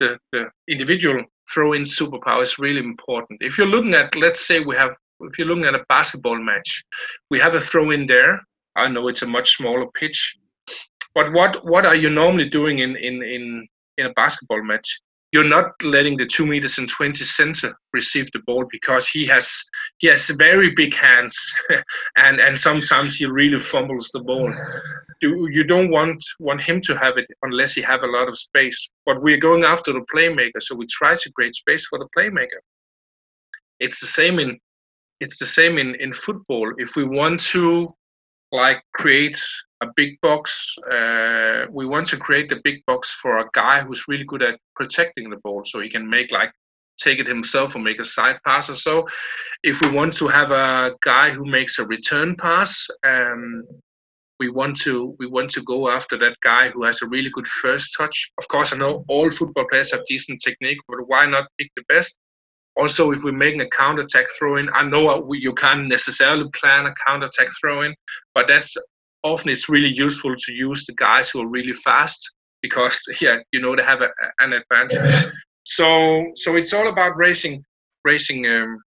the, 0.00 0.18
the 0.32 0.50
individual 0.68 1.22
throw 1.52 1.74
in 1.74 1.82
superpower 1.82 2.42
is 2.42 2.58
really 2.58 2.80
important. 2.80 3.40
If 3.40 3.56
you're 3.56 3.74
looking 3.74 3.94
at 3.94 4.14
let's 4.16 4.40
say 4.40 4.60
we 4.60 4.74
have 4.76 4.92
if 5.20 5.38
you're 5.38 5.46
looking 5.46 5.66
at 5.66 5.74
a 5.74 5.84
basketball 5.88 6.38
match 6.38 6.82
we 7.30 7.38
have 7.38 7.54
a 7.54 7.60
throw 7.60 7.90
in 7.90 8.06
there. 8.06 8.40
I 8.74 8.88
know 8.88 9.08
it's 9.08 9.22
a 9.22 9.26
much 9.26 9.56
smaller 9.56 9.86
pitch, 9.92 10.34
but 11.14 11.32
what 11.32 11.64
what 11.64 11.86
are 11.86 11.94
you 11.94 12.10
normally 12.10 12.48
doing 12.48 12.78
in 12.78 12.96
in 12.96 13.22
in 13.22 13.68
in 13.98 14.06
a 14.06 14.12
basketball 14.14 14.62
match? 14.62 15.00
You're 15.32 15.48
not 15.48 15.72
letting 15.82 16.18
the 16.18 16.26
two 16.26 16.46
meters 16.46 16.76
and 16.76 16.88
twenty 16.88 17.24
center 17.24 17.74
receive 17.94 18.30
the 18.32 18.40
ball 18.46 18.66
because 18.70 19.08
he 19.08 19.24
has 19.26 19.62
he 19.98 20.06
has 20.08 20.28
very 20.30 20.70
big 20.70 20.94
hands, 20.94 21.36
and 22.16 22.40
and 22.40 22.58
sometimes 22.58 23.16
he 23.16 23.26
really 23.26 23.58
fumbles 23.58 24.10
the 24.12 24.20
ball. 24.20 24.52
You 25.22 25.48
you 25.48 25.64
don't 25.64 25.90
want 25.90 26.22
want 26.38 26.62
him 26.62 26.80
to 26.82 26.96
have 26.96 27.16
it 27.16 27.26
unless 27.42 27.72
he 27.72 27.82
have 27.82 28.02
a 28.02 28.10
lot 28.10 28.28
of 28.28 28.38
space. 28.38 28.88
But 29.06 29.22
we're 29.22 29.38
going 29.38 29.64
after 29.64 29.92
the 29.92 30.04
playmaker, 30.14 30.60
so 30.60 30.74
we 30.74 30.86
try 30.86 31.14
to 31.14 31.32
create 31.32 31.54
space 31.54 31.86
for 31.86 31.98
the 31.98 32.08
playmaker. 32.16 32.60
It's 33.80 34.00
the 34.00 34.06
same 34.06 34.38
in 34.38 34.58
it's 35.20 35.38
the 35.38 35.46
same 35.46 35.78
in 35.78 35.94
in 35.94 36.12
football. 36.12 36.72
If 36.78 36.96
we 36.96 37.04
want 37.04 37.40
to 37.52 37.88
like 38.50 38.82
create 38.92 39.40
a 39.82 39.86
big 39.96 40.20
box. 40.20 40.74
Uh, 40.90 41.66
we 41.70 41.84
want 41.86 42.06
to 42.08 42.16
create 42.16 42.48
the 42.48 42.60
big 42.64 42.78
box 42.86 43.10
for 43.10 43.38
a 43.38 43.48
guy 43.52 43.80
who's 43.80 44.08
really 44.08 44.24
good 44.24 44.42
at 44.42 44.58
protecting 44.76 45.28
the 45.28 45.40
ball, 45.44 45.62
so 45.64 45.80
he 45.80 45.90
can 45.90 46.08
make 46.08 46.30
like 46.30 46.52
take 46.98 47.18
it 47.18 47.26
himself 47.26 47.74
or 47.74 47.80
make 47.80 48.00
a 48.00 48.04
side 48.04 48.38
pass 48.46 48.70
or 48.70 48.74
so. 48.74 49.06
If 49.62 49.80
we 49.80 49.90
want 49.90 50.12
to 50.14 50.28
have 50.28 50.50
a 50.50 50.92
guy 51.04 51.30
who 51.30 51.44
makes 51.44 51.78
a 51.78 51.86
return 51.86 52.36
pass, 52.36 52.86
um, 53.04 53.64
we 54.38 54.48
want 54.50 54.76
to 54.84 55.14
we 55.18 55.26
want 55.26 55.50
to 55.50 55.62
go 55.62 55.88
after 55.88 56.16
that 56.18 56.36
guy 56.42 56.68
who 56.70 56.84
has 56.84 57.02
a 57.02 57.06
really 57.06 57.30
good 57.30 57.46
first 57.46 57.94
touch. 57.96 58.30
Of 58.38 58.46
course, 58.48 58.72
I 58.72 58.76
know 58.76 59.04
all 59.08 59.30
football 59.30 59.66
players 59.68 59.92
have 59.92 60.06
decent 60.06 60.40
technique, 60.42 60.78
but 60.88 60.98
why 61.06 61.26
not 61.26 61.48
pick 61.58 61.70
the 61.76 61.84
best? 61.88 62.18
Also, 62.74 63.10
if 63.12 63.22
we're 63.22 63.32
making 63.32 63.60
a 63.60 63.68
counter-attack 63.68 64.26
throw-in, 64.38 64.70
I 64.72 64.82
know 64.82 65.20
we, 65.20 65.38
you 65.38 65.52
can't 65.52 65.86
necessarily 65.88 66.48
plan 66.54 66.86
a 66.86 66.94
counter-attack 67.06 67.48
throw-in, 67.60 67.94
but 68.34 68.48
that's 68.48 68.74
often 69.22 69.50
it's 69.50 69.68
really 69.68 69.92
useful 69.92 70.34
to 70.36 70.52
use 70.52 70.84
the 70.84 70.94
guys 70.94 71.30
who 71.30 71.42
are 71.42 71.48
really 71.48 71.72
fast 71.72 72.32
because 72.62 73.02
yeah, 73.20 73.36
you 73.52 73.60
know 73.60 73.76
they 73.76 73.82
have 73.82 74.02
a, 74.02 74.10
an 74.40 74.52
advantage. 74.52 75.32
So 75.64 76.26
so 76.34 76.56
it's 76.56 76.72
all 76.72 76.88
about 76.88 77.16
racing 77.16 77.64
racing 78.04 78.46
um, 78.46 78.78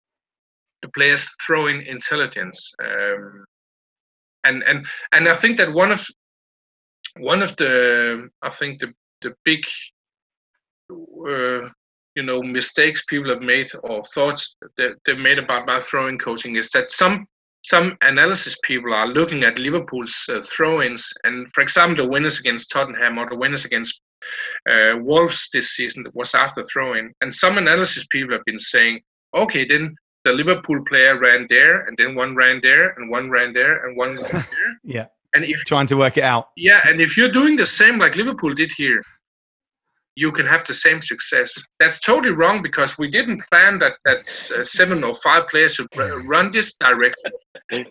the 0.82 0.88
players 0.88 1.28
throwing 1.46 1.82
intelligence. 1.86 2.72
Um, 2.82 3.44
and 4.44 4.62
and 4.64 4.86
and 5.12 5.28
I 5.28 5.34
think 5.34 5.56
that 5.58 5.72
one 5.72 5.92
of 5.92 6.06
one 7.18 7.42
of 7.42 7.56
the 7.56 8.28
I 8.42 8.50
think 8.50 8.80
the 8.80 8.92
the 9.22 9.34
big 9.44 9.64
uh, 10.90 11.68
you 12.14 12.22
know 12.22 12.42
mistakes 12.42 13.04
people 13.06 13.30
have 13.30 13.42
made 13.42 13.70
or 13.82 14.04
thoughts 14.04 14.56
that 14.76 14.96
they've 15.04 15.18
made 15.18 15.38
about 15.38 15.66
my 15.66 15.80
throwing 15.80 16.18
coaching 16.18 16.56
is 16.56 16.70
that 16.70 16.90
some 16.90 17.26
some 17.64 17.96
analysis 18.02 18.56
people 18.62 18.92
are 18.92 19.08
looking 19.08 19.42
at 19.42 19.58
Liverpool's 19.58 20.26
uh, 20.28 20.40
throw-ins 20.42 21.12
and 21.24 21.50
for 21.52 21.62
example 21.62 22.04
the 22.04 22.08
winners 22.08 22.38
against 22.38 22.70
Tottenham 22.70 23.18
or 23.18 23.28
the 23.28 23.36
winners 23.36 23.64
against 23.64 24.02
uh, 24.70 24.96
Wolves 24.98 25.48
this 25.52 25.70
season 25.74 26.02
that 26.02 26.14
was 26.14 26.34
after 26.34 26.62
throw-in. 26.64 27.12
And 27.22 27.32
some 27.32 27.58
analysis 27.58 28.06
people 28.10 28.34
have 28.34 28.44
been 28.44 28.58
saying 28.58 29.00
okay 29.34 29.64
then 29.64 29.94
the 30.24 30.32
Liverpool 30.32 30.84
player 30.86 31.18
ran 31.18 31.46
there 31.48 31.86
and 31.86 31.96
then 31.98 32.14
one 32.14 32.36
ran 32.36 32.60
there 32.62 32.90
and 32.96 33.10
one 33.10 33.30
ran 33.30 33.52
there 33.54 33.84
and 33.84 33.96
one 33.96 34.16
ran 34.16 34.30
there. 34.32 34.78
Yeah. 34.84 35.06
And 35.34 35.44
if 35.44 35.64
trying 35.64 35.86
to 35.88 35.96
work 35.96 36.18
it 36.18 36.24
out. 36.24 36.48
Yeah 36.56 36.80
and 36.84 37.00
if 37.00 37.16
you're 37.16 37.30
doing 37.30 37.56
the 37.56 37.66
same 37.66 37.98
like 37.98 38.14
Liverpool 38.16 38.52
did 38.52 38.72
here 38.76 39.02
you 40.16 40.30
can 40.30 40.46
have 40.46 40.64
the 40.64 40.74
same 40.74 41.00
success. 41.00 41.54
That's 41.80 41.98
totally 41.98 42.34
wrong 42.34 42.62
because 42.62 42.96
we 42.98 43.10
didn't 43.10 43.42
plan 43.50 43.78
that 43.80 43.94
that 44.04 44.20
uh, 44.56 44.62
seven 44.62 45.02
or 45.02 45.14
five 45.14 45.48
players 45.48 45.74
should 45.74 45.88
run 45.96 46.50
this 46.50 46.76
direction, 46.78 47.32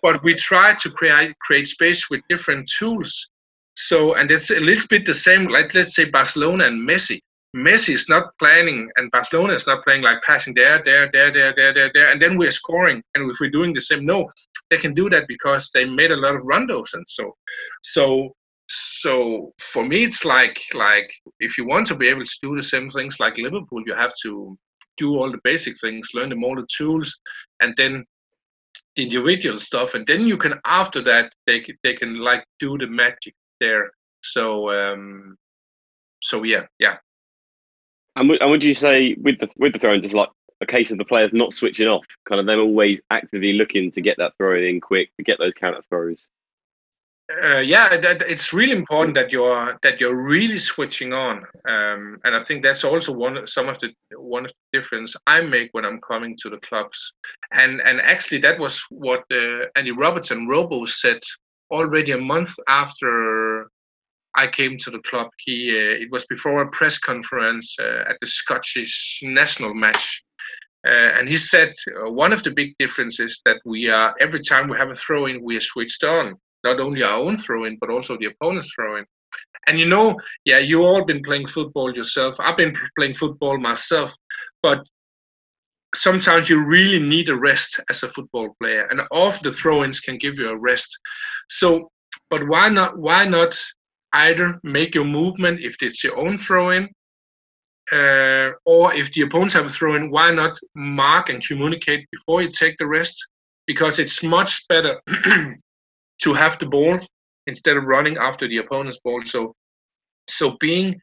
but 0.02 0.22
we 0.22 0.34
tried 0.34 0.78
to 0.80 0.90
create 0.90 1.38
create 1.40 1.68
space 1.68 2.08
with 2.10 2.20
different 2.28 2.68
tools. 2.78 3.30
So, 3.76 4.14
and 4.14 4.30
it's 4.30 4.50
a 4.50 4.60
little 4.60 4.86
bit 4.88 5.04
the 5.04 5.14
same. 5.14 5.48
Like 5.48 5.74
let's 5.74 5.94
say 5.94 6.06
Barcelona 6.06 6.66
and 6.66 6.88
Messi. 6.88 7.20
Messi 7.56 7.94
is 7.94 8.08
not 8.08 8.36
planning, 8.40 8.90
and 8.96 9.10
Barcelona 9.12 9.52
is 9.52 9.66
not 9.66 9.84
playing 9.84 10.02
like 10.02 10.20
passing 10.22 10.54
there, 10.54 10.82
there, 10.84 11.08
there, 11.12 11.32
there, 11.32 11.54
there, 11.54 11.72
there, 11.72 11.90
there, 11.94 12.10
and 12.10 12.20
then 12.20 12.36
we're 12.36 12.50
scoring. 12.50 13.00
And 13.14 13.30
if 13.30 13.36
we're 13.40 13.50
doing 13.50 13.72
the 13.72 13.80
same, 13.80 14.04
no, 14.04 14.28
they 14.70 14.76
can 14.76 14.92
do 14.92 15.08
that 15.10 15.28
because 15.28 15.70
they 15.72 15.84
made 15.84 16.10
a 16.10 16.16
lot 16.16 16.34
of 16.34 16.40
rondos 16.42 16.94
and 16.94 17.04
so. 17.06 17.32
So 17.82 18.28
so 18.74 19.52
for 19.60 19.84
me 19.84 20.04
it's 20.04 20.24
like 20.24 20.60
like 20.74 21.12
if 21.40 21.56
you 21.56 21.66
want 21.66 21.86
to 21.86 21.94
be 21.94 22.08
able 22.08 22.24
to 22.24 22.38
do 22.42 22.56
the 22.56 22.62
same 22.62 22.88
things 22.88 23.20
like 23.20 23.36
liverpool 23.38 23.82
you 23.86 23.94
have 23.94 24.12
to 24.22 24.56
do 24.96 25.16
all 25.16 25.30
the 25.30 25.40
basic 25.44 25.74
things 25.80 26.10
learn 26.14 26.28
them 26.28 26.44
all 26.44 26.56
the 26.56 26.66
tools 26.76 27.18
and 27.60 27.74
then 27.76 28.04
the 28.96 29.02
individual 29.02 29.58
stuff 29.58 29.94
and 29.94 30.06
then 30.06 30.26
you 30.26 30.36
can 30.36 30.54
after 30.66 31.02
that 31.02 31.32
they, 31.46 31.64
they 31.82 31.94
can 31.94 32.18
like 32.20 32.44
do 32.58 32.78
the 32.78 32.86
magic 32.86 33.34
there. 33.60 33.90
So 34.22 34.70
um 34.70 35.36
so 36.20 36.42
yeah 36.42 36.62
yeah. 36.78 36.96
And, 38.16 38.30
and 38.30 38.50
would 38.50 38.64
you 38.64 38.74
say 38.74 39.16
with 39.20 39.38
the 39.38 39.48
with 39.56 39.72
the 39.72 39.78
throw-ins 39.78 40.04
it's 40.04 40.14
like 40.14 40.28
a 40.60 40.66
case 40.66 40.90
of 40.92 40.98
the 40.98 41.04
players 41.04 41.30
not 41.32 41.52
switching 41.52 41.88
off? 41.88 42.04
Kind 42.28 42.40
of 42.40 42.46
them 42.46 42.60
always 42.60 43.00
actively 43.10 43.54
looking 43.54 43.90
to 43.92 44.00
get 44.00 44.16
that 44.18 44.32
throw 44.38 44.56
in 44.56 44.80
quick 44.80 45.10
to 45.16 45.24
get 45.24 45.38
those 45.38 45.54
counter 45.54 45.82
throws 45.88 46.28
uh, 47.32 47.58
yeah, 47.58 47.96
that, 47.96 48.22
it's 48.22 48.52
really 48.52 48.76
important 48.76 49.14
that 49.14 49.32
you're 49.32 49.78
that 49.82 49.98
you're 49.98 50.22
really 50.22 50.58
switching 50.58 51.14
on, 51.14 51.38
um, 51.66 52.18
and 52.24 52.36
I 52.36 52.40
think 52.40 52.62
that's 52.62 52.84
also 52.84 53.12
one 53.12 53.46
some 53.46 53.66
of 53.68 53.78
the 53.78 53.94
one 54.18 54.44
of 54.44 54.50
the 54.50 54.78
difference 54.78 55.16
I 55.26 55.40
make 55.40 55.70
when 55.72 55.86
I'm 55.86 56.00
coming 56.02 56.36
to 56.42 56.50
the 56.50 56.58
clubs, 56.58 57.14
and 57.52 57.80
and 57.80 57.98
actually 58.00 58.38
that 58.38 58.58
was 58.58 58.84
what 58.90 59.24
uh, 59.32 59.66
Andy 59.74 59.92
Robertson 59.92 60.46
Robo 60.46 60.84
said 60.84 61.18
already 61.70 62.12
a 62.12 62.18
month 62.18 62.54
after 62.68 63.68
I 64.34 64.46
came 64.46 64.76
to 64.78 64.90
the 64.90 65.00
club. 65.00 65.28
He 65.38 65.70
uh, 65.70 66.02
it 66.02 66.10
was 66.12 66.26
before 66.26 66.60
a 66.60 66.70
press 66.70 66.98
conference 66.98 67.74
uh, 67.80 68.10
at 68.10 68.16
the 68.20 68.26
Scottish 68.26 69.20
national 69.22 69.72
match. 69.72 70.22
Uh, 70.86 71.18
and 71.18 71.26
he 71.26 71.38
said 71.38 71.72
uh, 71.96 72.10
one 72.10 72.34
of 72.34 72.42
the 72.42 72.50
big 72.50 72.74
differences 72.78 73.40
that 73.46 73.56
we 73.64 73.88
are 73.88 74.14
every 74.20 74.40
time 74.40 74.68
we 74.68 74.76
have 74.76 74.90
a 74.90 74.94
throw 74.94 75.24
in 75.24 75.42
we 75.42 75.56
are 75.56 75.60
switched 75.60 76.04
on 76.04 76.34
not 76.64 76.80
only 76.80 77.02
our 77.02 77.20
own 77.20 77.36
throwing 77.36 77.76
but 77.80 77.90
also 77.90 78.16
the 78.18 78.26
opponent's 78.26 78.70
throwing. 78.74 79.04
And 79.66 79.78
you 79.78 79.86
know, 79.86 80.18
yeah, 80.44 80.58
you 80.58 80.82
all 80.82 81.04
been 81.04 81.22
playing 81.22 81.46
football 81.46 81.94
yourself. 81.94 82.36
I've 82.38 82.56
been 82.56 82.74
playing 82.96 83.14
football 83.14 83.58
myself, 83.58 84.14
but 84.62 84.86
sometimes 85.94 86.50
you 86.50 86.64
really 86.64 86.98
need 86.98 87.28
a 87.28 87.36
rest 87.36 87.80
as 87.88 88.02
a 88.02 88.08
football 88.08 88.54
player, 88.60 88.86
and 88.90 89.00
often 89.10 89.44
the 89.44 89.52
throw-ins 89.52 90.00
can 90.00 90.18
give 90.18 90.38
you 90.38 90.48
a 90.48 90.56
rest. 90.56 90.98
So, 91.48 91.90
but 92.30 92.46
why 92.46 92.68
not? 92.68 92.98
Why 92.98 93.24
not 93.24 93.58
either 94.12 94.60
make 94.62 94.94
your 94.94 95.04
movement 95.04 95.60
if 95.60 95.76
it's 95.82 96.04
your 96.04 96.18
own 96.18 96.36
throw-in, 96.36 96.88
uh, 97.92 98.50
or 98.64 98.94
if 98.94 99.12
the 99.12 99.22
opponents 99.22 99.54
have 99.54 99.66
a 99.66 99.70
throw-in, 99.70 100.10
why 100.10 100.30
not 100.30 100.58
mark 100.74 101.28
and 101.28 101.46
communicate 101.46 102.06
before 102.10 102.42
you 102.42 102.48
take 102.48 102.76
the 102.78 102.86
rest? 102.86 103.16
Because 103.66 103.98
it's 103.98 104.22
much 104.22 104.66
better 104.68 105.00
to 106.24 106.32
have 106.32 106.58
the 106.58 106.66
ball 106.66 106.98
instead 107.46 107.76
of 107.76 107.84
running 107.84 108.16
after 108.16 108.48
the 108.48 108.58
opponent's 108.58 109.00
ball. 109.04 109.22
So, 109.24 109.54
so 110.28 110.56
being 110.58 111.00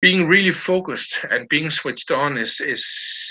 being 0.00 0.26
really 0.26 0.52
focused 0.52 1.18
and 1.30 1.48
being 1.48 1.70
switched 1.70 2.10
on 2.10 2.38
is 2.38 2.60
is 2.60 2.84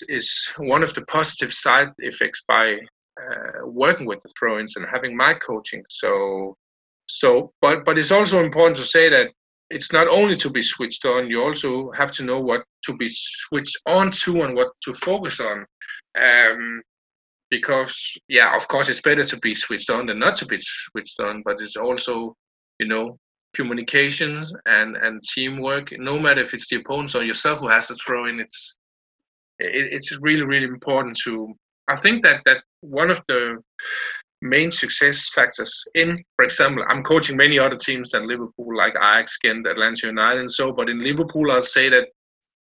is 0.08 0.52
one 0.58 0.84
of 0.84 0.94
the 0.94 1.06
positive 1.06 1.54
side 1.54 1.90
effects 2.00 2.44
by 2.48 2.74
uh, 2.74 3.66
working 3.66 4.06
with 4.06 4.22
the 4.22 4.32
throw-ins 4.38 4.76
and 4.76 4.86
having 4.92 5.16
my 5.16 5.34
coaching. 5.34 5.84
So, 5.90 6.56
so 7.08 7.52
but 7.62 7.86
but 7.86 7.98
it's 7.98 8.12
also 8.12 8.44
important 8.44 8.78
to 8.78 8.84
say 8.84 9.10
that 9.10 9.30
it's 9.70 9.94
not 9.94 10.08
only 10.08 10.36
to 10.38 10.50
be 10.50 10.62
switched 10.62 11.06
on. 11.06 11.30
You 11.30 11.44
also 11.44 11.92
have 11.92 12.12
to 12.14 12.24
know 12.24 12.40
what 12.40 12.64
to 12.86 12.94
be 12.96 13.08
switched 13.10 13.78
on 13.86 14.10
to 14.24 14.44
and 14.44 14.56
what 14.56 14.70
to 14.84 14.94
focus 14.94 15.40
on. 15.40 15.66
Um, 16.18 16.82
because 17.50 18.18
yeah 18.28 18.56
of 18.56 18.68
course 18.68 18.90
it's 18.90 19.02
better 19.02 19.24
to 19.24 19.38
be 19.38 19.54
switched 19.56 19.90
on 19.90 20.06
than 20.06 20.20
not 20.20 20.36
to 20.36 20.46
be 20.46 20.58
switched 20.60 21.20
on 21.20 21.42
but 21.44 21.60
it's 21.62 21.76
also 21.76 22.36
you 22.80 22.88
know 22.88 23.18
communication 23.54 24.46
and 24.66 24.96
and 24.98 25.22
teamwork. 25.24 25.92
No 25.98 26.20
matter 26.20 26.42
if 26.42 26.54
it's 26.54 26.68
the 26.70 26.78
opponents 26.78 27.16
or 27.16 27.24
yourself 27.24 27.60
who 27.60 27.68
has 27.68 27.88
to 27.88 27.96
throw 27.96 28.26
in 28.26 28.40
it's 28.40 28.78
it, 29.60 29.92
it's 29.92 30.18
really 30.22 30.44
really 30.44 30.66
important 30.66 31.18
to 31.26 31.54
i 31.88 31.96
think 31.96 32.24
that 32.24 32.42
that 32.46 32.58
one 32.82 33.10
of 33.10 33.22
the 33.28 33.58
main 34.42 34.72
success 34.72 35.30
factors 35.30 35.84
in 35.96 36.24
for 36.36 36.46
example 36.46 36.84
i'm 36.88 37.04
coaching 37.04 37.36
many 37.36 37.60
other 37.60 37.76
teams 37.76 38.12
than 38.12 38.28
liverpool 38.28 38.76
like 38.76 38.96
ajax 38.96 39.38
ghent 39.38 39.68
atlanta 39.68 40.08
united 40.08 40.40
and 40.40 40.52
so 40.52 40.72
but 40.72 40.90
in 40.90 41.04
liverpool 41.04 41.52
i'll 41.52 41.62
say 41.62 41.90
that 41.90 42.08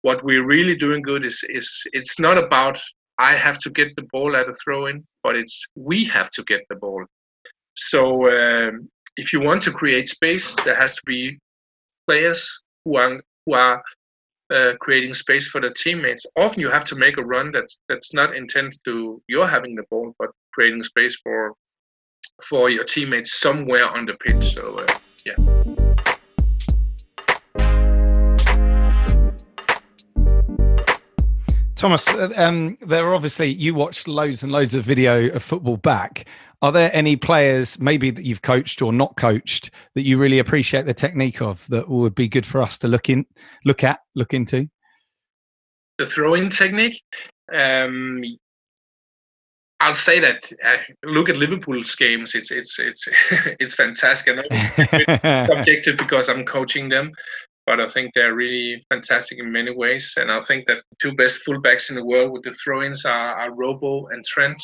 what 0.02 0.24
we're 0.24 0.44
really 0.44 0.74
doing 0.74 1.02
good 1.02 1.24
is 1.24 1.44
is 1.48 1.82
it's 1.92 2.18
not 2.18 2.36
about 2.36 2.80
I 3.18 3.34
have 3.34 3.58
to 3.58 3.70
get 3.70 3.94
the 3.96 4.06
ball 4.12 4.36
at 4.36 4.48
a 4.48 4.52
throw 4.52 4.86
in, 4.86 5.04
but 5.22 5.36
it's 5.36 5.66
we 5.74 6.04
have 6.04 6.30
to 6.30 6.42
get 6.44 6.62
the 6.68 6.76
ball. 6.76 7.04
So 7.74 8.28
um, 8.30 8.88
if 9.16 9.32
you 9.32 9.40
want 9.40 9.62
to 9.62 9.72
create 9.72 10.08
space, 10.08 10.54
there 10.64 10.74
has 10.74 10.94
to 10.96 11.02
be 11.04 11.38
players 12.06 12.62
who 12.84 12.96
are 12.96 13.20
who 13.46 13.54
are 13.54 13.82
uh, 14.52 14.72
creating 14.80 15.14
space 15.14 15.48
for 15.48 15.60
the 15.60 15.70
teammates. 15.70 16.24
Often 16.36 16.60
you 16.60 16.70
have 16.70 16.84
to 16.86 16.96
make 16.96 17.18
a 17.18 17.24
run 17.24 17.52
that's 17.52 17.80
that's 17.88 18.14
not 18.14 18.36
intended 18.36 18.78
to 18.84 19.20
you're 19.28 19.46
having 19.46 19.74
the 19.74 19.84
ball, 19.90 20.14
but 20.18 20.30
creating 20.52 20.82
space 20.82 21.16
for 21.22 21.54
for 22.42 22.70
your 22.70 22.84
teammates 22.84 23.40
somewhere 23.40 23.86
on 23.86 24.06
the 24.06 24.14
pitch. 24.14 24.54
So 24.54 24.78
uh, 24.78 24.98
yeah. 25.26 25.87
Thomas, 31.78 32.08
uh, 32.08 32.32
um, 32.34 32.76
there 32.80 33.06
are 33.06 33.14
obviously 33.14 33.46
you 33.46 33.72
watched 33.72 34.08
loads 34.08 34.42
and 34.42 34.50
loads 34.50 34.74
of 34.74 34.82
video 34.82 35.28
of 35.30 35.44
football 35.44 35.76
back. 35.76 36.26
Are 36.60 36.72
there 36.72 36.90
any 36.92 37.14
players, 37.14 37.78
maybe 37.78 38.10
that 38.10 38.24
you've 38.24 38.42
coached 38.42 38.82
or 38.82 38.92
not 38.92 39.16
coached, 39.16 39.70
that 39.94 40.02
you 40.02 40.18
really 40.18 40.40
appreciate 40.40 40.86
the 40.86 40.92
technique 40.92 41.40
of 41.40 41.64
that 41.68 41.88
would 41.88 42.16
be 42.16 42.26
good 42.26 42.44
for 42.44 42.60
us 42.60 42.78
to 42.78 42.88
look 42.88 43.08
in, 43.08 43.24
look 43.64 43.84
at, 43.84 44.00
look 44.16 44.34
into? 44.34 44.68
The 45.98 46.06
throw-in 46.06 46.50
technique. 46.50 47.00
Um, 47.54 48.24
I'll 49.78 49.94
say 49.94 50.18
that. 50.18 50.50
Uh, 50.64 50.78
look 51.04 51.28
at 51.28 51.36
Liverpool's 51.36 51.94
games. 51.94 52.34
It's 52.34 52.50
it's 52.50 52.80
it's 52.80 53.08
it's 53.60 53.74
fantastic. 53.74 54.36
And 54.50 55.48
subjective 55.48 55.96
because 55.96 56.28
I'm 56.28 56.42
coaching 56.42 56.88
them, 56.88 57.12
but 57.68 57.80
I 57.80 57.86
think 57.86 58.14
they're 58.14 58.34
really 58.34 58.82
fantastic 58.88 59.38
in 59.38 59.52
many 59.52 59.70
ways. 59.70 60.14
And 60.16 60.32
I 60.32 60.40
think 60.40 60.64
that 60.66 60.78
the 60.78 60.96
two 61.02 61.14
best 61.16 61.40
fullbacks 61.46 61.90
in 61.90 61.96
the 61.96 62.04
world 62.04 62.32
with 62.32 62.42
the 62.44 62.52
throw-ins 62.52 63.04
are, 63.04 63.34
are 63.34 63.54
Robo 63.54 64.06
and 64.06 64.24
Trent. 64.24 64.56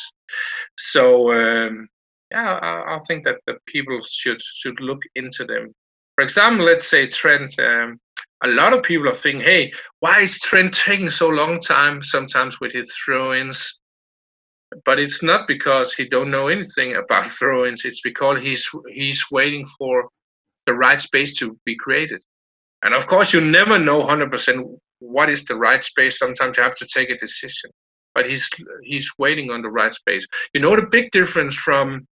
So 0.79 1.31
um, 1.31 1.87
yeah, 2.31 2.53
I, 2.55 2.95
I, 2.95 2.99
think 3.07 3.23
that 3.25 3.41
the 3.45 3.57
people 3.67 3.99
should 4.03 4.41
should 4.41 4.79
look 4.81 5.03
into 5.13 5.45
them. 5.45 5.71
For 6.15 6.23
example, 6.23 6.65
let's 6.65 6.87
say 6.87 7.05
Trent. 7.05 7.53
Um, 7.59 7.99
a 8.43 8.47
lot 8.47 8.73
of 8.73 8.81
people 8.81 9.07
are 9.07 9.13
thinking, 9.13 9.41
"Hey, 9.41 9.71
why 9.99 10.21
is 10.21 10.39
Trent 10.39 10.73
taking 10.73 11.11
so 11.11 11.29
long 11.29 11.59
time 11.59 12.01
sometimes 12.01 12.59
with 12.59 12.73
his 12.73 12.91
throw-ins?" 13.05 13.79
But 14.83 14.99
it's 14.99 15.21
not 15.21 15.47
because 15.47 15.93
he 15.93 16.09
don't 16.09 16.31
know 16.31 16.47
anything 16.47 16.95
about 16.95 17.27
throw-ins. 17.27 17.85
It's 17.85 18.01
because 18.01 18.39
he's 18.39 18.67
he's 18.87 19.23
waiting 19.29 19.63
for 19.77 20.09
the 20.65 20.73
right 20.73 20.99
space 20.99 21.37
to 21.37 21.55
be 21.65 21.75
created. 21.75 22.23
And 22.85 22.93
of 22.93 23.07
course, 23.07 23.33
you 23.33 23.41
never 23.41 23.79
know 23.79 23.99
100% 24.03 24.79
what 24.99 25.27
is 25.27 25.43
the 25.45 25.55
right 25.55 25.83
space. 25.83 26.19
Sometimes 26.19 26.55
you 26.55 26.63
have 26.63 26.75
to 26.75 26.85
take 26.85 27.09
a 27.09 27.17
decision, 27.17 27.71
but 28.13 28.29
he's 28.29 28.47
he's 28.83 29.11
waiting 29.17 29.49
on 29.49 29.63
the 29.63 29.69
right 29.69 29.93
space. 29.93 30.25
You 30.53 30.61
know 30.61 30.75
the 30.75 30.85
big 30.85 31.09
difference 31.09 31.55
from 31.55 32.07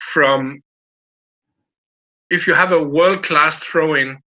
from 0.00 0.60
if 2.28 2.48
you 2.48 2.54
have 2.54 2.72
a 2.72 2.82
world 2.82 3.22
class 3.22 3.60
throwing 3.60 4.20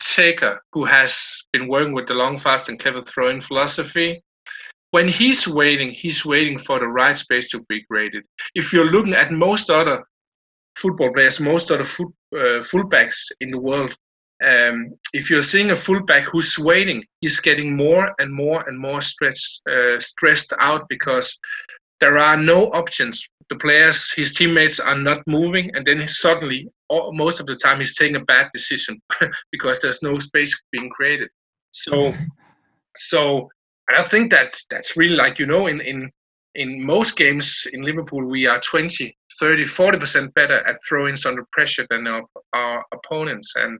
taker 0.00 0.58
who 0.72 0.84
has 0.84 1.42
been 1.52 1.68
working 1.68 1.92
with 1.92 2.06
the 2.08 2.14
long, 2.14 2.38
fast, 2.38 2.70
and 2.70 2.78
clever 2.78 3.02
throwing 3.02 3.42
philosophy. 3.42 4.22
When 4.92 5.06
he's 5.06 5.46
waiting, 5.46 5.90
he's 5.90 6.24
waiting 6.24 6.58
for 6.58 6.78
the 6.78 6.88
right 6.88 7.18
space 7.18 7.50
to 7.50 7.60
be 7.68 7.84
created. 7.90 8.24
If 8.54 8.72
you're 8.72 8.90
looking 8.90 9.12
at 9.12 9.32
most 9.32 9.68
other 9.68 10.02
football 10.78 11.12
players, 11.12 11.40
most 11.40 11.70
other 11.70 11.84
foot, 11.84 12.08
uh, 12.34 12.62
fullbacks 12.70 13.18
in 13.40 13.50
the 13.50 13.58
world, 13.58 13.94
um, 14.44 14.92
if 15.12 15.30
you're 15.30 15.42
seeing 15.42 15.70
a 15.70 15.76
fullback 15.76 16.24
who's 16.24 16.58
waiting, 16.58 17.04
he's 17.20 17.40
getting 17.40 17.76
more 17.76 18.14
and 18.18 18.32
more 18.32 18.68
and 18.68 18.78
more 18.78 19.00
stressed, 19.00 19.62
uh, 19.68 19.98
stressed 19.98 20.52
out 20.58 20.86
because 20.88 21.38
there 22.00 22.18
are 22.18 22.36
no 22.36 22.66
options. 22.72 23.26
The 23.48 23.56
players, 23.56 24.12
his 24.12 24.34
teammates 24.34 24.80
are 24.80 24.98
not 24.98 25.22
moving, 25.26 25.70
and 25.74 25.86
then 25.86 26.06
suddenly, 26.06 26.68
all, 26.88 27.12
most 27.14 27.40
of 27.40 27.46
the 27.46 27.54
time, 27.54 27.78
he's 27.78 27.96
taking 27.96 28.16
a 28.16 28.24
bad 28.24 28.48
decision 28.52 29.00
because 29.52 29.80
there's 29.80 30.02
no 30.02 30.18
space 30.18 30.60
being 30.72 30.90
created. 30.90 31.28
So, 31.70 32.12
so 32.96 33.48
I 33.88 34.02
think 34.02 34.30
that 34.32 34.54
that's 34.68 34.96
really 34.96 35.16
like 35.16 35.38
you 35.38 35.46
know 35.46 35.68
in 35.68 35.80
in 35.80 36.10
in 36.54 36.84
most 36.84 37.16
games 37.16 37.66
in 37.72 37.82
Liverpool 37.82 38.24
we 38.24 38.46
are 38.46 38.58
20, 38.60 39.16
30, 39.38 39.64
40 39.64 39.98
percent 39.98 40.34
better 40.34 40.66
at 40.66 40.76
throw-ins 40.88 41.26
under 41.26 41.44
pressure 41.52 41.86
than 41.88 42.06
our, 42.06 42.22
our 42.52 42.84
opponents, 42.92 43.54
and 43.56 43.78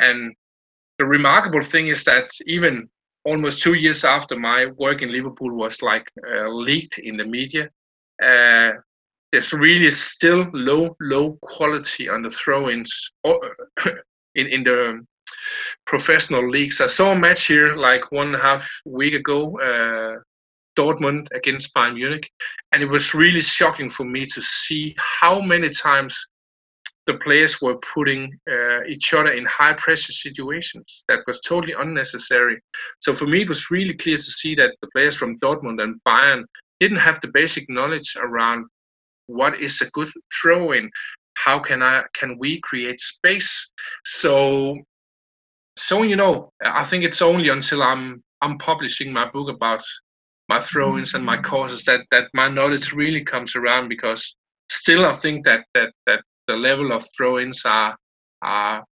and 0.00 0.34
the 0.98 1.06
remarkable 1.06 1.62
thing 1.62 1.88
is 1.88 2.04
that 2.04 2.28
even 2.46 2.88
almost 3.24 3.62
two 3.62 3.74
years 3.74 4.04
after 4.04 4.38
my 4.38 4.66
work 4.76 5.02
in 5.02 5.12
Liverpool 5.12 5.54
was 5.54 5.82
like 5.82 6.10
uh, 6.30 6.48
leaked 6.48 6.98
in 6.98 7.16
the 7.16 7.24
media, 7.24 7.70
uh, 8.22 8.70
there's 9.32 9.52
really 9.52 9.90
still 9.90 10.48
low, 10.52 10.96
low 11.00 11.38
quality 11.42 12.08
on 12.08 12.22
the 12.22 12.30
throw-ins 12.30 13.12
in 14.34 14.46
in 14.46 14.64
the 14.64 15.06
professional 15.86 16.48
leagues. 16.48 16.80
I 16.80 16.86
saw 16.86 17.12
a 17.12 17.18
match 17.18 17.46
here 17.46 17.76
like 17.76 18.12
one 18.12 18.28
and 18.28 18.36
a 18.36 18.40
half 18.40 18.68
week 18.84 19.14
ago, 19.14 19.58
uh, 19.60 20.18
Dortmund 20.76 21.28
against 21.32 21.74
Bayern 21.74 21.94
Munich, 21.94 22.30
and 22.72 22.82
it 22.82 22.88
was 22.88 23.14
really 23.14 23.40
shocking 23.40 23.90
for 23.90 24.04
me 24.04 24.24
to 24.26 24.42
see 24.42 24.94
how 24.98 25.40
many 25.40 25.68
times 25.68 26.26
the 27.10 27.18
players 27.18 27.60
were 27.60 27.76
putting 27.78 28.38
uh, 28.48 28.84
each 28.86 29.12
other 29.12 29.32
in 29.32 29.44
high 29.46 29.72
pressure 29.72 30.12
situations 30.12 31.04
that 31.08 31.18
was 31.26 31.40
totally 31.40 31.74
unnecessary. 31.76 32.60
So 33.00 33.12
for 33.12 33.26
me, 33.26 33.42
it 33.42 33.48
was 33.48 33.68
really 33.68 33.94
clear 33.94 34.16
to 34.16 34.22
see 34.22 34.54
that 34.54 34.76
the 34.80 34.88
players 34.94 35.16
from 35.16 35.38
Dortmund 35.40 35.82
and 35.82 36.00
Bayern 36.06 36.44
didn't 36.78 36.98
have 36.98 37.20
the 37.20 37.32
basic 37.34 37.68
knowledge 37.68 38.16
around 38.16 38.66
what 39.26 39.60
is 39.60 39.80
a 39.80 39.90
good 39.90 40.08
throw 40.40 40.70
in, 40.70 40.88
how 41.34 41.58
can 41.58 41.82
I 41.82 42.04
can 42.14 42.38
we 42.38 42.60
create 42.60 43.00
space. 43.00 43.72
So 44.04 44.78
so 45.76 46.02
you 46.02 46.14
know, 46.14 46.52
I 46.64 46.84
think 46.84 47.02
it's 47.02 47.22
only 47.22 47.48
until 47.48 47.82
I'm 47.82 48.22
I'm 48.40 48.56
publishing 48.58 49.12
my 49.12 49.28
book 49.28 49.48
about 49.48 49.82
my 50.48 50.60
throw-ins 50.60 51.14
and 51.14 51.24
my 51.24 51.36
mm-hmm. 51.36 51.44
courses 51.44 51.84
that 51.86 52.02
that 52.12 52.28
my 52.34 52.48
knowledge 52.48 52.92
really 52.92 53.24
comes 53.24 53.56
around 53.56 53.88
because 53.88 54.36
still 54.70 55.04
I 55.04 55.12
think 55.12 55.44
that 55.44 55.64
that 55.74 55.92
that 56.06 56.22
the 56.50 56.56
level 56.56 56.90
of 56.92 57.06
throw-ins 57.16 57.64
are 57.64 57.96
are 58.42 58.84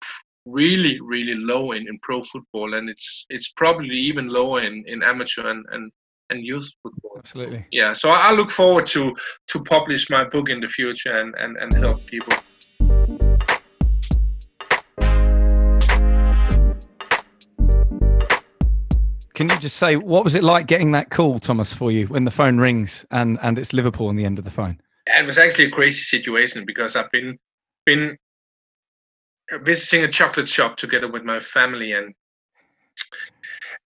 really 0.44 1.00
really 1.00 1.34
low 1.34 1.72
in, 1.72 1.88
in 1.88 1.98
pro 2.02 2.20
football 2.20 2.74
and 2.74 2.90
it's 2.90 3.24
it's 3.30 3.50
probably 3.52 3.96
even 3.96 4.28
lower 4.28 4.60
in, 4.60 4.84
in 4.86 5.02
amateur 5.02 5.48
and, 5.48 5.64
and 5.72 5.90
and 6.28 6.44
youth 6.44 6.68
football. 6.82 7.14
Absolutely. 7.16 7.64
Yeah 7.72 7.94
so 7.94 8.10
i 8.10 8.30
look 8.32 8.50
forward 8.50 8.84
to 8.86 9.14
to 9.46 9.62
publish 9.62 10.10
my 10.10 10.22
book 10.24 10.50
in 10.50 10.60
the 10.60 10.68
future 10.68 11.14
and 11.14 11.34
and, 11.36 11.56
and 11.56 11.72
help 11.74 12.04
people. 12.06 12.34
Can 19.34 19.50
you 19.50 19.58
just 19.58 19.76
say 19.76 19.96
what 19.96 20.24
was 20.24 20.34
it 20.34 20.44
like 20.44 20.66
getting 20.66 20.92
that 20.92 21.10
call, 21.10 21.38
Thomas, 21.38 21.72
for 21.72 21.90
you 21.90 22.06
when 22.06 22.24
the 22.24 22.30
phone 22.30 22.58
rings 22.58 23.06
and 23.10 23.38
and 23.40 23.58
it's 23.58 23.72
Liverpool 23.72 24.08
on 24.08 24.16
the 24.16 24.26
end 24.26 24.38
of 24.38 24.44
the 24.44 24.50
phone? 24.50 24.78
It 25.06 25.24
was 25.24 25.38
actually 25.38 25.66
a 25.66 25.70
crazy 25.70 26.02
situation 26.02 26.64
because 26.66 26.96
I've 26.96 27.10
been 27.12 27.38
been 27.86 28.18
visiting 29.62 30.04
a 30.04 30.08
chocolate 30.08 30.48
shop 30.48 30.76
together 30.76 31.10
with 31.10 31.22
my 31.22 31.40
family 31.40 31.92
and 31.92 32.14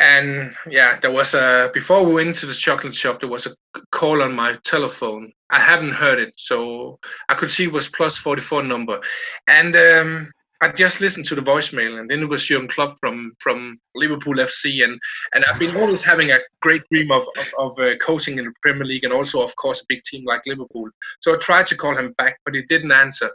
and 0.01 0.55
yeah 0.69 0.99
there 1.01 1.11
was 1.11 1.33
a 1.33 1.71
before 1.73 2.05
we 2.05 2.13
went 2.13 2.35
to 2.35 2.45
the 2.47 2.53
chocolate 2.53 2.95
shop 2.95 3.19
there 3.19 3.31
was 3.31 3.47
a 3.47 3.81
call 3.91 4.23
on 4.23 4.35
my 4.35 4.57
telephone. 4.65 5.33
I 5.49 5.61
hadn't 5.61 5.93
heard 5.93 6.19
it 6.19 6.35
so 6.37 6.99
i 7.29 7.35
could 7.35 7.51
see 7.51 7.65
it 7.65 7.73
was 7.73 7.89
plus 7.89 8.19
44 8.19 8.63
number. 8.63 9.01
And 9.47 9.75
um, 9.77 10.31
I 10.63 10.69
just 10.69 11.01
listened 11.01 11.27
to 11.27 11.35
the 11.35 11.43
voicemail, 11.43 12.01
and 12.01 12.11
then 12.11 12.23
it 12.23 12.29
was 12.29 12.47
Jurgen 12.47 12.69
Klopp 12.69 12.99
from 13.01 13.33
from 13.41 13.79
Liverpool 13.95 14.35
FC, 14.35 14.85
and 14.85 14.99
and 15.35 15.45
I've 15.45 15.59
been 15.59 15.77
always 15.77 16.03
having 16.03 16.31
a 16.31 16.39
great 16.61 16.83
dream 16.91 17.11
of 17.11 17.27
of, 17.39 17.47
of 17.59 17.79
uh, 17.79 17.97
coaching 17.99 18.39
in 18.39 18.47
the 18.47 18.53
Premier 18.63 18.85
League, 18.85 19.05
and 19.05 19.13
also 19.13 19.43
of 19.43 19.55
course 19.57 19.81
a 19.81 19.85
big 19.89 20.03
team 20.03 20.25
like 20.25 20.47
Liverpool. 20.47 20.89
So 21.21 21.35
I 21.35 21.39
tried 21.39 21.67
to 21.67 21.77
call 21.77 21.97
him 21.97 22.13
back, 22.17 22.39
but 22.45 22.55
he 22.55 22.63
didn't 22.63 22.93
answer. 22.93 23.31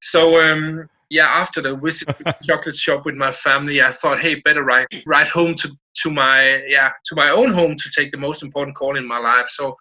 So 0.00 0.42
um, 0.42 0.88
yeah, 1.10 1.26
after 1.26 1.60
the 1.60 1.76
visit 1.76 2.08
to 2.08 2.24
the 2.24 2.34
chocolate 2.42 2.76
shop 2.76 3.04
with 3.04 3.16
my 3.16 3.30
family, 3.30 3.82
I 3.82 3.90
thought, 3.90 4.20
hey, 4.20 4.36
better 4.36 4.62
ride 4.62 4.86
ride 5.06 5.28
home 5.28 5.54
to 5.56 5.68
to 6.02 6.10
my 6.10 6.62
yeah 6.66 6.90
to 7.04 7.14
my 7.14 7.28
own 7.28 7.52
home 7.52 7.76
to 7.76 7.90
take 7.94 8.12
the 8.12 8.18
most 8.18 8.42
important 8.42 8.76
call 8.76 8.96
in 8.96 9.06
my 9.06 9.18
life. 9.18 9.48
So 9.48 9.76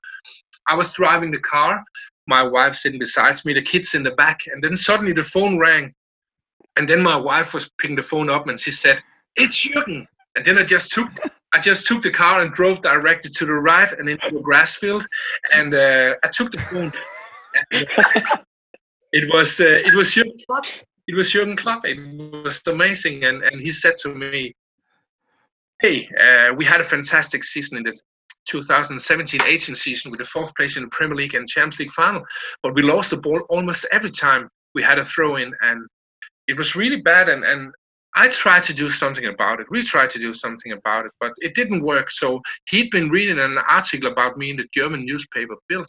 I 0.67 0.75
was 0.75 0.91
driving 0.91 1.31
the 1.31 1.39
car, 1.39 1.81
my 2.27 2.43
wife 2.43 2.75
sitting 2.75 2.99
beside 2.99 3.35
me, 3.45 3.53
the 3.53 3.61
kids 3.61 3.95
in 3.95 4.03
the 4.03 4.11
back, 4.11 4.39
and 4.47 4.61
then 4.61 4.75
suddenly 4.75 5.13
the 5.13 5.23
phone 5.23 5.57
rang 5.57 5.93
and 6.77 6.87
then 6.87 7.01
my 7.01 7.15
wife 7.15 7.53
was 7.53 7.69
picking 7.77 7.95
the 7.95 8.01
phone 8.01 8.29
up 8.29 8.47
and 8.47 8.59
she 8.59 8.71
said, 8.71 9.01
It's 9.35 9.67
Jürgen. 9.67 10.05
And 10.35 10.45
then 10.45 10.57
I 10.57 10.63
just 10.63 10.91
took 10.91 11.09
I 11.53 11.59
just 11.59 11.85
took 11.85 12.01
the 12.01 12.11
car 12.11 12.41
and 12.41 12.53
drove 12.53 12.81
directly 12.81 13.29
to 13.31 13.45
the 13.45 13.53
right 13.53 13.91
and 13.91 14.07
into 14.07 14.37
a 14.37 14.41
grass 14.41 14.77
field. 14.77 15.05
And 15.53 15.73
uh, 15.73 16.15
I 16.23 16.27
took 16.29 16.51
the 16.51 16.59
phone. 16.59 16.91
it 19.11 19.33
was 19.33 19.59
uh, 19.59 19.81
it 19.85 19.93
was 19.93 20.09
Jürgen 20.09 20.45
Klopp. 20.45 20.65
It 21.07 21.15
was 21.15 21.33
Jürgen 21.33 21.57
Klopp. 21.57 21.85
It 21.85 22.43
was 22.43 22.61
amazing. 22.67 23.25
And 23.25 23.43
and 23.43 23.61
he 23.61 23.71
said 23.71 23.97
to 23.97 24.15
me, 24.15 24.55
"Hey, 25.81 26.09
uh, 26.19 26.53
we 26.53 26.63
had 26.63 26.79
a 26.79 26.85
fantastic 26.85 27.43
season 27.43 27.77
in 27.77 27.83
the 27.83 27.99
2017-18 28.49 29.75
season 29.75 30.09
with 30.09 30.19
the 30.19 30.25
fourth 30.25 30.53
place 30.55 30.75
in 30.75 30.83
the 30.83 30.89
Premier 30.89 31.15
League 31.15 31.35
and 31.35 31.47
Champions 31.47 31.79
League 31.79 31.91
final, 31.91 32.23
but 32.63 32.73
we 32.73 32.81
lost 32.81 33.11
the 33.11 33.17
ball 33.17 33.39
almost 33.49 33.85
every 33.91 34.09
time 34.09 34.49
we 34.73 34.81
had 34.81 34.97
a 34.97 35.05
throw 35.05 35.35
in 35.35 35.53
and 35.61 35.87
it 36.47 36.57
was 36.57 36.75
really 36.75 37.01
bad 37.01 37.29
and 37.29 37.43
and 37.43 37.73
I 38.15 38.27
tried 38.27 38.63
to 38.63 38.73
do 38.73 38.89
something 38.89 39.25
about 39.25 39.61
it. 39.61 39.67
We 39.69 39.81
tried 39.83 40.09
to 40.11 40.19
do 40.19 40.33
something 40.33 40.73
about 40.73 41.05
it, 41.05 41.13
but 41.19 41.31
it 41.37 41.55
didn't 41.55 41.83
work. 41.83 42.11
So 42.11 42.41
he'd 42.69 42.89
been 42.91 43.09
reading 43.09 43.39
an 43.39 43.57
article 43.69 44.11
about 44.11 44.37
me 44.37 44.49
in 44.49 44.57
the 44.57 44.67
German 44.73 45.05
newspaper 45.05 45.55
Bild, 45.69 45.87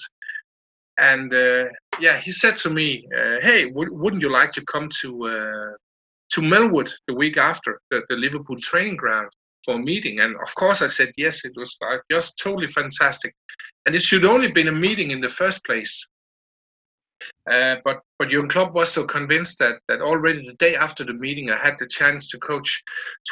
and 0.98 1.32
uh, 1.34 1.64
yeah, 1.98 2.18
he 2.18 2.30
said 2.30 2.56
to 2.56 2.70
me, 2.70 3.06
uh, 3.16 3.40
"Hey, 3.40 3.68
w- 3.70 3.94
wouldn't 3.94 4.22
you 4.22 4.30
like 4.30 4.52
to 4.52 4.64
come 4.66 4.88
to 5.00 5.26
uh, 5.26 5.72
to 6.34 6.40
Melwood 6.40 6.92
the 7.08 7.14
week 7.14 7.36
after 7.36 7.80
the, 7.90 8.02
the 8.08 8.16
Liverpool 8.16 8.56
training 8.60 8.96
ground 8.96 9.28
for 9.64 9.74
a 9.74 9.78
meeting?" 9.78 10.20
And 10.20 10.36
of 10.40 10.54
course, 10.54 10.80
I 10.82 10.88
said 10.88 11.10
yes. 11.16 11.44
It 11.44 11.54
was 11.56 11.76
like 11.80 12.00
just 12.10 12.38
totally 12.38 12.68
fantastic, 12.68 13.34
and 13.86 13.94
it 13.94 14.02
should 14.02 14.24
only 14.24 14.48
been 14.52 14.68
a 14.68 14.72
meeting 14.72 15.10
in 15.10 15.20
the 15.20 15.28
first 15.28 15.64
place. 15.64 16.06
Uh, 17.50 17.76
but 17.84 18.00
but 18.18 18.28
Jurgen 18.28 18.48
Klopp 18.48 18.72
was 18.72 18.92
so 18.92 19.04
convinced 19.04 19.58
that 19.58 19.80
that 19.88 20.00
already 20.00 20.46
the 20.46 20.54
day 20.54 20.76
after 20.76 21.04
the 21.04 21.12
meeting, 21.12 21.50
I 21.50 21.56
had 21.56 21.76
the 21.78 21.86
chance 21.86 22.28
to 22.28 22.38
coach 22.38 22.82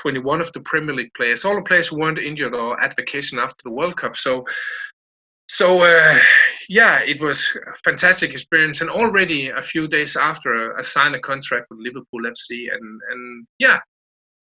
21 0.01 0.41
of 0.41 0.53
the 0.53 0.61
Premier 0.61 0.95
League 0.95 1.15
players, 1.15 1.45
all 1.45 1.55
the 1.55 1.63
players 1.63 1.93
weren't 1.93 2.19
injured 2.19 2.55
or 2.55 2.81
at 2.81 2.97
vacation 2.97 3.39
after 3.39 3.63
the 3.65 3.71
World 3.71 3.97
Cup. 3.97 4.17
So 4.17 4.45
so 5.51 5.83
uh, 5.83 6.19
yeah, 6.69 7.01
it 7.03 7.21
was 7.21 7.57
a 7.67 7.77
fantastic 7.85 8.31
experience, 8.31 8.83
and 8.83 8.89
already 8.89 9.49
a 9.49 9.61
few 9.61 9.89
days 9.89 10.15
after, 10.15 10.79
I 10.79 10.83
signed 10.83 11.17
a 11.17 11.21
contract 11.21 11.67
with 11.69 11.81
Liverpool 11.81 12.21
FC, 12.23 12.73
and 12.73 13.01
and 13.11 13.47
yeah, 13.59 13.81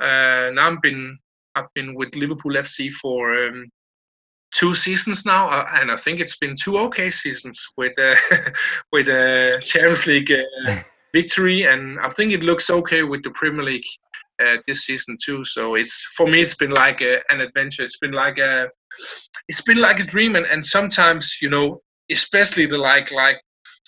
uh, 0.01 0.51
now 0.51 0.69
I've 0.69 0.81
been 0.81 1.17
I've 1.55 1.73
been 1.73 1.95
with 1.95 2.13
Liverpool 2.13 2.51
FC 2.51 2.91
for 2.91 3.33
um, 3.33 3.69
two 4.53 4.75
seasons 4.75 5.25
now, 5.25 5.49
uh, 5.49 5.65
and 5.75 5.91
I 5.91 5.95
think 5.95 6.19
it's 6.19 6.37
been 6.37 6.55
two 6.55 6.77
okay 6.79 7.09
seasons 7.09 7.65
with 7.77 7.97
uh, 7.99 8.15
with 8.91 9.09
a 9.09 9.59
Champions 9.61 10.05
League 10.05 10.31
uh, 10.31 10.75
victory, 11.13 11.63
and 11.63 11.99
I 11.99 12.09
think 12.09 12.31
it 12.31 12.43
looks 12.43 12.69
okay 12.69 13.03
with 13.03 13.23
the 13.23 13.31
Premier 13.31 13.63
League 13.63 13.85
uh, 14.41 14.57
this 14.67 14.85
season 14.85 15.17
too. 15.23 15.43
So 15.43 15.75
it's 15.75 16.03
for 16.15 16.27
me, 16.27 16.41
it's 16.41 16.55
been 16.55 16.71
like 16.71 17.01
a, 17.01 17.19
an 17.29 17.41
adventure. 17.41 17.83
It's 17.83 17.97
been 17.97 18.11
like 18.11 18.37
a, 18.37 18.69
it's 19.47 19.61
been 19.61 19.79
like 19.79 19.99
a 19.99 20.03
dream. 20.03 20.35
And, 20.35 20.45
and 20.45 20.63
sometimes, 20.63 21.37
you 21.41 21.49
know, 21.49 21.81
especially 22.11 22.65
the 22.65 22.77
like 22.77 23.11
like 23.11 23.37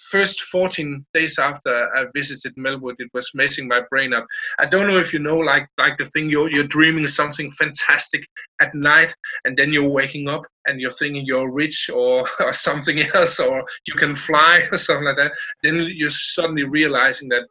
first 0.09 0.41
14 0.41 1.05
days 1.13 1.37
after 1.39 1.89
I 1.95 2.05
visited 2.13 2.55
Melwood, 2.55 2.95
it 2.99 3.09
was 3.13 3.31
messing 3.35 3.67
my 3.67 3.81
brain 3.89 4.13
up. 4.13 4.25
I 4.57 4.65
don't 4.65 4.87
know 4.87 4.97
if 4.97 5.13
you 5.13 5.19
know, 5.19 5.37
like 5.37 5.67
like 5.77 5.97
the 5.97 6.05
thing 6.05 6.29
you're 6.29 6.49
you're 6.49 6.67
dreaming 6.67 7.07
something 7.07 7.51
fantastic 7.51 8.25
at 8.61 8.73
night, 8.73 9.13
and 9.45 9.57
then 9.57 9.71
you're 9.71 9.89
waking 9.89 10.27
up 10.27 10.43
and 10.65 10.79
you're 10.79 10.91
thinking 10.91 11.25
you're 11.25 11.51
rich 11.51 11.89
or, 11.93 12.27
or 12.39 12.53
something 12.53 12.99
else, 13.13 13.39
or 13.39 13.63
you 13.87 13.95
can 13.95 14.15
fly 14.15 14.67
or 14.71 14.77
something 14.77 15.05
like 15.05 15.17
that. 15.17 15.33
Then 15.63 15.87
you're 15.93 16.09
suddenly 16.09 16.63
realizing 16.63 17.29
that 17.29 17.47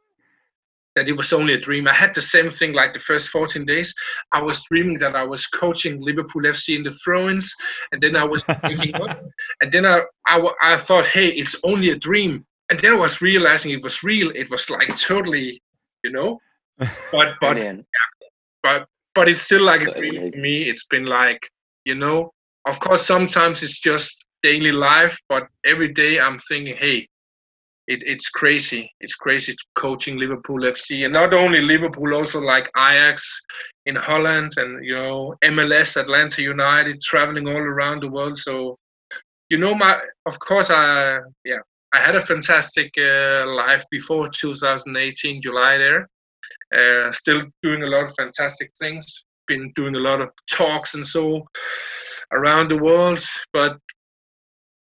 that 0.98 1.08
it 1.08 1.16
was 1.16 1.32
only 1.32 1.54
a 1.54 1.60
dream. 1.60 1.86
I 1.86 1.92
had 1.92 2.12
the 2.12 2.20
same 2.20 2.48
thing 2.48 2.72
like 2.72 2.92
the 2.92 2.98
first 2.98 3.28
14 3.28 3.64
days. 3.64 3.94
I 4.32 4.42
was 4.42 4.64
dreaming 4.64 4.98
that 4.98 5.14
I 5.14 5.22
was 5.22 5.46
coaching 5.46 6.00
Liverpool 6.00 6.42
FC 6.42 6.74
in 6.76 6.82
the 6.82 6.90
throw-ins, 6.90 7.54
and 7.92 8.02
then 8.02 8.16
I 8.16 8.24
was 8.24 8.44
waking 8.64 8.96
up, 8.96 9.22
and 9.60 9.70
then 9.70 9.86
I, 9.86 10.02
I, 10.26 10.44
I 10.60 10.76
thought, 10.76 11.06
hey, 11.06 11.28
it's 11.28 11.54
only 11.62 11.90
a 11.90 11.96
dream. 11.96 12.44
And 12.70 12.80
then 12.80 12.94
I 12.94 12.96
was 12.96 13.22
realizing 13.22 13.70
it 13.70 13.82
was 13.82 14.02
real. 14.02 14.30
It 14.30 14.50
was 14.50 14.68
like 14.68 14.94
totally, 14.96 15.62
you 16.02 16.10
know, 16.10 16.40
but 17.12 17.34
but 17.40 17.64
but 18.64 18.86
but 19.14 19.28
it's 19.28 19.42
still 19.42 19.62
like 19.62 19.82
a 19.82 19.94
dream 19.94 20.32
for 20.32 20.38
me. 20.38 20.68
It's 20.68 20.86
been 20.86 21.06
like, 21.06 21.48
you 21.84 21.94
know, 21.94 22.32
of 22.66 22.80
course 22.80 23.06
sometimes 23.06 23.62
it's 23.62 23.78
just 23.78 24.26
daily 24.42 24.72
life, 24.72 25.16
but 25.28 25.44
every 25.64 25.92
day 25.94 26.18
I'm 26.18 26.38
thinking, 26.40 26.76
hey, 26.76 27.08
it, 27.88 28.02
it's 28.06 28.28
crazy. 28.28 28.92
It's 29.00 29.14
crazy 29.14 29.56
coaching 29.74 30.18
Liverpool 30.18 30.60
FC, 30.60 31.04
and 31.04 31.12
not 31.12 31.32
only 31.32 31.62
Liverpool, 31.62 32.14
also 32.14 32.38
like 32.40 32.70
Ajax 32.76 33.40
in 33.86 33.96
Holland, 33.96 34.52
and 34.58 34.84
you 34.84 34.94
know 34.94 35.34
MLS, 35.42 35.96
Atlanta 35.96 36.42
United, 36.42 37.00
traveling 37.00 37.48
all 37.48 37.56
around 37.56 38.02
the 38.02 38.08
world. 38.08 38.36
So, 38.36 38.76
you 39.48 39.56
know, 39.56 39.74
my 39.74 39.98
of 40.26 40.38
course, 40.38 40.70
I 40.70 41.20
yeah, 41.46 41.60
I 41.94 41.98
had 41.98 42.14
a 42.14 42.20
fantastic 42.20 42.92
uh, 42.98 43.46
life 43.46 43.84
before 43.90 44.28
2018 44.28 45.40
July 45.40 45.78
there. 45.78 46.08
Uh, 46.74 47.10
still 47.10 47.42
doing 47.62 47.82
a 47.82 47.86
lot 47.86 48.04
of 48.04 48.14
fantastic 48.14 48.68
things. 48.78 49.24
Been 49.46 49.72
doing 49.74 49.96
a 49.96 50.00
lot 50.00 50.20
of 50.20 50.30
talks 50.50 50.94
and 50.94 51.04
so 51.04 51.42
around 52.32 52.68
the 52.68 52.76
world, 52.76 53.24
but 53.54 53.78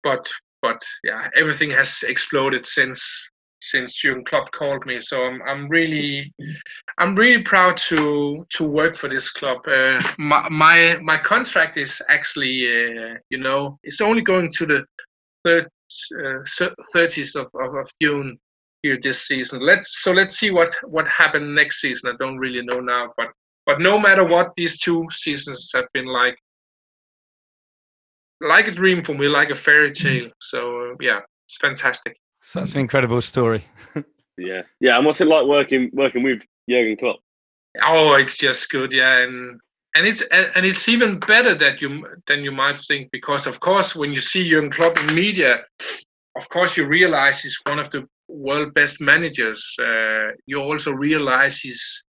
but 0.03 0.29
but 0.61 0.79
yeah, 1.03 1.27
everything 1.35 1.71
has 1.71 2.03
exploded 2.07 2.65
since 2.65 3.29
since 3.63 3.95
Jurgen 3.95 4.25
Klopp 4.25 4.51
called 4.51 4.85
me. 4.85 4.99
So 4.99 5.23
I'm 5.23 5.41
I'm 5.43 5.69
really 5.69 6.33
I'm 6.97 7.15
really 7.15 7.43
proud 7.43 7.77
to 7.77 8.45
to 8.49 8.63
work 8.63 8.95
for 8.95 9.07
this 9.07 9.29
club. 9.31 9.59
Uh, 9.67 10.01
my, 10.17 10.47
my 10.49 10.97
my 11.01 11.17
contract 11.17 11.77
is 11.77 12.01
actually 12.09 12.57
uh, 12.67 13.15
you 13.29 13.37
know 13.37 13.77
it's 13.83 14.01
only 14.01 14.21
going 14.21 14.49
to 14.57 14.65
the 14.65 14.85
third, 15.43 15.65
uh, 15.65 16.43
30th 16.95 17.35
of, 17.35 17.47
of, 17.59 17.75
of 17.75 17.89
June 18.01 18.37
here 18.83 18.97
this 19.01 19.27
season. 19.27 19.61
Let's 19.61 20.01
so 20.01 20.11
let's 20.11 20.37
see 20.37 20.51
what 20.51 20.69
what 20.83 21.07
happened 21.07 21.53
next 21.53 21.81
season. 21.81 22.11
I 22.11 22.17
don't 22.23 22.37
really 22.37 22.63
know 22.63 22.79
now, 22.79 23.11
but 23.17 23.29
but 23.65 23.79
no 23.79 23.99
matter 23.99 24.25
what, 24.25 24.51
these 24.55 24.79
two 24.79 25.05
seasons 25.11 25.71
have 25.75 25.85
been 25.93 26.07
like 26.07 26.35
like 28.41 28.67
a 28.67 28.71
dream 28.71 29.03
for 29.03 29.13
me, 29.13 29.27
like 29.27 29.49
a 29.49 29.55
fairy 29.55 29.91
mm. 29.91 29.95
tale. 29.95 30.29
So 30.39 30.91
uh, 30.91 30.95
yeah, 30.99 31.19
it's 31.47 31.57
fantastic. 31.57 32.17
That's 32.53 32.73
an 32.73 32.81
incredible 32.81 33.21
story. 33.21 33.65
yeah, 34.37 34.63
yeah. 34.79 34.97
And 34.97 35.05
what's 35.05 35.21
it 35.21 35.27
like 35.27 35.45
working 35.45 35.89
working 35.93 36.23
with 36.23 36.41
Jurgen 36.69 36.97
Klopp? 36.97 37.19
Oh, 37.83 38.15
it's 38.15 38.37
just 38.37 38.69
good. 38.69 38.91
Yeah, 38.91 39.19
and 39.19 39.59
and 39.95 40.07
it's 40.07 40.21
and 40.21 40.65
it's 40.65 40.89
even 40.89 41.19
better 41.19 41.55
that 41.55 41.81
you 41.81 42.05
than 42.27 42.43
you 42.43 42.51
might 42.51 42.79
think 42.79 43.09
because 43.11 43.45
of 43.47 43.59
course 43.59 43.95
when 43.95 44.11
you 44.11 44.21
see 44.21 44.49
Jurgen 44.49 44.71
Klopp 44.71 44.97
in 44.97 45.13
media, 45.13 45.63
of 46.35 46.49
course 46.49 46.75
you 46.75 46.87
realize 46.87 47.41
he's 47.41 47.59
one 47.65 47.79
of 47.79 47.89
the 47.91 48.07
world 48.27 48.73
best 48.73 48.99
managers. 49.01 49.75
Uh, 49.79 50.31
you 50.47 50.59
also 50.59 50.91
realize 50.91 51.59
he's 51.59 52.03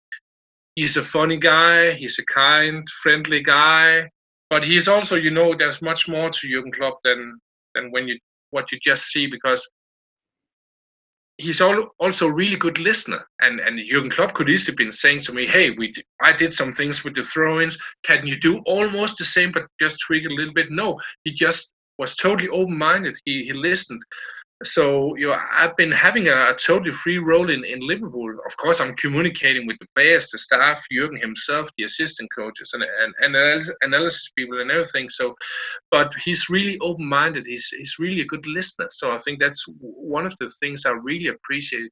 he's 0.76 0.96
a 0.96 1.02
funny 1.02 1.36
guy. 1.36 1.92
He's 1.92 2.18
a 2.18 2.24
kind, 2.26 2.88
friendly 3.02 3.42
guy 3.42 4.08
but 4.51 4.64
he's 4.64 4.88
also, 4.88 5.16
you 5.16 5.30
know, 5.30 5.55
there's 5.57 5.80
much 5.80 6.09
more 6.09 6.28
to 6.28 6.48
Jurgen 6.48 6.72
Klopp 6.72 6.98
than 7.05 7.40
than 7.74 7.90
when 7.92 8.09
you 8.09 8.18
what 8.51 8.70
you 8.72 8.78
just 8.82 9.07
see 9.07 9.26
because 9.28 9.66
he's 11.38 11.61
also 11.61 12.26
a 12.26 12.32
really 12.32 12.57
good 12.57 12.78
listener. 12.78 13.24
And 13.40 13.61
and 13.61 13.80
Jurgen 13.88 14.11
Klopp 14.11 14.34
could 14.34 14.51
easily 14.51 14.74
been 14.74 14.92
saying 14.92 15.20
to 15.20 15.32
me, 15.32 15.46
"Hey, 15.46 15.70
we 15.70 15.94
I 16.20 16.32
did 16.32 16.53
some 16.53 16.72
things 16.72 17.05
with 17.05 17.14
the 17.14 17.22
throw-ins. 17.22 17.78
Can 18.03 18.26
you 18.26 18.38
do 18.38 18.59
almost 18.66 19.18
the 19.18 19.24
same, 19.24 19.53
but 19.53 19.66
just 19.80 20.01
tweak 20.07 20.24
it 20.24 20.32
a 20.32 20.34
little 20.34 20.55
bit?" 20.55 20.70
No, 20.70 21.01
he 21.24 21.32
just 21.32 21.72
was 21.98 22.16
totally 22.16 22.48
open-minded. 22.48 23.16
He 23.24 23.44
he 23.44 23.53
listened 23.53 24.03
so 24.62 25.16
you 25.16 25.28
know, 25.28 25.36
I've 25.52 25.76
been 25.76 25.90
having 25.90 26.28
a, 26.28 26.50
a, 26.50 26.54
totally 26.54 26.90
free 26.90 27.16
role 27.16 27.48
in, 27.48 27.64
in 27.64 27.80
Liverpool. 27.80 28.30
Of 28.46 28.56
course, 28.58 28.80
I'm 28.80 28.94
communicating 28.96 29.66
with 29.66 29.78
the 29.80 29.86
players, 29.94 30.30
the 30.30 30.38
staff, 30.38 30.84
Jurgen 30.92 31.18
himself, 31.18 31.70
the 31.78 31.84
assistant 31.84 32.28
coaches, 32.34 32.72
and 32.74 32.82
and, 32.82 33.34
and 33.36 33.64
analysis 33.80 34.30
people 34.36 34.61
and 34.61 34.70
everything. 34.70 35.08
So, 35.08 35.34
but 35.90 36.12
he's 36.22 36.50
really 36.50 36.78
open-minded. 36.80 37.46
He's 37.46 37.68
he's 37.68 37.96
really 37.98 38.20
a 38.20 38.26
good 38.26 38.46
listener. 38.46 38.88
So 38.90 39.12
I 39.12 39.18
think 39.18 39.40
that's 39.40 39.64
one 39.80 40.26
of 40.26 40.34
the 40.38 40.48
things 40.61 40.84
I 40.84 40.90
really 40.90 41.28
appreciate 41.28 41.90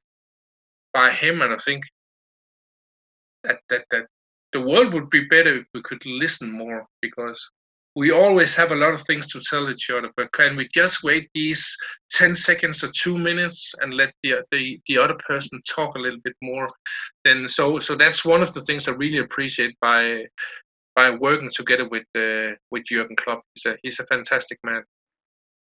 by 0.93 1.11
him, 1.11 1.41
and 1.41 1.53
I 1.53 1.57
think 1.57 1.83
that 3.45 3.59
that 3.69 3.85
that 3.89 4.05
the 4.53 4.61
world 4.61 4.93
would 4.93 5.09
be 5.09 5.25
better 5.25 5.57
if 5.59 5.65
we 5.73 5.81
could 5.81 6.05
listen 6.05 6.51
more 6.51 6.85
because 7.01 7.49
we 7.95 8.11
always 8.11 8.55
have 8.55 8.71
a 8.71 8.75
lot 8.75 8.93
of 8.93 9.01
things 9.01 9.27
to 9.27 9.41
tell 9.41 9.69
each 9.69 9.89
other, 9.89 10.09
but 10.15 10.31
can 10.31 10.55
we 10.55 10.67
just 10.73 11.03
wait 11.03 11.29
these 11.33 11.75
10 12.11 12.35
seconds 12.35 12.83
or 12.83 12.91
two 12.95 13.17
minutes 13.17 13.73
and 13.81 13.95
let 13.95 14.13
the, 14.23 14.35
the, 14.51 14.79
the 14.87 14.97
other 14.97 15.17
person 15.27 15.61
talk 15.67 15.95
a 15.95 15.99
little 15.99 16.19
bit 16.23 16.35
more? 16.41 16.67
Then 17.25 17.47
so 17.47 17.79
so 17.79 17.95
that's 17.95 18.23
one 18.23 18.41
of 18.41 18.53
the 18.53 18.61
things 18.61 18.87
I 18.87 18.91
really 18.91 19.19
appreciate 19.19 19.75
by 19.81 20.25
by 20.95 21.09
working 21.11 21.49
together 21.53 21.87
with 21.89 22.05
uh, 22.17 22.55
with 22.71 22.85
Jurgen 22.85 23.15
Klopp. 23.15 23.41
He's 23.53 23.65
a 23.65 23.77
he's 23.83 23.99
a 23.99 24.05
fantastic 24.05 24.59
man. 24.63 24.83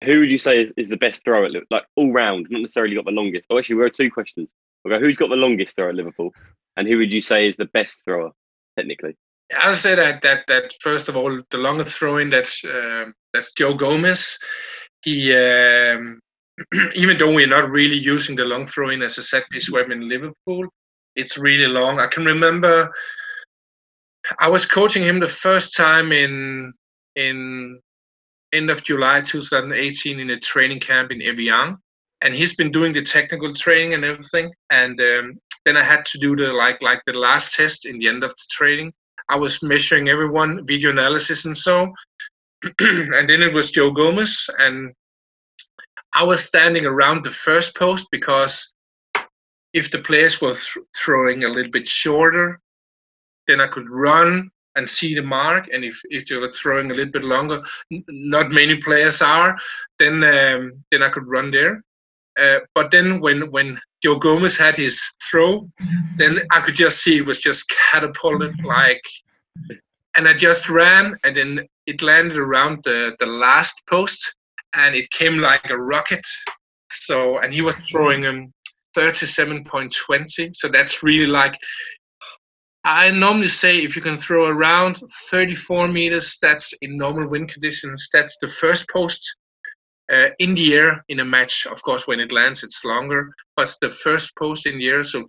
Who 0.04 0.20
would 0.20 0.30
you 0.30 0.38
say 0.38 0.62
is, 0.62 0.72
is 0.76 0.88
the 0.88 0.96
best 0.96 1.24
thrower, 1.24 1.48
like 1.70 1.84
all 1.96 2.12
round, 2.12 2.46
not 2.50 2.60
necessarily 2.60 2.94
got 2.94 3.04
the 3.04 3.10
longest? 3.10 3.46
Oh, 3.48 3.58
actually, 3.58 3.76
we 3.76 3.84
have 3.84 3.92
two 3.92 4.10
questions. 4.10 4.52
Go, 4.86 4.98
who's 4.98 5.16
got 5.16 5.30
the 5.30 5.36
longest 5.36 5.76
throw 5.76 5.88
at 5.88 5.94
Liverpool, 5.94 6.30
and 6.76 6.86
who 6.86 6.98
would 6.98 7.12
you 7.12 7.20
say 7.20 7.48
is 7.48 7.56
the 7.56 7.64
best 7.66 8.04
thrower 8.04 8.30
technically? 8.78 9.16
I'll 9.52 9.74
say 9.74 9.94
that 9.94 10.22
that 10.22 10.46
that 10.48 10.72
first 10.80 11.08
of 11.08 11.16
all, 11.16 11.40
the 11.50 11.58
longest 11.58 11.98
throwing 11.98 12.30
that's 12.30 12.64
uh, 12.64 13.06
that's 13.32 13.52
Joe 13.52 13.74
Gomez. 13.74 14.38
He 15.02 15.34
um, 15.34 16.20
even 16.94 17.18
though 17.18 17.34
we're 17.34 17.46
not 17.46 17.70
really 17.70 17.96
using 17.98 18.36
the 18.36 18.44
long 18.44 18.66
throw-in 18.66 19.02
as 19.02 19.18
a 19.18 19.22
set 19.22 19.48
piece 19.50 19.70
weapon 19.70 19.92
in 19.92 20.08
Liverpool, 20.08 20.66
it's 21.16 21.36
really 21.36 21.66
long. 21.66 22.00
I 22.00 22.06
can 22.06 22.24
remember 22.24 22.92
I 24.38 24.48
was 24.48 24.66
coaching 24.66 25.02
him 25.02 25.20
the 25.20 25.26
first 25.26 25.76
time 25.76 26.12
in 26.12 26.72
in 27.16 27.80
end 28.52 28.70
of 28.70 28.84
July 28.84 29.20
2018 29.20 30.20
in 30.20 30.30
a 30.30 30.36
training 30.36 30.80
camp 30.80 31.10
in 31.10 31.20
Evian, 31.20 31.76
and 32.20 32.34
he's 32.34 32.54
been 32.54 32.70
doing 32.70 32.92
the 32.92 33.02
technical 33.02 33.52
training 33.52 33.94
and 33.94 34.04
everything. 34.04 34.52
And 34.70 34.98
um, 35.00 35.38
then 35.64 35.76
I 35.76 35.82
had 35.82 36.04
to 36.06 36.18
do 36.18 36.36
the 36.36 36.52
like 36.52 36.80
like 36.82 37.02
the 37.06 37.12
last 37.12 37.54
test 37.54 37.84
in 37.84 37.98
the 37.98 38.08
end 38.08 38.24
of 38.24 38.30
the 38.30 38.46
training, 38.50 38.92
I 39.28 39.36
was 39.36 39.62
measuring 39.62 40.08
everyone, 40.08 40.66
video 40.66 40.90
analysis 40.90 41.44
and 41.44 41.56
so. 41.56 41.92
and 42.80 43.28
then 43.28 43.42
it 43.42 43.52
was 43.52 43.70
Joe 43.70 43.90
Gomez, 43.90 44.48
and 44.58 44.92
I 46.14 46.24
was 46.24 46.44
standing 46.44 46.86
around 46.86 47.24
the 47.24 47.30
first 47.30 47.76
post 47.76 48.06
because 48.10 48.74
if 49.72 49.90
the 49.90 49.98
players 49.98 50.40
were 50.40 50.54
th- 50.54 50.86
throwing 50.96 51.44
a 51.44 51.48
little 51.48 51.70
bit 51.70 51.88
shorter, 51.88 52.60
then 53.46 53.60
I 53.60 53.66
could 53.66 53.90
run 53.90 54.50
and 54.76 54.88
see 54.88 55.14
the 55.14 55.22
mark. 55.22 55.66
And 55.72 55.84
if, 55.84 56.00
if 56.04 56.26
they 56.26 56.36
were 56.36 56.52
throwing 56.52 56.90
a 56.90 56.94
little 56.94 57.12
bit 57.12 57.24
longer, 57.24 57.62
n- 57.92 58.04
not 58.08 58.52
many 58.52 58.76
players 58.76 59.20
are, 59.20 59.56
then 59.98 60.24
um, 60.24 60.84
then 60.90 61.02
I 61.02 61.10
could 61.10 61.26
run 61.26 61.50
there. 61.50 61.82
Uh, 62.40 62.60
but 62.74 62.90
then 62.90 63.20
when 63.20 63.50
when 63.50 63.78
Joe 64.04 64.16
Gomez 64.18 64.54
had 64.54 64.76
his 64.76 65.02
throw, 65.30 65.60
mm-hmm. 65.60 66.16
then 66.18 66.40
I 66.52 66.60
could 66.60 66.74
just 66.74 67.02
see 67.02 67.16
it 67.16 67.24
was 67.24 67.40
just 67.40 67.72
catapulted 67.90 68.52
mm-hmm. 68.52 68.66
like, 68.66 69.00
and 70.18 70.28
I 70.28 70.34
just 70.34 70.68
ran, 70.68 71.16
and 71.24 71.34
then 71.34 71.66
it 71.86 72.02
landed 72.02 72.36
around 72.36 72.80
the 72.84 73.16
the 73.18 73.24
last 73.24 73.80
post, 73.88 74.34
and 74.74 74.94
it 74.94 75.08
came 75.10 75.38
like 75.38 75.70
a 75.70 75.78
rocket. 75.78 76.24
So 76.90 77.38
and 77.38 77.54
he 77.54 77.62
was 77.62 77.76
throwing 77.90 78.22
him 78.22 78.52
37.20. 78.94 80.54
So 80.54 80.68
that's 80.68 81.02
really 81.02 81.26
like 81.26 81.56
I 82.84 83.10
normally 83.10 83.48
say 83.48 83.78
if 83.78 83.96
you 83.96 84.02
can 84.02 84.18
throw 84.18 84.48
around 84.48 85.00
34 85.30 85.88
meters, 85.88 86.36
that's 86.42 86.74
in 86.82 86.98
normal 86.98 87.26
wind 87.26 87.48
conditions. 87.48 88.10
That's 88.12 88.36
the 88.42 88.48
first 88.48 88.86
post 88.90 89.22
uh, 90.14 90.28
in 90.38 90.54
the 90.54 90.74
air 90.74 91.04
in 91.08 91.20
a 91.20 91.24
match. 91.24 91.66
Of 91.66 91.82
course, 91.82 92.06
when 92.06 92.20
it 92.20 92.32
lands, 92.32 92.62
it's 92.62 92.84
longer, 92.84 93.30
but 93.56 93.74
the 93.80 93.90
first 93.90 94.34
post 94.36 94.66
in 94.66 94.78
the 94.78 94.88
air. 94.88 95.04
So, 95.04 95.26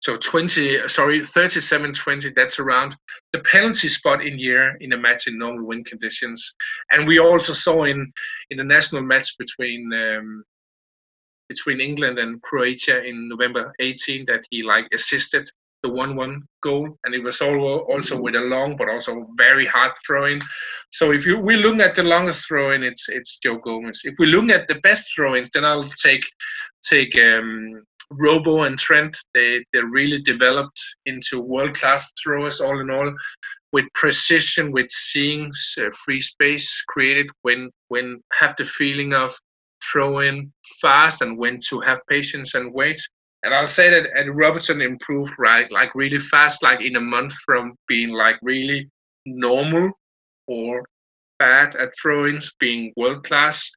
so 0.00 0.16
20, 0.16 0.86
sorry, 0.88 1.22
37, 1.22 1.92
20. 1.92 2.30
That's 2.36 2.58
around 2.58 2.96
the 3.32 3.40
penalty 3.40 3.88
spot 3.88 4.24
in 4.24 4.36
the 4.36 4.48
air 4.48 4.76
in 4.80 4.92
a 4.92 4.98
match 4.98 5.26
in 5.26 5.38
normal 5.38 5.66
wind 5.66 5.86
conditions. 5.86 6.54
And 6.90 7.06
we 7.06 7.18
also 7.18 7.52
saw 7.52 7.84
in 7.84 8.12
in 8.50 8.58
the 8.58 8.64
national 8.64 9.02
match 9.02 9.36
between. 9.38 9.92
Um, 9.92 10.44
between 11.50 11.78
England 11.78 12.18
and 12.18 12.40
Croatia 12.40 13.04
in 13.04 13.28
November 13.28 13.70
18 13.78 14.24
that 14.26 14.42
he 14.50 14.62
like 14.62 14.86
assisted 14.94 15.46
the 15.82 15.90
1-1 15.90 16.40
goal 16.62 16.88
and 17.04 17.14
it 17.14 17.22
was 17.22 17.42
all, 17.42 17.86
also 17.92 18.18
with 18.18 18.34
a 18.34 18.40
long 18.40 18.76
but 18.76 18.88
also 18.88 19.22
very 19.36 19.66
hard 19.66 19.92
throwing 20.06 20.40
so 20.94 21.10
if 21.10 21.26
you 21.26 21.36
we 21.38 21.56
look 21.56 21.80
at 21.80 21.96
the 21.96 22.04
longest 22.04 22.46
throwing 22.46 22.84
it's 22.84 23.08
it's 23.08 23.38
Joe 23.38 23.58
Gomez. 23.58 24.02
If 24.04 24.14
we 24.20 24.26
look 24.26 24.48
at 24.50 24.68
the 24.68 24.80
best 24.88 25.10
throwings 25.12 25.50
then 25.50 25.64
I'll 25.64 25.90
take 26.08 26.24
take 26.88 27.18
um, 27.18 27.82
Robo 28.12 28.62
and 28.62 28.78
Trent. 28.78 29.16
They 29.34 29.64
they're 29.72 29.94
really 30.00 30.22
developed 30.22 30.80
into 31.06 31.40
world 31.40 31.74
class 31.74 32.12
throwers 32.22 32.60
all 32.60 32.80
in 32.80 32.90
all 32.90 33.12
with 33.72 33.86
precision 33.94 34.70
with 34.70 34.88
seeing 34.88 35.50
uh, 35.78 35.90
free 36.04 36.20
space 36.20 36.70
created 36.86 37.26
when 37.42 37.70
when 37.88 38.22
have 38.34 38.54
the 38.56 38.64
feeling 38.64 39.14
of 39.14 39.34
throwing 39.90 40.52
fast 40.80 41.22
and 41.22 41.36
when 41.36 41.58
to 41.70 41.80
have 41.80 41.98
patience 42.08 42.54
and 42.54 42.72
wait. 42.72 43.00
And 43.42 43.52
I'll 43.52 43.66
say 43.66 43.90
that 43.90 44.10
Eddie 44.14 44.30
Robertson 44.30 44.80
improved 44.80 45.34
right 45.38 45.70
like 45.72 45.92
really 45.96 46.20
fast, 46.20 46.62
like 46.62 46.80
in 46.80 46.94
a 46.94 47.00
month 47.00 47.34
from 47.44 47.74
being 47.88 48.10
like 48.10 48.36
really 48.42 48.88
normal 49.26 49.90
or 50.46 50.84
bad 51.38 51.74
at 51.76 51.92
throwings, 52.00 52.52
being 52.58 52.92
world 52.96 53.24
class. 53.24 53.70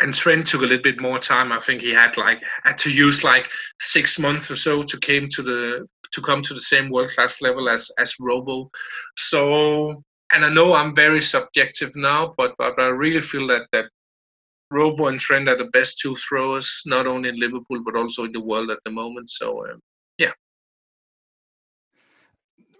And 0.00 0.14
Trent 0.14 0.46
took 0.46 0.62
a 0.62 0.64
little 0.64 0.82
bit 0.82 1.00
more 1.00 1.18
time. 1.18 1.52
I 1.52 1.60
think 1.60 1.82
he 1.82 1.92
had 1.92 2.16
like 2.16 2.38
had 2.64 2.78
to 2.78 2.90
use 2.90 3.22
like 3.22 3.50
six 3.80 4.18
months 4.18 4.50
or 4.50 4.56
so 4.56 4.82
to 4.82 4.98
came 4.98 5.28
to 5.28 5.42
the 5.42 5.86
to 6.12 6.20
come 6.22 6.42
to 6.42 6.54
the 6.54 6.60
same 6.60 6.90
world 6.90 7.10
class 7.10 7.42
level 7.42 7.68
as 7.68 7.90
as 7.98 8.14
Robo. 8.18 8.70
So 9.16 10.02
and 10.32 10.44
I 10.44 10.48
know 10.48 10.72
I'm 10.72 10.94
very 10.94 11.20
subjective 11.20 11.94
now, 11.96 12.34
but 12.38 12.54
but 12.56 12.78
I 12.78 12.86
really 12.86 13.20
feel 13.20 13.46
that 13.48 13.66
that 13.72 13.86
Robo 14.70 15.08
and 15.08 15.20
Trent 15.20 15.48
are 15.48 15.56
the 15.56 15.72
best 15.72 15.98
two 16.00 16.14
throwers, 16.16 16.82
not 16.86 17.06
only 17.06 17.28
in 17.28 17.40
Liverpool 17.40 17.82
but 17.84 17.96
also 17.96 18.24
in 18.24 18.32
the 18.32 18.40
world 18.40 18.70
at 18.70 18.78
the 18.84 18.90
moment. 18.90 19.28
So, 19.28 19.66
um. 19.66 19.80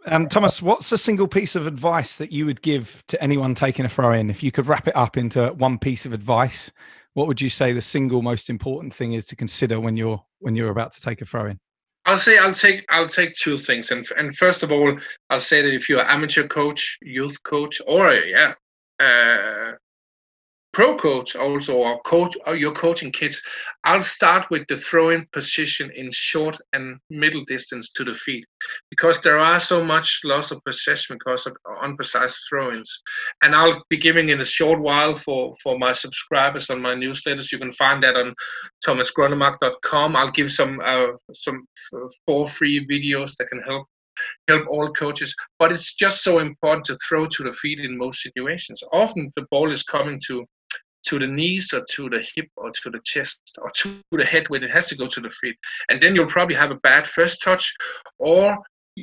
Um, 0.07 0.29
Thomas, 0.29 0.63
what's 0.63 0.93
a 0.93 0.99
single 0.99 1.29
piece 1.29 1.55
of 1.55 1.67
advice 1.67 2.17
that 2.17 2.33
you 2.33 2.47
would 2.47 2.63
give 2.63 3.05
to 3.09 3.23
anyone 3.23 3.55
taking 3.55 3.85
a 3.85 3.89
throw 3.89 4.13
in? 4.13 4.31
If 4.31 4.43
you 4.43 4.51
could 4.51 4.67
wrap 4.67 4.89
it 4.89 4.97
up 4.97 5.17
into 5.17 5.49
one 5.59 5.79
piece 5.79 6.07
of 6.07 6.13
advice, 6.13 6.73
what 7.15 7.27
would 7.27 7.41
you 7.41 7.51
say 7.51 7.73
the 7.73 7.81
single 7.81 8.23
most 8.23 8.49
important 8.49 8.95
thing 8.95 9.13
is 9.13 9.27
to 9.27 9.37
consider 9.37 9.79
when 9.79 9.97
you're 9.97 10.23
when 10.39 10.57
you're 10.57 10.71
about 10.71 10.93
to 10.93 11.01
take 11.01 11.21
a 11.21 11.27
throw 11.27 11.47
in? 11.47 11.59
I'll 12.07 12.17
say 12.17 12.39
I'll 12.39 12.55
take 12.55 12.85
I'll 12.89 13.09
take 13.09 13.35
two 13.35 13.59
things, 13.59 13.91
and 13.91 14.07
and 14.17 14.35
first 14.35 14.63
of 14.63 14.73
all, 14.73 14.97
I'll 15.29 15.41
say 15.41 15.61
that 15.61 15.75
if 15.75 15.89
you're 15.89 16.01
an 16.01 16.07
amateur 16.07 16.47
coach, 16.47 16.99
youth 17.03 17.43
coach, 17.43 17.81
or 17.87 18.13
yeah, 18.13 18.55
uh, 18.99 19.73
pro 20.73 20.97
coach 20.97 21.35
also 21.35 21.77
or 21.77 22.01
coach 22.03 22.37
or 22.47 22.55
you're 22.55 22.73
coaching 22.73 23.11
kids 23.11 23.43
i'll 23.85 24.03
start 24.03 24.49
with 24.51 24.65
the 24.69 24.77
throwing 24.77 25.27
position 25.33 25.91
in 25.97 26.09
short 26.13 26.57
and 26.73 26.97
middle 27.11 27.45
distance 27.47 27.91
to 27.91 28.05
the 28.05 28.15
feet 28.15 28.47
because 28.89 29.21
there 29.21 29.39
are 29.39 29.59
so 29.59 29.83
much 29.83 30.21
loss 30.25 30.51
of 30.53 30.63
possession 30.65 31.17
because 31.17 31.47
of 31.47 31.57
unprecise 31.83 32.39
throw-ins 32.49 33.03
and 33.43 33.55
i'll 33.55 33.83
be 33.89 33.97
giving 33.97 34.29
in 34.29 34.41
a 34.41 34.45
short 34.45 34.81
while 34.81 35.15
for 35.15 35.53
for 35.63 35.79
my 35.79 35.93
subscribers 35.93 36.71
on 36.71 36.81
my 36.81 36.95
newsletters 36.95 37.51
you 37.51 37.59
can 37.59 37.73
find 37.73 38.03
that 38.03 38.15
on 38.15 38.33
thomasgronnemark.com 38.87 40.15
i'll 40.15 40.31
give 40.31 40.53
some 40.53 40.81
uh, 40.85 41.09
some 41.33 41.67
four 42.27 42.47
free 42.47 42.87
videos 42.87 43.35
that 43.37 43.49
can 43.49 43.61
help 43.63 43.87
help 44.49 44.65
all 44.69 44.93
coaches. 44.93 45.35
But 45.59 45.73
it's 45.73 45.95
just 45.95 46.23
so 46.23 46.41
important 46.41 46.85
to 46.87 46.99
throw 47.09 47.27
to 47.27 47.43
the 47.43 47.53
feet 47.53 47.81
in 47.81 47.97
most 47.97 48.23
situations. 48.23 48.83
Often 48.93 49.33
the 49.37 49.47
ball 49.51 49.73
is 49.73 49.83
coming 49.83 50.21
to 50.27 50.45
to 51.11 51.19
the 51.19 51.27
knees 51.27 51.73
or 51.75 51.85
to 51.91 52.09
the 52.09 52.25
hip 52.35 52.49
or 52.57 52.71
to 52.71 52.91
the 52.91 53.01
chest 53.05 53.59
or 53.61 53.71
to 53.71 54.01
the 54.13 54.25
head 54.25 54.49
when 54.49 54.63
it 54.63 54.71
has 54.71 54.89
to 54.89 54.97
go 54.97 55.07
to 55.09 55.21
the 55.21 55.31
feet. 55.31 55.57
And 55.89 56.01
then 56.01 56.15
you'll 56.15 56.27
probably 56.27 56.55
have 56.55 56.71
a 56.71 56.77
bad 56.77 57.07
first 57.07 57.43
touch 57.43 57.75
or 58.19 58.57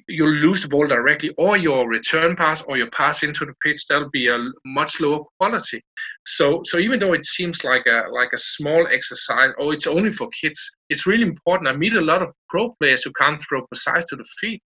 you'll 0.08 0.30
lose 0.30 0.62
the 0.62 0.68
ball 0.68 0.88
directly 0.88 1.34
or 1.38 1.58
your 1.58 1.88
return 1.90 2.36
pass 2.36 2.62
or 2.64 2.78
your 2.78 2.90
pass 2.92 3.24
into 3.24 3.46
the 3.46 3.54
pitch 3.64 3.86
that'll 3.88 4.10
be 4.10 4.28
a 4.28 4.38
much 4.66 5.02
lower 5.02 5.20
quality. 5.40 5.82
So 6.26 6.62
so 6.64 6.78
even 6.78 7.00
though 7.00 7.14
it 7.14 7.26
seems 7.26 7.64
like 7.64 7.86
a 7.86 8.04
like 8.12 8.30
a 8.34 8.38
small 8.38 8.88
exercise 8.92 9.52
or 9.58 9.74
it's 9.74 9.88
only 9.88 10.12
for 10.12 10.30
kids 10.42 10.60
it's 10.90 11.06
really 11.06 11.24
important. 11.24 11.70
I 11.70 11.76
meet 11.76 11.94
a 11.94 12.02
lot 12.02 12.22
of 12.22 12.30
pro 12.50 12.74
players 12.80 13.04
who 13.04 13.12
can't 13.12 13.42
throw 13.42 13.66
precise 13.68 14.06
to 14.08 14.16
the 14.16 14.26
feet 14.40 14.62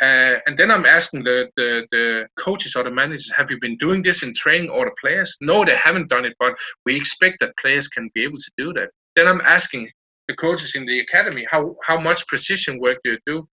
uh, 0.00 0.34
and 0.46 0.56
then 0.56 0.70
I'm 0.70 0.86
asking 0.86 1.24
the, 1.24 1.48
the, 1.56 1.86
the 1.90 2.26
coaches 2.38 2.76
or 2.76 2.84
the 2.84 2.90
managers, 2.90 3.32
have 3.36 3.50
you 3.50 3.58
been 3.60 3.76
doing 3.76 4.02
this 4.02 4.22
in 4.22 4.32
training 4.34 4.70
or 4.70 4.84
the 4.84 4.94
players? 5.00 5.36
No, 5.40 5.64
they 5.64 5.76
haven't 5.76 6.08
done 6.08 6.24
it, 6.24 6.34
but 6.38 6.54
we 6.86 6.96
expect 6.96 7.40
that 7.40 7.56
players 7.58 7.88
can 7.88 8.08
be 8.14 8.22
able 8.22 8.38
to 8.38 8.50
do 8.56 8.72
that. 8.74 8.90
Then 9.16 9.26
I'm 9.26 9.40
asking 9.40 9.90
the 10.28 10.36
coaches 10.36 10.74
in 10.74 10.84
the 10.84 11.00
academy, 11.00 11.46
how, 11.50 11.74
how 11.84 11.98
much 11.98 12.26
precision 12.26 12.78
work 12.80 12.98
do 13.02 13.12
you 13.12 13.18
do 13.26 13.48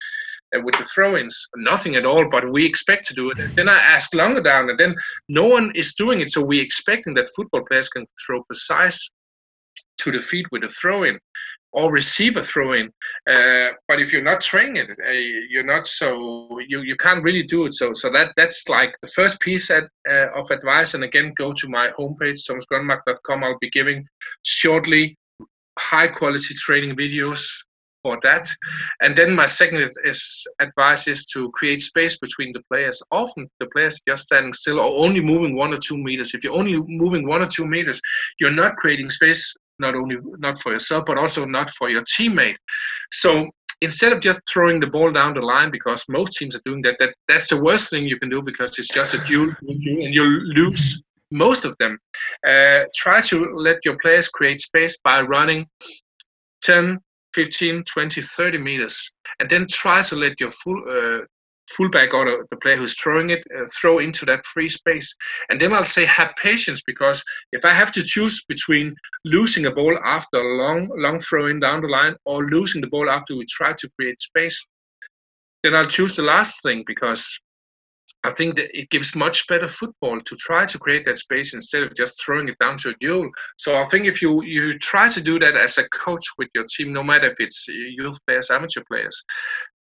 uh, 0.56 0.62
with 0.62 0.76
the 0.78 0.84
throw-ins? 0.84 1.48
Nothing 1.56 1.96
at 1.96 2.06
all, 2.06 2.28
but 2.28 2.50
we 2.50 2.64
expect 2.64 3.06
to 3.08 3.14
do 3.14 3.30
it. 3.30 3.38
And 3.38 3.54
then 3.56 3.68
I 3.68 3.76
ask 3.78 4.14
longer 4.14 4.40
down, 4.40 4.70
and 4.70 4.78
then 4.78 4.94
no 5.28 5.44
one 5.44 5.72
is 5.74 5.94
doing 5.94 6.20
it, 6.20 6.30
so 6.30 6.42
we're 6.42 6.62
expecting 6.62 7.14
that 7.14 7.28
football 7.36 7.64
players 7.66 7.88
can 7.88 8.06
throw 8.24 8.42
precise 8.44 9.10
to 9.98 10.10
the 10.10 10.20
feet 10.20 10.46
with 10.50 10.64
a 10.64 10.68
throw-in 10.68 11.18
or 11.72 11.92
receive 11.92 12.36
a 12.36 12.42
throw 12.42 12.72
in. 12.72 12.86
Uh, 13.30 13.68
but 13.88 14.00
if 14.00 14.12
you're 14.12 14.22
not 14.22 14.40
training 14.40 14.76
it, 14.76 14.90
uh, 14.90 15.10
you're 15.48 15.64
not 15.64 15.86
so 15.86 16.58
you, 16.68 16.82
you 16.82 16.96
can't 16.96 17.22
really 17.22 17.42
do 17.42 17.66
it. 17.66 17.74
So 17.74 17.92
so 17.94 18.10
that 18.10 18.32
that's 18.36 18.68
like 18.68 18.94
the 19.02 19.08
first 19.08 19.40
piece 19.40 19.70
at, 19.70 19.84
uh, 20.08 20.28
of 20.34 20.50
advice. 20.50 20.94
And 20.94 21.04
again, 21.04 21.32
go 21.36 21.52
to 21.52 21.68
my 21.68 21.90
homepage 21.98 22.40
thomasgronnemark.com. 22.48 23.44
I'll 23.44 23.58
be 23.60 23.70
giving 23.70 24.06
shortly 24.44 25.16
high 25.78 26.08
quality 26.08 26.54
training 26.54 26.96
videos 26.96 27.46
for 28.02 28.18
that. 28.22 28.48
And 29.00 29.14
then 29.14 29.34
my 29.34 29.46
second 29.46 29.90
is 30.04 30.46
advice 30.60 31.06
is 31.06 31.26
to 31.26 31.50
create 31.52 31.82
space 31.82 32.18
between 32.18 32.52
the 32.52 32.62
players. 32.70 33.02
Often 33.10 33.48
the 33.60 33.66
players 33.66 34.00
just 34.08 34.24
standing 34.24 34.52
still 34.52 34.80
or 34.80 35.04
only 35.04 35.20
moving 35.20 35.54
one 35.54 35.72
or 35.72 35.76
two 35.76 35.98
meters. 35.98 36.34
If 36.34 36.44
you're 36.44 36.54
only 36.54 36.80
moving 36.86 37.26
one 37.26 37.42
or 37.42 37.46
two 37.46 37.66
meters, 37.66 38.00
you're 38.40 38.52
not 38.52 38.76
creating 38.76 39.10
space 39.10 39.54
not 39.80 39.94
only 39.94 40.16
not 40.38 40.60
for 40.60 40.72
yourself 40.72 41.04
but 41.06 41.18
also 41.18 41.44
not 41.44 41.70
for 41.70 41.90
your 41.90 42.02
teammate. 42.02 42.56
So 43.10 43.50
instead 43.80 44.12
of 44.12 44.20
just 44.20 44.40
throwing 44.50 44.80
the 44.80 44.86
ball 44.86 45.10
down 45.12 45.34
the 45.34 45.40
line, 45.40 45.70
because 45.70 46.04
most 46.08 46.36
teams 46.36 46.54
are 46.54 46.62
doing 46.64 46.82
that, 46.82 46.96
that 46.98 47.14
that's 47.26 47.48
the 47.48 47.60
worst 47.60 47.90
thing 47.90 48.04
you 48.04 48.18
can 48.18 48.28
do 48.28 48.42
because 48.42 48.78
it's 48.78 48.88
just 48.88 49.14
a 49.14 49.18
duel 49.24 49.52
and 49.62 50.14
you 50.14 50.24
lose 50.24 51.02
most 51.30 51.64
of 51.64 51.76
them. 51.78 51.98
Uh, 52.46 52.84
try 52.94 53.20
to 53.20 53.54
let 53.54 53.84
your 53.84 53.96
players 54.02 54.28
create 54.28 54.60
space 54.60 54.98
by 55.02 55.20
running 55.20 55.66
10, 56.62 56.98
15, 57.34 57.84
20, 57.84 58.22
30 58.22 58.58
meters, 58.58 59.10
and 59.38 59.48
then 59.48 59.66
try 59.68 60.02
to 60.02 60.16
let 60.16 60.38
your 60.40 60.50
full 60.50 60.80
uh, 60.88 61.20
fullback 61.76 62.14
or 62.14 62.24
the, 62.50 62.56
player 62.56 62.76
who's 62.76 62.98
throwing 62.98 63.30
it 63.30 63.42
uh, 63.56 63.64
throw 63.80 63.98
into 63.98 64.26
that 64.26 64.44
free 64.44 64.68
space. 64.68 65.14
And 65.48 65.60
then 65.60 65.72
I'll 65.72 65.84
say 65.84 66.04
have 66.04 66.34
patience 66.36 66.82
because 66.86 67.22
if 67.52 67.64
I 67.64 67.70
have 67.70 67.92
to 67.92 68.02
choose 68.02 68.44
between 68.44 68.94
losing 69.24 69.66
a 69.66 69.70
ball 69.70 69.98
after 70.04 70.38
a 70.38 70.56
long, 70.56 70.88
long 70.96 71.18
throw 71.18 71.46
in 71.46 71.60
down 71.60 71.82
the 71.82 71.88
line 71.88 72.16
or 72.24 72.46
losing 72.46 72.80
the 72.80 72.88
ball 72.88 73.08
after 73.08 73.36
we 73.36 73.44
try 73.48 73.72
to 73.72 73.90
create 73.98 74.20
space, 74.20 74.66
then 75.62 75.74
I'll 75.74 75.86
choose 75.86 76.16
the 76.16 76.22
last 76.22 76.62
thing 76.62 76.84
because 76.86 77.38
I 78.22 78.30
think 78.30 78.56
that 78.56 78.76
it 78.78 78.90
gives 78.90 79.16
much 79.16 79.46
better 79.46 79.66
football 79.66 80.20
to 80.20 80.36
try 80.36 80.66
to 80.66 80.78
create 80.78 81.06
that 81.06 81.16
space 81.16 81.54
instead 81.54 81.82
of 81.82 81.94
just 81.94 82.22
throwing 82.22 82.48
it 82.48 82.58
down 82.58 82.76
to 82.78 82.90
a 82.90 82.94
duel. 83.00 83.30
So 83.56 83.80
I 83.80 83.84
think 83.84 84.06
if 84.06 84.20
you 84.20 84.42
you 84.44 84.78
try 84.78 85.08
to 85.08 85.20
do 85.22 85.38
that 85.38 85.56
as 85.56 85.78
a 85.78 85.88
coach 85.88 86.26
with 86.36 86.48
your 86.54 86.64
team, 86.64 86.92
no 86.92 87.02
matter 87.02 87.30
if 87.30 87.40
it's 87.40 87.66
youth 87.68 88.18
players, 88.26 88.50
amateur 88.50 88.82
players, 88.90 89.24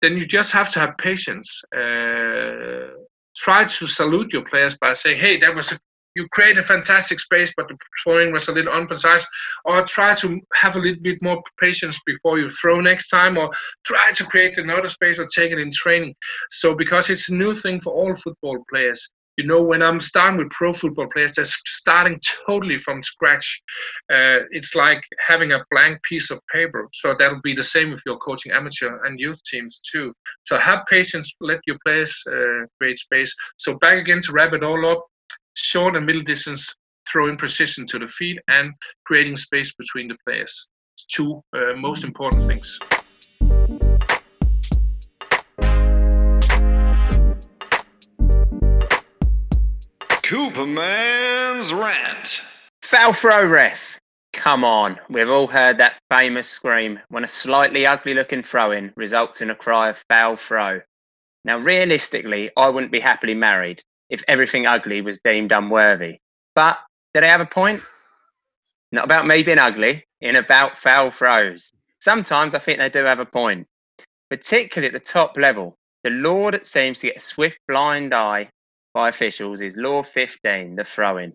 then 0.03 0.17
you 0.17 0.27
just 0.27 0.53
have 0.53 0.71
to 0.73 0.81
have 0.81 0.97
patience. 0.99 1.63
Uh, 1.75 2.95
try 3.37 3.65
to 3.65 3.87
salute 3.87 4.33
your 4.33 4.45
players 4.49 4.77
by 4.79 4.93
saying, 4.93 5.21
"Hey, 5.21 5.39
that 5.39 5.55
was 5.55 5.73
a 5.73 5.79
you 6.17 6.27
create 6.29 6.59
a 6.59 6.63
fantastic 6.63 7.21
space, 7.21 7.53
but 7.57 7.69
the 7.69 7.77
throwing 8.03 8.33
was 8.33 8.49
a 8.49 8.53
little 8.53 8.73
unprecise, 8.73 9.27
or 9.65 9.83
try 9.83 10.15
to 10.17 10.41
have 10.55 10.77
a 10.77 10.81
little 10.81 11.03
bit 11.03 11.19
more 11.23 11.43
patience 11.59 12.01
before 12.05 12.39
you 12.39 12.49
throw 12.49 12.81
next 12.81 13.09
time, 13.09 13.39
or 13.39 13.51
try 13.85 14.13
to 14.13 14.25
create 14.25 14.59
another 14.59 14.89
space 14.89 15.19
or 15.21 15.27
take 15.27 15.53
it 15.53 15.59
in 15.59 15.71
training. 15.73 16.15
So, 16.51 16.75
because 16.75 17.11
it's 17.11 17.29
a 17.29 17.35
new 17.35 17.53
thing 17.53 17.81
for 17.81 17.93
all 17.93 18.15
football 18.15 18.59
players, 18.69 19.09
you 19.37 19.47
know, 19.47 19.63
when 19.63 19.83
I'm 19.83 20.01
starting 20.01 20.39
with 20.39 20.51
pro 20.51 20.73
football 20.73 21.07
players, 21.13 21.33
they're 21.33 21.45
starting 21.45 22.21
totally 22.47 22.79
from 22.79 23.03
scratch. 23.03 23.63
Uh, 24.13 24.41
it's 24.51 24.75
like 24.75 25.03
having 25.27 25.53
a 25.53 25.65
blank 25.71 26.03
piece 26.03 26.31
of 26.31 26.41
paper. 26.53 26.89
So 26.93 27.15
that'll 27.19 27.41
be 27.43 27.55
the 27.55 27.63
same 27.63 27.93
if 27.93 28.01
you're 28.05 28.19
coaching 28.19 28.53
amateur 28.53 29.01
and 29.05 29.19
youth 29.19 29.43
teams 29.45 29.81
too. 29.91 30.13
So 30.45 30.59
have 30.59 30.85
patience, 30.91 31.33
let 31.41 31.61
your 31.67 31.79
players 31.87 32.23
uh, 32.31 32.67
create 32.79 32.99
space. 32.99 33.35
So 33.57 33.79
back 33.79 33.99
again 33.99 34.21
to 34.23 34.33
wrap 34.33 34.53
it 34.53 34.63
all 34.63 34.85
up 34.91 35.07
short 35.57 35.97
and 35.97 36.07
middle 36.07 36.23
distance 36.23 36.75
throwing 37.11 37.37
precision 37.37 37.87
to 37.87 37.99
the 37.99 38.07
feet 38.07 38.39
and 38.49 38.73
creating 39.05 39.37
space 39.37 39.73
between 39.75 40.09
the 40.09 40.17
players. 40.27 40.69
It's 40.95 41.05
two 41.07 41.43
uh, 41.57 41.75
most 41.77 42.05
important 42.05 42.45
things. 42.45 42.79
Cooperman's 50.31 51.75
rant. 51.75 52.41
Foul 52.83 53.13
throw 53.13 53.45
ref. 53.45 53.99
Come 54.33 54.63
on, 54.63 54.97
we've 55.09 55.29
all 55.29 55.49
heard 55.49 55.77
that 55.79 55.99
famous 56.09 56.49
scream 56.49 57.01
when 57.09 57.25
a 57.25 57.27
slightly 57.27 57.85
ugly 57.85 58.15
looking 58.15 58.45
throw 58.45 58.71
in 58.71 58.93
results 58.95 59.41
in 59.41 59.51
a 59.51 59.57
cry 59.57 59.89
of 59.89 60.05
foul 60.09 60.37
throw. 60.37 60.83
Now, 61.45 61.59
realistically, 61.59 62.49
I 62.57 62.69
wouldn't 62.69 62.93
be 62.93 63.01
happily 63.01 63.35
married, 63.35 63.83
if 64.09 64.23
everything 64.29 64.67
ugly 64.67 65.01
was 65.01 65.19
deemed 65.19 65.51
unworthy. 65.51 66.19
But 66.55 66.79
did 67.13 67.25
I 67.25 67.27
have 67.27 67.41
a 67.41 67.45
point? 67.47 67.83
Not 68.93 69.07
about 69.07 69.27
me 69.27 69.43
being 69.43 69.59
ugly, 69.59 70.05
in 70.21 70.37
about 70.37 70.79
foul 70.79 71.11
throws. 71.11 71.73
Sometimes 71.99 72.55
I 72.55 72.61
think 72.61 72.79
they 72.79 72.89
do 72.89 73.03
have 73.03 73.19
a 73.19 73.27
point, 73.27 73.67
particularly 74.31 74.95
at 74.95 75.03
the 75.03 75.05
top 75.05 75.37
level. 75.37 75.77
The 76.05 76.11
law 76.11 76.53
that 76.53 76.67
seems 76.67 77.01
to 77.01 77.09
get 77.09 77.17
a 77.17 77.21
swift 77.21 77.59
blind 77.67 78.15
eye 78.15 78.49
by 78.93 79.09
officials 79.09 79.61
is 79.61 79.77
Law 79.77 80.03
15, 80.03 80.77
the 80.77 80.85
throwing. 80.85 81.33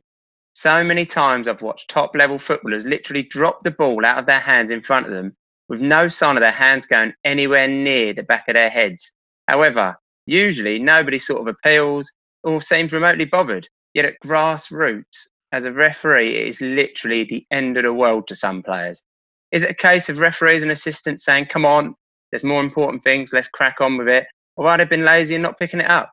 So 0.53 0.83
many 0.83 1.05
times 1.05 1.47
I've 1.47 1.61
watched 1.61 1.89
top 1.89 2.15
level 2.15 2.39
footballers 2.39 2.85
literally 2.85 3.23
drop 3.23 3.63
the 3.63 3.71
ball 3.71 4.05
out 4.05 4.17
of 4.17 4.25
their 4.25 4.39
hands 4.39 4.71
in 4.71 4.81
front 4.81 5.05
of 5.05 5.11
them 5.11 5.35
with 5.67 5.81
no 5.81 6.07
sign 6.07 6.37
of 6.37 6.41
their 6.41 6.51
hands 6.51 6.85
going 6.85 7.13
anywhere 7.23 7.67
near 7.67 8.13
the 8.13 8.23
back 8.23 8.47
of 8.47 8.53
their 8.53 8.69
heads. 8.69 9.13
However, 9.47 9.95
usually 10.25 10.79
nobody 10.79 11.19
sort 11.19 11.41
of 11.41 11.47
appeals 11.47 12.11
or 12.43 12.61
seems 12.61 12.93
remotely 12.93 13.25
bothered. 13.25 13.67
Yet 13.93 14.05
at 14.05 14.19
grassroots, 14.23 15.27
as 15.51 15.65
a 15.65 15.71
referee, 15.71 16.37
it 16.37 16.47
is 16.47 16.61
literally 16.61 17.23
the 17.23 17.45
end 17.51 17.77
of 17.77 17.83
the 17.83 17.93
world 17.93 18.27
to 18.27 18.35
some 18.35 18.61
players. 18.61 19.03
Is 19.51 19.63
it 19.63 19.71
a 19.71 19.75
case 19.75 20.09
of 20.09 20.19
referees 20.19 20.63
and 20.63 20.71
assistants 20.71 21.23
saying, 21.23 21.47
come 21.47 21.65
on, 21.65 21.95
there's 22.31 22.43
more 22.43 22.61
important 22.61 23.03
things, 23.03 23.31
let's 23.31 23.47
crack 23.47 23.79
on 23.79 23.97
with 23.97 24.07
it? 24.07 24.27
Or 24.57 24.69
have 24.69 24.89
been 24.89 25.05
lazy 25.05 25.35
and 25.35 25.43
not 25.43 25.59
picking 25.59 25.79
it 25.79 25.89
up? 25.89 26.11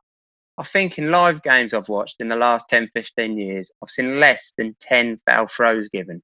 I 0.57 0.63
think 0.63 0.97
in 0.97 1.11
live 1.11 1.41
games 1.41 1.73
I've 1.73 1.89
watched 1.89 2.17
in 2.19 2.29
the 2.29 2.35
last 2.35 2.69
10, 2.69 2.89
15 2.93 3.37
years, 3.37 3.71
I've 3.81 3.89
seen 3.89 4.19
less 4.19 4.53
than 4.57 4.75
10 4.79 5.17
foul 5.25 5.47
throws 5.47 5.89
given. 5.89 6.21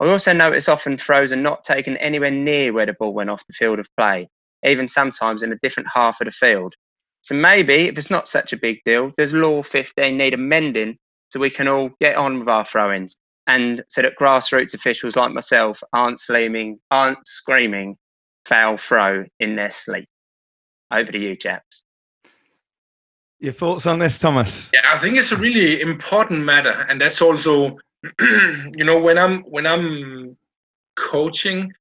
I 0.00 0.08
also 0.08 0.32
notice 0.32 0.68
often 0.68 0.96
throws 0.96 1.32
are 1.32 1.36
not 1.36 1.64
taken 1.64 1.96
anywhere 1.96 2.30
near 2.30 2.72
where 2.72 2.86
the 2.86 2.92
ball 2.92 3.14
went 3.14 3.30
off 3.30 3.46
the 3.46 3.54
field 3.54 3.80
of 3.80 3.88
play, 3.96 4.28
even 4.64 4.88
sometimes 4.88 5.42
in 5.42 5.52
a 5.52 5.58
different 5.58 5.88
half 5.92 6.20
of 6.20 6.26
the 6.26 6.30
field. 6.30 6.74
So 7.22 7.34
maybe 7.34 7.88
if 7.88 7.98
it's 7.98 8.10
not 8.10 8.28
such 8.28 8.52
a 8.52 8.58
big 8.58 8.78
deal, 8.84 9.10
does 9.16 9.32
law 9.32 9.62
15 9.62 10.16
need 10.16 10.34
amending 10.34 10.96
so 11.30 11.40
we 11.40 11.50
can 11.50 11.66
all 11.66 11.90
get 12.00 12.16
on 12.16 12.38
with 12.38 12.48
our 12.48 12.64
throw-ins 12.64 13.16
and 13.46 13.82
so 13.88 14.02
that 14.02 14.18
grassroots 14.20 14.74
officials 14.74 15.16
like 15.16 15.32
myself 15.32 15.82
aren't 15.92 16.18
screaming, 16.18 16.78
aren't 16.90 17.26
screaming 17.26 17.96
foul 18.44 18.76
throw 18.76 19.24
in 19.40 19.56
their 19.56 19.70
sleep. 19.70 20.08
Over 20.92 21.10
to 21.12 21.18
you, 21.18 21.36
chaps. 21.36 21.85
Your 23.38 23.52
thoughts 23.52 23.86
on 23.86 23.98
this, 23.98 24.18
Thomas? 24.18 24.70
Yeah, 24.72 24.80
I 24.90 24.98
think 24.98 25.16
it's 25.18 25.32
a 25.32 25.36
really 25.36 25.80
important 25.80 26.44
matter, 26.44 26.86
and 26.88 27.00
that's 27.00 27.20
also, 27.20 27.76
you 28.20 28.84
know, 28.84 28.98
when 28.98 29.18
I'm 29.18 29.42
when 29.42 29.66
I'm 29.66 30.36
coaching 30.96 31.72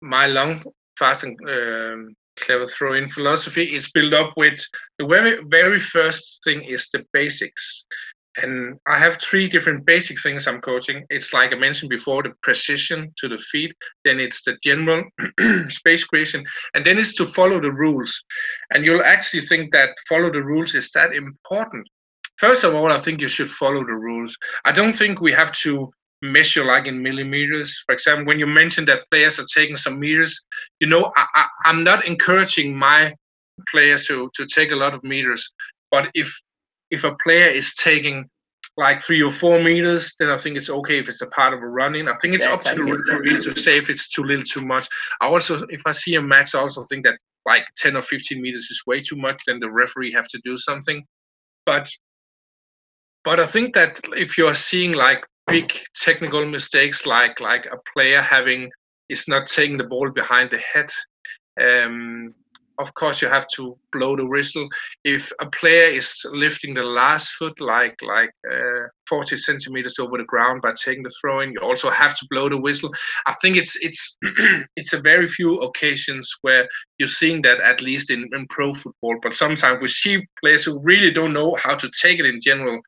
my 0.00 0.26
long, 0.26 0.62
fast, 0.98 1.24
and 1.24 1.38
um, 1.48 2.16
clever 2.38 2.66
throw-in 2.66 3.08
philosophy 3.08 3.74
is 3.74 3.90
built 3.90 4.14
up 4.14 4.32
with 4.36 4.60
the 4.98 5.06
very 5.06 5.38
very 5.48 5.78
first 5.78 6.40
thing 6.44 6.62
is 6.64 6.88
the 6.90 7.04
basics 7.12 7.86
and 8.42 8.78
i 8.86 8.98
have 8.98 9.18
three 9.20 9.48
different 9.48 9.84
basic 9.84 10.20
things 10.20 10.46
i'm 10.46 10.60
coaching. 10.60 11.04
It's 11.10 11.32
like 11.32 11.52
i 11.52 11.56
mentioned 11.56 11.90
before 11.90 12.22
the 12.22 12.32
precision 12.42 13.12
to 13.18 13.28
the 13.28 13.38
feet. 13.38 13.72
Then 14.04 14.20
it's 14.20 14.42
the 14.44 14.56
general 14.62 15.04
space 15.68 16.04
creation. 16.04 16.44
And 16.74 16.84
then 16.84 16.98
it's 16.98 17.14
to 17.16 17.26
follow 17.26 17.60
the 17.60 17.72
rules. 17.72 18.12
And 18.72 18.84
you'll 18.84 19.02
actually 19.02 19.42
think 19.42 19.72
that 19.72 19.90
follow 20.08 20.30
the 20.30 20.42
rules 20.42 20.74
is 20.74 20.90
that 20.92 21.12
important. 21.12 21.86
First 22.38 22.64
of 22.64 22.74
all 22.74 22.92
i 22.92 22.98
think 22.98 23.20
you 23.20 23.28
should 23.28 23.50
follow 23.50 23.84
the 23.84 23.94
rules. 24.08 24.36
I 24.64 24.72
don't 24.72 24.94
think 24.94 25.20
we 25.20 25.32
have 25.32 25.52
to 25.64 25.90
measure 26.22 26.64
like 26.64 26.86
in 26.86 27.02
millimeters. 27.02 27.82
For 27.86 27.92
example, 27.92 28.26
when 28.26 28.38
you 28.38 28.46
mentioned 28.46 28.88
that 28.88 29.08
players 29.10 29.38
are 29.38 29.46
taking 29.54 29.76
some 29.76 29.98
meters, 29.98 30.38
you 30.80 30.88
know, 30.88 31.10
I, 31.16 31.26
I, 31.34 31.46
I'm 31.64 31.84
not 31.84 32.06
encouraging 32.06 32.76
my 32.76 33.14
players 33.70 34.06
to, 34.06 34.30
to 34.34 34.46
take 34.46 34.72
a 34.72 34.76
lot 34.76 34.94
of 34.94 35.02
meters. 35.04 35.50
But 35.90 36.10
if 36.14 36.40
if 36.90 37.04
a 37.04 37.14
player 37.22 37.48
is 37.48 37.74
taking 37.74 38.28
like 38.76 39.00
three 39.00 39.22
or 39.22 39.30
four 39.30 39.60
meters, 39.60 40.14
then 40.18 40.30
I 40.30 40.36
think 40.36 40.56
it's 40.56 40.70
okay 40.70 40.98
if 40.98 41.08
it's 41.08 41.20
a 41.20 41.26
part 41.28 41.52
of 41.52 41.60
a 41.60 41.66
running. 41.66 42.08
I 42.08 42.14
think 42.22 42.34
it's 42.34 42.46
yeah, 42.46 42.52
up 42.52 42.60
to 42.62 42.74
the 42.76 42.84
referee 42.84 43.38
to 43.38 43.58
say 43.58 43.76
if 43.76 43.90
it's 43.90 44.08
too 44.08 44.22
little, 44.22 44.44
too 44.44 44.64
much. 44.64 44.86
I 45.20 45.26
also, 45.26 45.66
if 45.68 45.82
I 45.84 45.90
see 45.90 46.14
a 46.14 46.22
match, 46.22 46.54
I 46.54 46.60
also 46.60 46.82
think 46.84 47.04
that 47.04 47.18
like 47.44 47.66
10 47.76 47.96
or 47.96 48.02
15 48.02 48.40
meters 48.40 48.68
is 48.70 48.82
way 48.86 49.00
too 49.00 49.16
much. 49.16 49.42
Then 49.46 49.58
the 49.58 49.70
referee 49.70 50.12
have 50.12 50.28
to 50.28 50.40
do 50.44 50.56
something. 50.56 51.04
But 51.66 51.88
but 53.24 53.40
I 53.40 53.46
think 53.46 53.74
that 53.74 54.00
if 54.16 54.38
you're 54.38 54.54
seeing 54.54 54.92
like 54.92 55.26
big 55.48 55.72
technical 55.94 56.46
mistakes 56.46 57.04
like 57.04 57.40
like 57.40 57.66
a 57.66 57.78
player 57.92 58.22
having 58.22 58.70
is 59.08 59.26
not 59.28 59.46
taking 59.46 59.76
the 59.76 59.84
ball 59.84 60.10
behind 60.10 60.50
the 60.50 60.58
head 60.58 60.88
um, 61.60 62.34
of 62.78 62.94
course 62.94 63.20
you 63.20 63.28
have 63.28 63.46
to 63.48 63.76
blow 63.92 64.16
the 64.16 64.26
whistle. 64.26 64.68
If 65.04 65.32
a 65.40 65.46
player 65.50 65.88
is 65.90 66.24
lifting 66.32 66.74
the 66.74 66.84
last 66.84 67.32
foot 67.32 67.60
like 67.60 67.96
like 68.02 68.30
uh, 68.50 68.88
40 69.08 69.36
centimeters 69.36 69.98
over 69.98 70.18
the 70.18 70.24
ground 70.24 70.62
by 70.62 70.72
taking 70.72 71.02
the 71.02 71.12
throw 71.20 71.40
in 71.40 71.52
you 71.52 71.60
also 71.60 71.90
have 71.90 72.14
to 72.18 72.26
blow 72.30 72.48
the 72.48 72.56
whistle. 72.56 72.90
I 73.26 73.34
think 73.40 73.56
it's 73.56 73.76
it's 73.82 74.16
it's 74.76 74.92
a 74.92 75.00
very 75.00 75.28
few 75.28 75.58
occasions 75.60 76.30
where 76.42 76.68
you're 76.98 77.08
seeing 77.08 77.42
that 77.42 77.60
at 77.60 77.80
least 77.80 78.10
in, 78.10 78.28
in 78.32 78.46
pro 78.48 78.72
football. 78.72 79.16
But 79.22 79.34
sometimes 79.34 79.78
we 79.80 79.88
see 79.88 80.24
players 80.40 80.64
who 80.64 80.78
really 80.80 81.10
don't 81.10 81.32
know 81.32 81.56
how 81.58 81.74
to 81.74 81.90
take 82.00 82.20
it 82.20 82.26
in 82.26 82.40
general. 82.40 82.80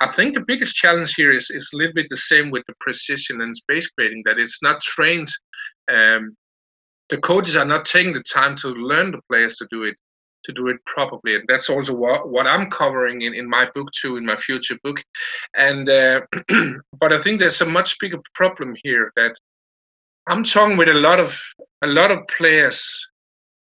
I 0.00 0.08
think 0.08 0.34
the 0.34 0.44
biggest 0.46 0.74
challenge 0.74 1.14
here 1.14 1.32
is 1.32 1.50
is 1.50 1.70
a 1.72 1.76
little 1.76 1.94
bit 1.94 2.06
the 2.10 2.16
same 2.16 2.50
with 2.50 2.64
the 2.66 2.74
precision 2.80 3.40
and 3.40 3.56
space 3.56 3.88
creating 3.88 4.22
that 4.24 4.38
it's 4.38 4.62
not 4.62 4.80
trained 4.80 5.28
um, 5.90 6.36
the 7.10 7.18
coaches 7.18 7.56
are 7.56 7.64
not 7.64 7.84
taking 7.84 8.12
the 8.12 8.22
time 8.22 8.56
to 8.56 8.68
learn 8.68 9.10
the 9.10 9.20
players 9.28 9.56
to 9.56 9.66
do 9.70 9.84
it 9.84 9.96
to 10.44 10.52
do 10.52 10.68
it 10.68 10.76
properly. 10.84 11.36
And 11.36 11.44
that's 11.48 11.70
also 11.70 11.94
what, 11.94 12.28
what 12.28 12.46
i'm 12.46 12.70
covering 12.70 13.22
in, 13.22 13.34
in 13.34 13.48
my 13.48 13.68
book 13.74 13.90
too 13.92 14.16
in 14.16 14.26
my 14.26 14.36
future 14.36 14.76
book. 14.82 15.02
And 15.56 15.88
uh, 15.88 16.20
but 17.00 17.12
i 17.12 17.18
think 17.18 17.38
there's 17.38 17.60
a 17.60 17.66
much 17.66 17.98
bigger 17.98 18.18
problem 18.34 18.74
here 18.82 19.12
that 19.16 19.34
i'm 20.26 20.44
talking 20.44 20.76
with 20.76 20.88
a 20.88 20.94
lot 20.94 21.20
of 21.20 21.40
a 21.82 21.86
lot 21.86 22.10
of 22.10 22.26
players 22.28 23.08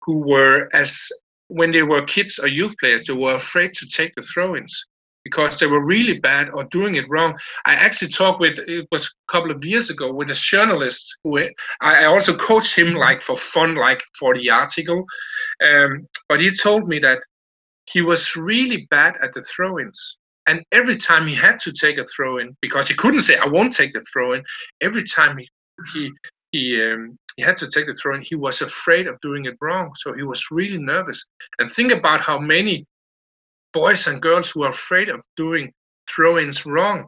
who 0.03 0.27
were 0.27 0.69
as 0.73 1.09
when 1.49 1.71
they 1.71 1.83
were 1.83 2.03
kids 2.03 2.39
or 2.39 2.49
youth 2.49 2.75
players 2.79 3.07
they 3.07 3.13
were 3.13 3.35
afraid 3.35 3.73
to 3.75 3.87
take 3.87 4.13
the 4.17 4.23
throw-ins 4.23 4.87
because 5.25 5.59
they 5.59 5.67
were 5.67 5.85
really 5.85 6.19
bad 6.19 6.51
or 6.51 6.65
doing 6.65 6.97
it 6.97 7.09
wrong. 7.09 7.39
I 7.65 7.75
actually 7.75 8.09
talked 8.09 8.41
with 8.41 8.59
it 8.59 8.87
was 8.91 9.07
a 9.07 9.33
couple 9.33 9.51
of 9.51 9.65
years 9.65 9.91
ago 9.91 10.13
with 10.13 10.31
a 10.31 10.35
journalist 10.35 11.17
who 11.25 11.39
I 11.81 12.05
also 12.05 12.37
coached 12.37 12.77
him 12.77 12.95
like 12.95 13.23
for 13.23 13.37
fun, 13.37 13.75
like 13.75 14.03
for 14.19 14.35
the 14.35 14.51
article. 14.51 15.05
Um, 15.65 16.07
but 16.29 16.41
he 16.41 16.51
told 16.51 16.89
me 16.89 16.99
that 17.01 17.21
he 17.87 18.03
was 18.03 18.37
really 18.37 18.87
bad 18.91 19.17
at 19.23 19.33
the 19.33 19.41
throw-ins. 19.43 20.19
And 20.47 20.65
every 20.73 20.97
time 20.97 21.27
he 21.27 21.35
had 21.35 21.59
to 21.61 21.73
take 21.73 21.99
a 21.99 22.05
throw 22.05 22.39
in, 22.39 22.57
because 22.61 22.89
he 22.89 22.95
couldn't 22.95 23.21
say, 23.21 23.37
I 23.37 23.47
won't 23.47 23.75
take 23.75 23.93
the 23.93 24.01
throw 24.13 24.33
in, 24.33 24.43
every 24.81 25.05
time 25.05 25.39
he 25.39 25.47
he 25.93 26.13
he 26.51 26.83
um, 26.83 27.17
he 27.37 27.43
had 27.43 27.57
to 27.59 27.69
take 27.69 27.87
the 27.87 27.93
throw 27.93 28.15
in, 28.17 28.23
he 28.23 28.35
was 28.35 28.61
afraid 28.61 29.07
of 29.07 29.21
doing 29.21 29.47
it 29.47 29.57
wrong. 29.61 29.93
So 29.97 30.13
he 30.13 30.23
was 30.23 30.51
really 30.51 30.79
nervous. 30.79 31.25
And 31.59 31.71
think 31.71 31.93
about 31.93 32.21
how 32.21 32.39
many 32.39 32.85
boys 33.73 34.07
and 34.07 34.21
girls 34.21 34.51
who 34.51 34.63
are 34.65 34.71
afraid 34.71 35.09
of 35.09 35.25
doing 35.37 35.73
throw-ins 36.09 36.67
wrong 36.67 37.07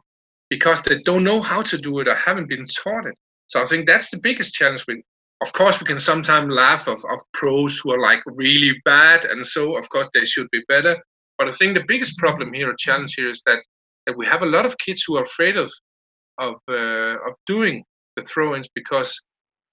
because 0.49 0.81
they 0.81 1.01
don't 1.03 1.23
know 1.23 1.41
how 1.41 1.61
to 1.61 1.77
do 1.77 1.99
it 1.99 2.07
or 2.07 2.15
haven't 2.15 2.49
been 2.49 2.65
taught 2.65 3.05
it. 3.05 3.15
So 3.47 3.61
I 3.61 3.65
think 3.65 3.85
that's 3.85 4.09
the 4.09 4.19
biggest 4.21 4.53
challenge. 4.53 4.85
With, 4.87 4.99
of 5.41 5.53
course, 5.53 5.79
we 5.79 5.85
can 5.85 5.99
sometimes 5.99 6.51
laugh 6.51 6.87
of, 6.87 6.99
of 7.11 7.19
pros 7.33 7.79
who 7.79 7.91
are 7.93 7.99
like 7.99 8.21
really 8.25 8.79
bad, 8.85 9.25
and 9.25 9.45
so 9.45 9.77
of 9.77 9.87
course 9.89 10.07
they 10.13 10.25
should 10.25 10.49
be 10.51 10.63
better. 10.67 10.97
But 11.37 11.47
I 11.47 11.51
think 11.51 11.73
the 11.73 11.83
biggest 11.87 12.17
problem 12.17 12.53
here, 12.53 12.69
or 12.69 12.75
challenge 12.77 13.13
here, 13.15 13.29
is 13.29 13.41
that, 13.45 13.59
that 14.05 14.17
we 14.17 14.25
have 14.25 14.41
a 14.41 14.47
lot 14.47 14.65
of 14.65 14.77
kids 14.77 15.03
who 15.05 15.17
are 15.17 15.23
afraid 15.23 15.57
of 15.57 15.71
of 16.37 16.55
uh, 16.69 17.17
of 17.27 17.33
doing 17.45 17.83
the 18.15 18.21
throw-ins 18.21 18.67
because 18.73 19.21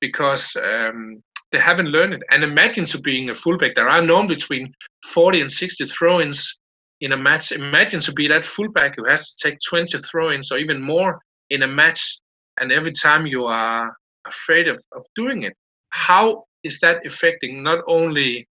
because 0.01 0.55
um, 0.57 1.23
they 1.53 1.59
haven't 1.59 1.89
learned 1.89 2.15
it. 2.15 2.23
And 2.31 2.43
imagine 2.43 2.85
to 2.87 3.01
being 3.01 3.31
a 3.31 3.35
fullback, 3.35 3.75
there 3.75 3.89
are 3.89 4.03
known 4.03 4.27
between 4.27 4.73
40 5.07 5.43
and 5.43 5.53
60 5.53 5.85
throw-ins 5.87 6.61
in 7.03 7.13
a 7.13 7.17
match. 7.17 7.53
Imagine 7.53 8.01
to 8.01 8.13
be 8.13 8.27
that 8.29 8.45
fullback 8.45 8.97
who 8.97 9.05
has 9.05 9.35
to 9.35 9.51
take 9.51 9.59
20 9.69 9.99
throw-ins 9.99 10.51
or 10.51 10.59
even 10.59 10.81
more 10.81 11.21
in 11.51 11.63
a 11.63 11.67
match, 11.67 12.19
and 12.59 12.73
every 12.73 12.93
time 12.93 13.27
you 13.27 13.45
are 13.45 13.95
afraid 14.27 14.69
of, 14.69 14.83
of 14.93 15.05
doing 15.15 15.43
it. 15.43 15.55
How 15.91 16.45
is 16.65 16.79
that 16.81 17.05
affecting 17.05 17.63
not 17.63 17.81
only 17.87 18.49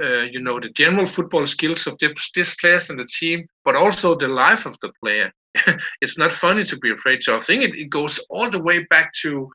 uh, 0.00 0.22
you 0.22 0.40
know 0.40 0.58
the 0.58 0.70
general 0.70 1.06
football 1.06 1.46
skills 1.46 1.86
of 1.86 1.96
this, 1.98 2.56
players 2.56 2.90
and 2.90 2.98
the 2.98 3.06
team, 3.06 3.46
but 3.64 3.76
also 3.76 4.14
the 4.14 4.28
life 4.28 4.66
of 4.66 4.76
the 4.80 4.90
player. 5.02 5.30
it's 6.00 6.18
not 6.18 6.32
funny 6.32 6.62
to 6.62 6.78
be 6.78 6.90
afraid. 6.90 7.22
So 7.22 7.36
I 7.36 7.38
think 7.38 7.62
it, 7.62 7.74
it 7.74 7.90
goes 7.90 8.18
all 8.30 8.50
the 8.50 8.62
way 8.62 8.84
back 8.90 9.12
to 9.22 9.50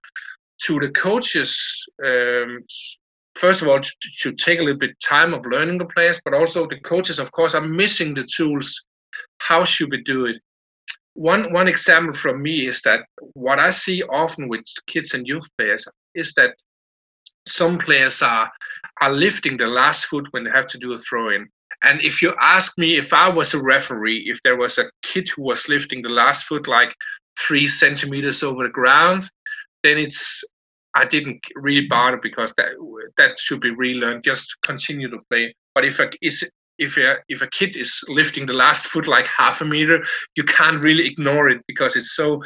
to 0.65 0.79
the 0.79 0.89
coaches. 0.89 1.59
Um, 2.05 2.63
first 3.37 3.61
of 3.61 3.67
all, 3.67 3.79
to 3.79 4.33
take 4.33 4.59
a 4.59 4.63
little 4.63 4.79
bit 4.79 4.99
time 4.99 5.33
of 5.33 5.45
learning 5.45 5.77
the 5.77 5.85
players, 5.85 6.19
but 6.23 6.33
also 6.33 6.67
the 6.67 6.79
coaches, 6.79 7.19
of 7.19 7.31
course, 7.31 7.55
are 7.55 7.61
missing 7.61 8.13
the 8.13 8.23
tools. 8.23 8.85
How 9.39 9.63
should 9.63 9.91
we 9.91 10.01
do 10.03 10.25
it? 10.25 10.37
One 11.13 11.51
one 11.51 11.67
example 11.67 12.13
from 12.13 12.41
me 12.41 12.67
is 12.67 12.81
that 12.81 13.01
what 13.33 13.59
I 13.59 13.71
see 13.71 14.03
often 14.03 14.47
with 14.47 14.65
kids 14.85 15.13
and 15.13 15.27
youth 15.27 15.47
players 15.57 15.87
is 16.13 16.33
that 16.33 16.51
some 17.47 17.77
players 17.77 18.21
are 18.21 18.51
are 19.01 19.11
lifting 19.11 19.57
the 19.57 19.67
last 19.67 20.05
foot 20.05 20.27
when 20.31 20.43
they 20.43 20.51
have 20.51 20.67
to 20.67 20.77
do 20.77 20.93
a 20.93 20.97
throw 20.97 21.29
in. 21.29 21.47
And 21.83 22.01
if 22.01 22.21
you 22.21 22.33
ask 22.39 22.77
me 22.77 22.97
if 22.97 23.13
I 23.13 23.29
was 23.29 23.53
a 23.53 23.61
referee, 23.61 24.25
if 24.27 24.41
there 24.43 24.57
was 24.57 24.77
a 24.77 24.89
kid 25.03 25.29
who 25.29 25.43
was 25.43 25.69
lifting 25.69 26.01
the 26.01 26.09
last 26.09 26.45
foot 26.45 26.67
like 26.67 26.93
three 27.39 27.67
centimeters 27.67 28.41
over 28.43 28.63
the 28.63 28.69
ground, 28.69 29.29
then 29.83 29.97
it's 29.97 30.43
I 30.97 31.05
didn't 31.05 31.45
really 31.55 31.85
bother 31.87 32.17
because 32.17 32.53
that 32.57 32.71
that 33.17 33.37
should 33.37 33.61
be 33.61 33.69
relearned. 33.69 34.23
Just 34.23 34.55
continue 34.63 35.09
to 35.09 35.19
play. 35.29 35.53
But 35.75 35.85
if 35.85 35.99
a 35.99 36.09
is 36.21 36.43
if 36.79 36.97
a 36.97 37.17
if 37.29 37.41
a 37.43 37.47
kid 37.47 37.75
is 37.75 38.01
lifting 38.07 38.47
the 38.47 38.53
last 38.53 38.87
foot 38.87 39.07
like 39.07 39.27
half 39.27 39.61
a 39.61 39.65
meter, 39.65 40.03
you 40.35 40.43
can't 40.43 40.81
really 40.81 41.05
ignore 41.05 41.49
it 41.49 41.61
because 41.67 41.95
it's 41.95 42.15
so. 42.15 42.41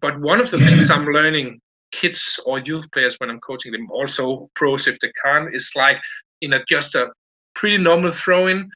But 0.00 0.20
one 0.20 0.40
of 0.40 0.50
the 0.50 0.58
things 0.58 0.88
I'm 0.88 1.06
learning 1.06 1.60
kids 1.90 2.40
or 2.46 2.60
youth 2.60 2.90
players 2.92 3.16
when 3.18 3.30
I'm 3.30 3.40
coaching 3.40 3.72
them, 3.72 3.90
also 3.90 4.48
pros 4.54 4.86
if 4.86 4.98
they 5.00 5.10
can, 5.24 5.48
is 5.52 5.72
like 5.74 5.98
in 6.42 6.52
a 6.52 6.64
just 6.68 6.94
a 6.94 7.08
pretty 7.54 7.78
normal 7.78 8.10
throw 8.10 8.46
in, 8.46 8.70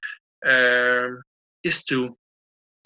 uh, 0.45 1.09
is 1.63 1.85
to 1.85 2.17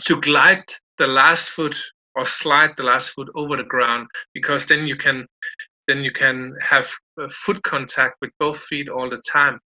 to 0.03 0.21
glide 0.21 0.65
the 0.99 1.07
last 1.07 1.51
foot 1.51 1.77
or 2.15 2.27
slide 2.27 2.73
the 2.77 2.83
last 2.83 3.11
foot 3.11 3.29
over 3.35 3.57
the 3.57 3.65
ground 3.65 4.07
because 4.35 4.67
then 4.67 4.87
you 4.87 4.97
can 4.97 5.27
then 5.89 6.05
you 6.05 6.13
can 6.13 6.55
have 6.61 6.89
foot 7.31 7.63
contact 7.63 8.17
with 8.21 8.31
both 8.39 8.59
feet 8.59 8.89
all 8.89 9.11
the 9.11 9.23
time. 9.31 9.59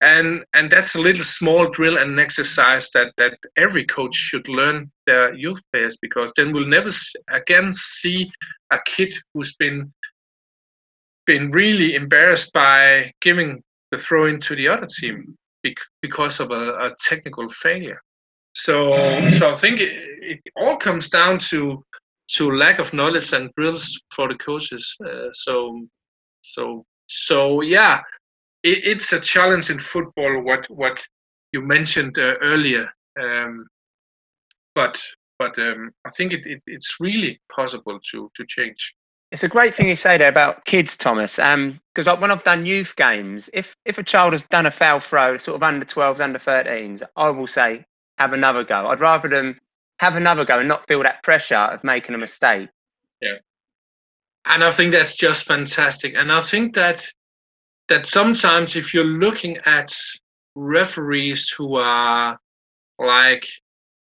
And 0.00 0.44
and 0.54 0.70
that's 0.70 0.94
a 0.94 1.00
little 1.00 1.24
small 1.24 1.68
drill 1.70 1.98
and 1.98 2.18
exercise 2.18 2.90
that 2.94 3.12
that 3.18 3.38
every 3.56 3.84
coach 3.84 4.14
should 4.14 4.48
learn 4.48 4.90
their 5.06 5.34
youth 5.34 5.60
players 5.72 5.96
because 6.00 6.32
then 6.36 6.52
we'll 6.52 6.66
never 6.66 6.90
again 7.30 7.72
see 7.72 8.30
a 8.70 8.78
kid 8.86 9.12
who's 9.32 9.54
been 9.56 9.92
been 11.26 11.50
really 11.50 11.94
embarrassed 11.94 12.52
by 12.52 13.12
giving 13.20 13.62
the 13.90 13.98
throw 13.98 14.26
in 14.26 14.38
to 14.40 14.54
the 14.54 14.68
other 14.68 14.86
team 14.86 15.36
because 16.02 16.40
of 16.40 16.50
a, 16.50 16.86
a 16.86 16.94
technical 16.98 17.48
failure. 17.48 18.00
So 18.52 19.26
so 19.28 19.50
i 19.50 19.54
think 19.54 19.80
it, 19.80 19.92
it 20.22 20.40
all 20.56 20.76
comes 20.76 21.10
down 21.10 21.38
to 21.38 21.82
to 22.32 22.52
lack 22.52 22.78
of 22.78 22.92
knowledge 22.92 23.32
and 23.32 23.50
drills 23.56 24.00
for 24.10 24.28
the 24.28 24.36
coaches. 24.36 24.96
Uh, 25.04 25.28
so, 25.32 25.86
so, 26.42 26.84
so 27.06 27.60
yeah, 27.60 28.00
it, 28.62 28.84
it's 28.84 29.12
a 29.12 29.20
challenge 29.20 29.70
in 29.70 29.78
football. 29.78 30.40
What 30.42 30.68
what 30.70 31.06
you 31.52 31.62
mentioned 31.62 32.18
uh, 32.18 32.34
earlier, 32.40 32.88
um, 33.20 33.66
but 34.74 35.00
but 35.38 35.58
um, 35.58 35.90
I 36.04 36.10
think 36.10 36.32
it, 36.32 36.46
it, 36.46 36.62
it's 36.66 36.96
really 37.00 37.40
possible 37.54 38.00
to 38.10 38.30
to 38.34 38.46
change. 38.46 38.94
It's 39.32 39.42
a 39.42 39.48
great 39.48 39.74
thing 39.74 39.88
you 39.88 39.96
say 39.96 40.16
there 40.16 40.28
about 40.28 40.64
kids, 40.64 40.96
Thomas. 40.96 41.40
Um, 41.40 41.80
because 41.92 42.06
like 42.06 42.20
when 42.20 42.30
I've 42.30 42.44
done 42.44 42.66
youth 42.66 42.94
games, 42.96 43.50
if 43.52 43.76
if 43.84 43.98
a 43.98 44.02
child 44.02 44.32
has 44.32 44.42
done 44.42 44.66
a 44.66 44.70
foul 44.70 45.00
throw, 45.00 45.36
sort 45.36 45.56
of 45.56 45.62
under 45.62 45.84
12s, 45.84 46.20
under 46.20 46.38
13s, 46.38 47.02
I 47.16 47.30
will 47.30 47.46
say 47.46 47.84
have 48.18 48.32
another 48.32 48.64
go. 48.64 48.86
I'd 48.86 49.00
rather 49.00 49.28
them 49.28 49.60
have 49.98 50.16
another 50.16 50.44
go 50.44 50.58
and 50.58 50.68
not 50.68 50.86
feel 50.86 51.02
that 51.02 51.22
pressure 51.22 51.56
of 51.56 51.84
making 51.84 52.14
a 52.14 52.18
mistake. 52.18 52.68
Yeah. 53.20 53.38
And 54.46 54.62
I 54.62 54.70
think 54.70 54.92
that's 54.92 55.16
just 55.16 55.46
fantastic. 55.46 56.14
And 56.16 56.30
I 56.30 56.40
think 56.40 56.74
that 56.74 57.06
that 57.88 58.06
sometimes 58.06 58.76
if 58.76 58.94
you're 58.94 59.04
looking 59.04 59.58
at 59.66 59.94
referees 60.54 61.48
who 61.50 61.76
are 61.76 62.38
like 62.98 63.46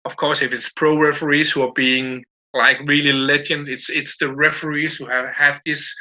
of 0.05 0.15
course 0.17 0.41
if 0.41 0.53
it's 0.53 0.71
pro 0.71 0.97
referees 0.97 1.51
who 1.51 1.61
are 1.61 1.73
being 1.73 2.23
like 2.53 2.77
really 2.85 3.13
legends 3.13 3.69
it's 3.69 3.89
it's 3.89 4.17
the 4.17 4.33
referees 4.33 4.97
who 4.97 5.05
have 5.05 5.27
have 5.29 5.61
this 5.65 5.93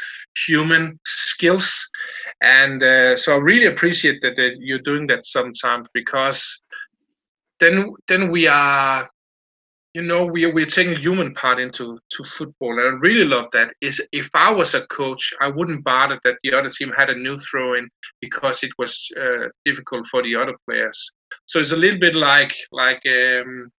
human 0.46 0.98
skills 1.04 1.88
and 2.42 2.82
uh, 2.82 3.14
so 3.14 3.34
i 3.34 3.38
really 3.38 3.66
appreciate 3.66 4.20
that, 4.20 4.34
that 4.36 4.56
you're 4.58 4.80
doing 4.80 5.06
that 5.06 5.24
sometimes 5.24 5.88
because 5.94 6.60
then 7.60 7.92
then 8.08 8.30
we 8.30 8.48
are 8.48 9.08
you 9.94 10.02
know 10.02 10.24
we're 10.24 10.52
we're 10.52 10.66
taking 10.66 10.96
human 10.96 11.34
part 11.34 11.58
into 11.58 11.98
to 12.10 12.22
football. 12.22 12.78
And 12.78 12.80
i 12.80 12.98
really 13.00 13.24
love 13.24 13.48
that. 13.52 13.72
Is 13.80 14.00
if 14.12 14.30
i 14.34 14.52
was 14.52 14.74
a 14.74 14.86
coach 14.86 15.32
i 15.40 15.48
wouldn't 15.48 15.84
bother 15.84 16.20
that 16.24 16.36
the 16.42 16.52
other 16.52 16.70
team 16.70 16.92
had 16.96 17.10
a 17.10 17.18
new 17.18 17.36
throw 17.38 17.74
in 17.74 17.88
because 18.20 18.62
it 18.62 18.70
was 18.78 19.08
uh, 19.20 19.48
difficult 19.64 20.06
for 20.06 20.22
the 20.22 20.36
other 20.36 20.54
players. 20.68 21.10
So 21.46 21.58
it's 21.58 21.72
a 21.72 21.76
little 21.76 22.00
bit 22.00 22.14
like 22.14 22.54
like 22.72 23.02
um, 23.06 23.70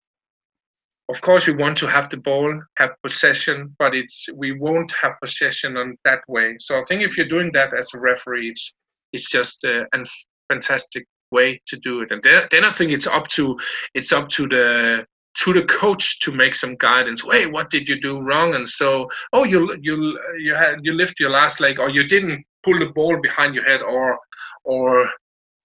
of 1.08 1.20
course 1.20 1.46
we 1.46 1.54
want 1.54 1.78
to 1.78 1.86
have 1.86 2.08
the 2.08 2.16
ball 2.16 2.60
have 2.78 2.90
possession 3.02 3.74
but 3.78 3.94
it's 3.94 4.26
we 4.34 4.52
won't 4.52 4.92
have 5.00 5.12
possession 5.22 5.76
on 5.76 5.96
that 6.04 6.20
way. 6.28 6.56
So 6.58 6.78
i 6.78 6.82
think 6.82 7.02
if 7.02 7.16
you're 7.16 7.28
doing 7.28 7.52
that 7.54 7.72
as 7.76 7.90
a 7.94 8.00
referee 8.00 8.50
it's, 8.50 8.72
it's 9.12 9.30
just 9.30 9.64
uh, 9.64 9.84
a 9.92 10.04
fantastic 10.48 11.06
way 11.32 11.60
to 11.68 11.76
do 11.76 12.00
it. 12.00 12.10
And 12.10 12.20
then, 12.24 12.48
then 12.50 12.64
i 12.64 12.70
think 12.70 12.90
it's 12.90 13.06
up 13.06 13.28
to 13.28 13.56
it's 13.94 14.12
up 14.12 14.28
to 14.30 14.48
the 14.48 15.06
to 15.40 15.54
the 15.54 15.64
coach 15.64 16.20
to 16.20 16.32
make 16.32 16.54
some 16.54 16.76
guidance. 16.76 17.22
Hey, 17.30 17.46
what 17.46 17.70
did 17.70 17.88
you 17.88 18.00
do 18.00 18.20
wrong? 18.20 18.54
And 18.54 18.68
so, 18.68 19.08
oh, 19.32 19.44
you 19.44 19.76
you 19.80 20.18
you 20.38 20.54
had 20.54 20.80
you 20.82 20.92
lift 20.92 21.18
your 21.18 21.30
last 21.30 21.60
leg, 21.60 21.80
or 21.80 21.88
you 21.88 22.06
didn't 22.06 22.44
pull 22.62 22.78
the 22.78 22.86
ball 22.86 23.18
behind 23.20 23.54
your 23.54 23.64
head, 23.64 23.80
or 23.80 24.18
or 24.64 25.10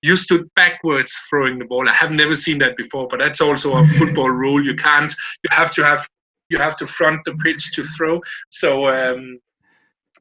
you 0.01 0.15
stood 0.15 0.47
backwards 0.55 1.13
throwing 1.29 1.59
the 1.59 1.65
ball. 1.65 1.89
I 1.89 1.93
have 1.93 2.11
never 2.11 2.35
seen 2.35 2.57
that 2.59 2.77
before, 2.77 3.07
but 3.09 3.19
that's 3.19 3.41
also 3.41 3.75
a 3.75 3.87
football 3.99 4.29
rule. 4.29 4.63
You 4.63 4.75
can't. 4.75 5.13
You 5.43 5.49
have 5.51 5.71
to 5.71 5.83
have 5.83 6.07
you 6.49 6.57
have 6.57 6.77
to 6.77 6.85
front 6.85 7.19
the 7.25 7.33
pitch 7.35 7.73
to 7.73 7.83
throw. 7.83 8.21
So, 8.51 8.87
um, 8.87 9.39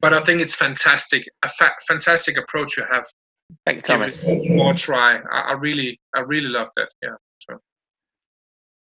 but 0.01 0.13
I 0.13 0.19
think 0.19 0.41
it's 0.41 0.55
fantastic. 0.55 1.23
A 1.43 1.49
fa- 1.49 1.75
fantastic 1.87 2.37
approach 2.37 2.75
you 2.75 2.83
have. 2.91 3.05
Thank 3.65 3.77
you, 3.77 3.81
Thomas. 3.83 4.25
More 4.27 4.73
try. 4.73 5.19
I, 5.31 5.39
I 5.39 5.53
really 5.53 5.97
I 6.13 6.21
really 6.21 6.49
love 6.49 6.69
that. 6.75 6.89
Yeah 7.01 7.15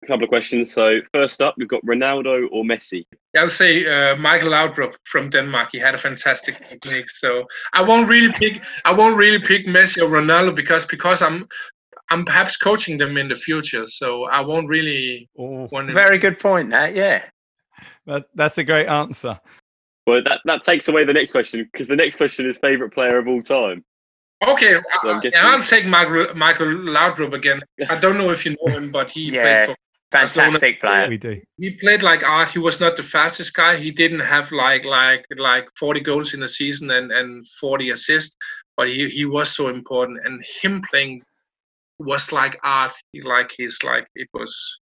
a 0.08 0.12
couple 0.14 0.24
of 0.24 0.30
questions. 0.30 0.74
So 0.74 1.00
first 1.14 1.42
up, 1.42 1.56
we've 1.58 1.68
got 1.68 1.86
Ronaldo 1.86 2.48
or 2.52 2.64
Messi. 2.64 3.06
I'll 3.36 3.50
say 3.50 3.86
uh, 3.86 4.16
Michael 4.16 4.52
Laudrup 4.52 4.96
from 5.04 5.30
Denmark. 5.30 5.70
He 5.72 5.80
had 5.80 5.96
a 5.96 5.98
fantastic 5.98 6.58
technique. 6.70 7.10
So 7.10 7.46
I 7.74 7.84
won't 7.84 8.10
really 8.10 8.32
pick. 8.34 8.62
I 8.86 8.94
won't 8.94 9.18
really 9.18 9.40
pick 9.40 9.66
Messi 9.66 10.02
or 10.02 10.10
Ronaldo 10.10 10.56
because 10.56 10.86
because 10.86 11.22
I'm 11.22 11.48
I'm 12.10 12.24
perhaps 12.24 12.58
coaching 12.58 12.98
them 12.98 13.18
in 13.18 13.28
the 13.28 13.36
future. 13.36 13.86
So 13.86 14.26
I 14.26 14.42
won't 14.42 14.70
really. 14.70 15.30
Oh, 15.38 15.68
want 15.72 15.92
very 15.92 16.18
good 16.18 16.40
point. 16.40 16.70
That 16.72 16.96
yeah. 16.96 17.24
That 18.06 18.26
that's 18.34 18.58
a 18.58 18.64
great 18.64 18.88
answer. 18.88 19.40
Well, 20.06 20.24
that, 20.24 20.40
that 20.46 20.64
takes 20.64 20.88
away 20.88 21.04
the 21.04 21.12
next 21.12 21.32
question 21.32 21.68
because 21.70 21.88
the 21.88 21.96
next 21.98 22.16
question 22.16 22.50
is 22.50 22.58
favorite 22.58 22.94
player 22.94 23.18
of 23.18 23.28
all 23.28 23.42
time. 23.42 23.84
Okay, 24.48 24.80
so 25.02 25.10
I, 25.12 25.32
I'll 25.36 25.62
take 25.62 25.88
Michael, 25.88 26.28
Michael 26.36 26.68
Laudrup 26.68 27.34
again. 27.34 27.62
I 27.90 27.98
don't 27.98 28.18
know 28.18 28.30
if 28.30 28.46
you 28.46 28.56
know 28.56 28.72
him, 28.72 28.92
but 28.92 29.10
he 29.10 29.22
yeah. 29.32 29.66
played 29.66 29.66
for 29.66 29.76
Fantastic 30.12 30.80
player. 30.80 31.10
We 31.10 31.18
do. 31.18 31.42
He 31.58 31.72
played 31.72 32.02
like 32.02 32.24
art. 32.24 32.50
He 32.50 32.60
was 32.60 32.80
not 32.80 32.96
the 32.96 33.04
fastest 33.04 33.54
guy. 33.54 33.76
He 33.76 33.92
didn't 33.92 34.22
have 34.22 34.52
like 34.52 34.86
like 34.86 35.26
like 35.38 35.68
40 35.78 36.00
goals 36.00 36.34
in 36.34 36.44
a 36.44 36.48
season 36.48 36.92
and 36.92 37.12
and 37.12 37.46
40 37.60 37.90
assists, 37.90 38.38
but 38.78 38.88
he 38.88 39.10
he 39.10 39.26
was 39.26 39.54
so 39.56 39.68
important. 39.68 40.26
And 40.26 40.42
him 40.62 40.82
playing 40.90 41.22
was 42.00 42.32
like 42.32 42.58
art. 42.64 42.94
He 43.12 43.22
like 43.22 43.52
he's 43.58 43.80
like 43.84 44.08
it 44.16 44.30
was. 44.34 44.80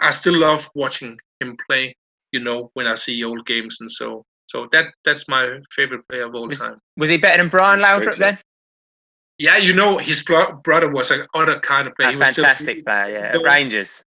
I 0.00 0.10
still 0.10 0.36
love 0.38 0.68
watching 0.74 1.18
him 1.40 1.56
play. 1.68 1.94
You 2.32 2.40
know, 2.40 2.70
when 2.74 2.86
I 2.88 2.94
see 2.96 3.22
old 3.22 3.46
games 3.46 3.76
and 3.80 3.90
so 3.90 4.24
so 4.48 4.66
that 4.72 4.86
that's 5.04 5.28
my 5.28 5.58
favorite 5.70 6.02
player 6.08 6.24
of 6.26 6.34
all 6.34 6.48
Was- 6.48 6.58
time. 6.58 6.74
Was 6.96 7.10
he 7.10 7.16
better 7.16 7.40
than 7.40 7.48
Brian 7.48 7.78
Very 7.80 8.00
Laudrup 8.06 8.18
then? 8.18 8.38
Yeah, 9.38 9.56
you 9.56 9.72
know, 9.72 9.98
his 9.98 10.22
bro- 10.22 10.52
brother 10.62 10.90
was 10.90 11.10
a 11.10 11.26
other 11.34 11.58
kind 11.60 11.88
of 11.88 11.94
player. 11.96 12.08
A 12.08 12.12
He 12.12 12.18
was 12.18 12.28
still- 12.30 12.44
fantastic 12.44 12.84
player, 12.84 13.08
yeah. 13.08 13.28
At 13.28 13.34
No. 13.36 13.42
Rangers. 13.44 14.02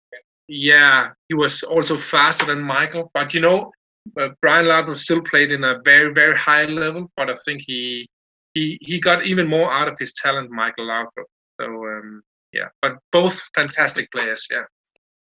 Yeah, 0.48 1.10
he 1.28 1.34
was 1.34 1.62
also 1.62 1.96
faster 1.96 2.44
than 2.46 2.60
Michael. 2.60 3.10
But 3.14 3.34
you 3.34 3.40
know, 3.40 3.72
uh, 4.18 4.28
Brian 4.40 4.66
Laudrup 4.66 4.96
still 4.96 5.22
played 5.22 5.50
in 5.50 5.64
a 5.64 5.80
very, 5.84 6.12
very 6.12 6.36
high 6.36 6.64
level. 6.64 7.10
But 7.16 7.30
I 7.30 7.34
think 7.44 7.62
he 7.66 8.08
he 8.54 8.78
he 8.80 9.00
got 9.00 9.26
even 9.26 9.46
more 9.46 9.72
out 9.72 9.88
of 9.88 9.98
his 9.98 10.12
talent, 10.14 10.50
Michael 10.50 10.86
Laudrup. 10.86 11.26
So 11.60 11.66
um, 11.66 12.22
yeah, 12.52 12.68
but 12.82 12.98
both 13.12 13.40
fantastic 13.54 14.10
players. 14.12 14.46
Yeah. 14.50 14.64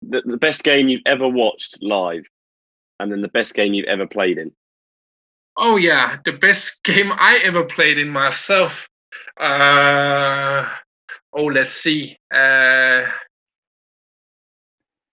The, 0.01 0.21
the 0.25 0.37
best 0.37 0.63
game 0.63 0.89
you've 0.89 1.01
ever 1.05 1.27
watched 1.27 1.77
live, 1.81 2.23
and 2.99 3.11
then 3.11 3.21
the 3.21 3.27
best 3.29 3.53
game 3.53 3.73
you've 3.73 3.87
ever 3.87 4.07
played 4.07 4.37
in. 4.37 4.51
Oh 5.57 5.75
yeah, 5.75 6.17
the 6.25 6.33
best 6.33 6.83
game 6.83 7.11
I 7.13 7.39
ever 7.43 7.63
played 7.63 7.99
in 7.99 8.09
myself. 8.09 8.87
Uh, 9.39 10.67
oh, 11.33 11.45
let's 11.45 11.73
see. 11.73 12.17
Uh, 12.33 13.07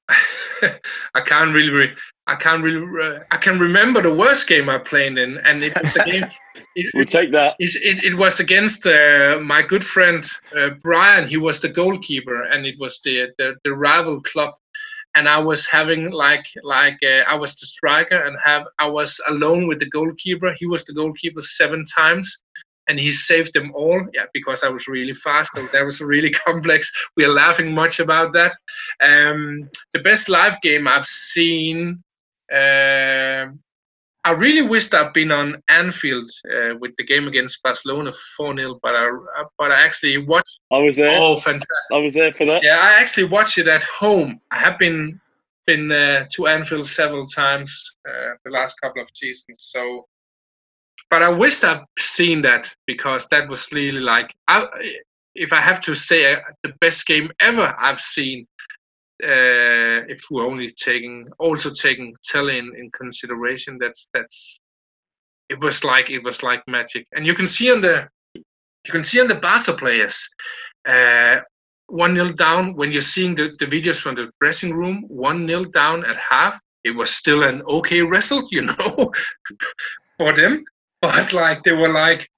I 1.15 1.21
can't 1.25 1.55
really, 1.55 1.71
re- 1.71 1.95
I 2.27 2.35
can't 2.37 2.63
really, 2.63 2.79
re- 2.79 3.21
I 3.31 3.37
can 3.37 3.59
remember 3.59 4.03
the 4.03 4.13
worst 4.13 4.49
game 4.49 4.69
I 4.69 4.79
played 4.79 5.19
in, 5.19 5.39
and 5.39 5.63
it 5.63 5.81
was 5.81 5.97
a 5.97 6.05
game. 6.05 6.27
It, 6.75 6.87
We'll 6.95 7.07
take 7.07 7.33
that. 7.33 7.57
Is 7.59 7.75
it, 7.75 8.05
it 8.05 8.15
was 8.17 8.39
against 8.39 8.87
uh, 8.87 9.41
my 9.43 9.63
good 9.63 9.83
friend 9.83 10.25
uh, 10.57 10.71
Brian. 10.81 11.27
He 11.27 11.37
was 11.37 11.59
the 11.59 11.69
goalkeeper, 11.69 12.45
and 12.45 12.67
it 12.67 12.77
was 12.79 13.01
the, 13.01 13.29
the 13.39 13.55
the 13.65 13.73
rival 13.73 14.21
club. 14.23 14.55
And 15.17 15.29
I 15.29 15.39
was 15.39 15.67
having 15.67 16.11
like 16.11 16.47
like 16.63 16.99
uh, 17.03 17.25
I 17.27 17.35
was 17.35 17.55
the 17.55 17.67
striker, 17.67 18.19
and 18.19 18.37
have 18.45 18.67
I 18.79 18.87
was 18.87 19.21
alone 19.29 19.67
with 19.67 19.81
the 19.81 19.89
goalkeeper. 19.91 20.55
He 20.57 20.67
was 20.67 20.85
the 20.85 20.93
goalkeeper 20.93 21.41
seven 21.41 21.85
times, 21.85 22.45
and 22.89 22.99
he 22.99 23.13
saved 23.13 23.53
them 23.53 23.73
all. 23.75 24.01
Yeah, 24.13 24.27
because 24.33 24.65
I 24.65 24.69
was 24.69 24.89
really 24.89 25.13
fast. 25.13 25.53
So 25.53 25.63
that 25.73 25.85
was 25.85 26.01
really 26.01 26.31
complex. 26.47 26.91
We 27.17 27.25
are 27.25 27.33
laughing 27.33 27.75
much 27.75 28.01
about 28.01 28.33
that. 28.33 28.53
Um, 29.03 29.69
the 29.93 30.01
best 30.01 30.29
live 30.29 30.61
game 30.63 30.89
I've 30.89 31.07
seen. 31.07 32.03
um 32.53 33.61
I 34.25 34.33
really 34.33 34.63
wished 34.63 34.93
I'd 34.95 35.13
been 35.15 35.31
on 35.31 35.63
Anfield 35.69 36.29
uh, 36.55 36.75
with 36.81 36.93
the 36.99 37.05
game 37.05 37.29
against 37.29 37.63
Barcelona 37.63 38.11
4 38.37 38.57
0, 38.57 38.79
but 38.83 38.95
I 38.95 39.09
but 39.57 39.71
I 39.73 39.81
actually 39.81 40.19
watched. 40.19 40.59
I 40.71 40.79
was 40.79 40.97
there. 40.97 41.19
Oh, 41.19 41.37
fantastic! 41.37 41.93
I 41.93 41.99
was 41.99 42.15
there 42.15 42.33
for 42.35 42.45
that. 42.45 42.63
Yeah, 42.63 42.79
I 42.79 43.01
actually 43.01 43.25
watched 43.25 43.57
it 43.59 43.69
at 43.69 43.83
home. 43.85 44.41
I 44.51 44.57
have 44.57 44.77
been 44.77 45.19
been 45.67 45.91
uh, 45.93 46.27
to 46.35 46.47
Anfield 46.47 46.85
several 46.85 47.25
times 47.27 47.97
uh, 48.09 48.31
the 48.45 48.51
last 48.51 48.81
couple 48.83 49.01
of 49.03 49.09
seasons. 49.15 49.59
So, 49.61 50.07
but 51.11 51.23
I 51.23 51.29
wished 51.29 51.65
I'd 51.65 51.85
seen 51.99 52.43
that 52.43 52.73
because 52.87 53.27
that 53.29 53.49
was 53.49 53.73
really 53.73 54.01
like, 54.01 54.35
I, 54.47 54.67
if 55.35 55.53
I 55.53 55.61
have 55.61 55.81
to 55.81 55.95
say 55.95 56.35
uh, 56.35 56.41
the 56.63 56.73
best 56.81 57.07
game 57.07 57.31
ever 57.41 57.75
I've 57.79 58.01
seen. 58.01 58.47
Uh, 59.21 60.07
if 60.07 60.21
we're 60.31 60.47
only 60.47 60.69
taking 60.69 61.29
also 61.41 61.71
taking 61.71 62.15
Tele 62.23 62.57
in, 62.57 62.73
in 62.77 62.89
consideration, 62.93 63.77
that's 63.81 64.09
that's 64.15 64.61
it 65.49 65.59
was 65.61 65.83
like 65.83 66.09
it 66.09 66.23
was 66.23 66.45
like 66.45 66.63
magic, 66.69 67.05
and 67.13 67.27
you 67.27 67.35
can 67.35 67.47
see 67.47 67.73
on 67.73 67.81
the 67.81 68.09
you 68.35 68.93
can 68.93 69.03
see 69.03 69.21
on 69.21 69.27
the 69.27 69.35
Barca 69.35 69.73
players. 69.73 70.29
Uh, 70.87 71.41
one 71.89 72.15
nil 72.15 72.33
down 72.33 72.75
when 72.75 72.93
you're 72.93 73.01
seeing 73.01 73.35
the, 73.35 73.51
the 73.59 73.67
videos 73.67 74.01
from 74.01 74.15
the 74.15 74.31
dressing 74.41 74.75
room 74.75 75.05
one 75.09 75.47
nil 75.47 75.65
down 75.65 76.05
at 76.05 76.17
half 76.17 76.61
it 76.85 76.91
was 76.91 77.11
still 77.11 77.43
an 77.43 77.63
okay 77.63 78.03
result 78.03 78.47
you 78.53 78.63
know 78.63 79.11
for 80.19 80.35
them 80.35 80.65
but 81.03 81.33
like 81.33 81.63
they 81.63 81.73
were 81.73 81.93
like 81.93 82.29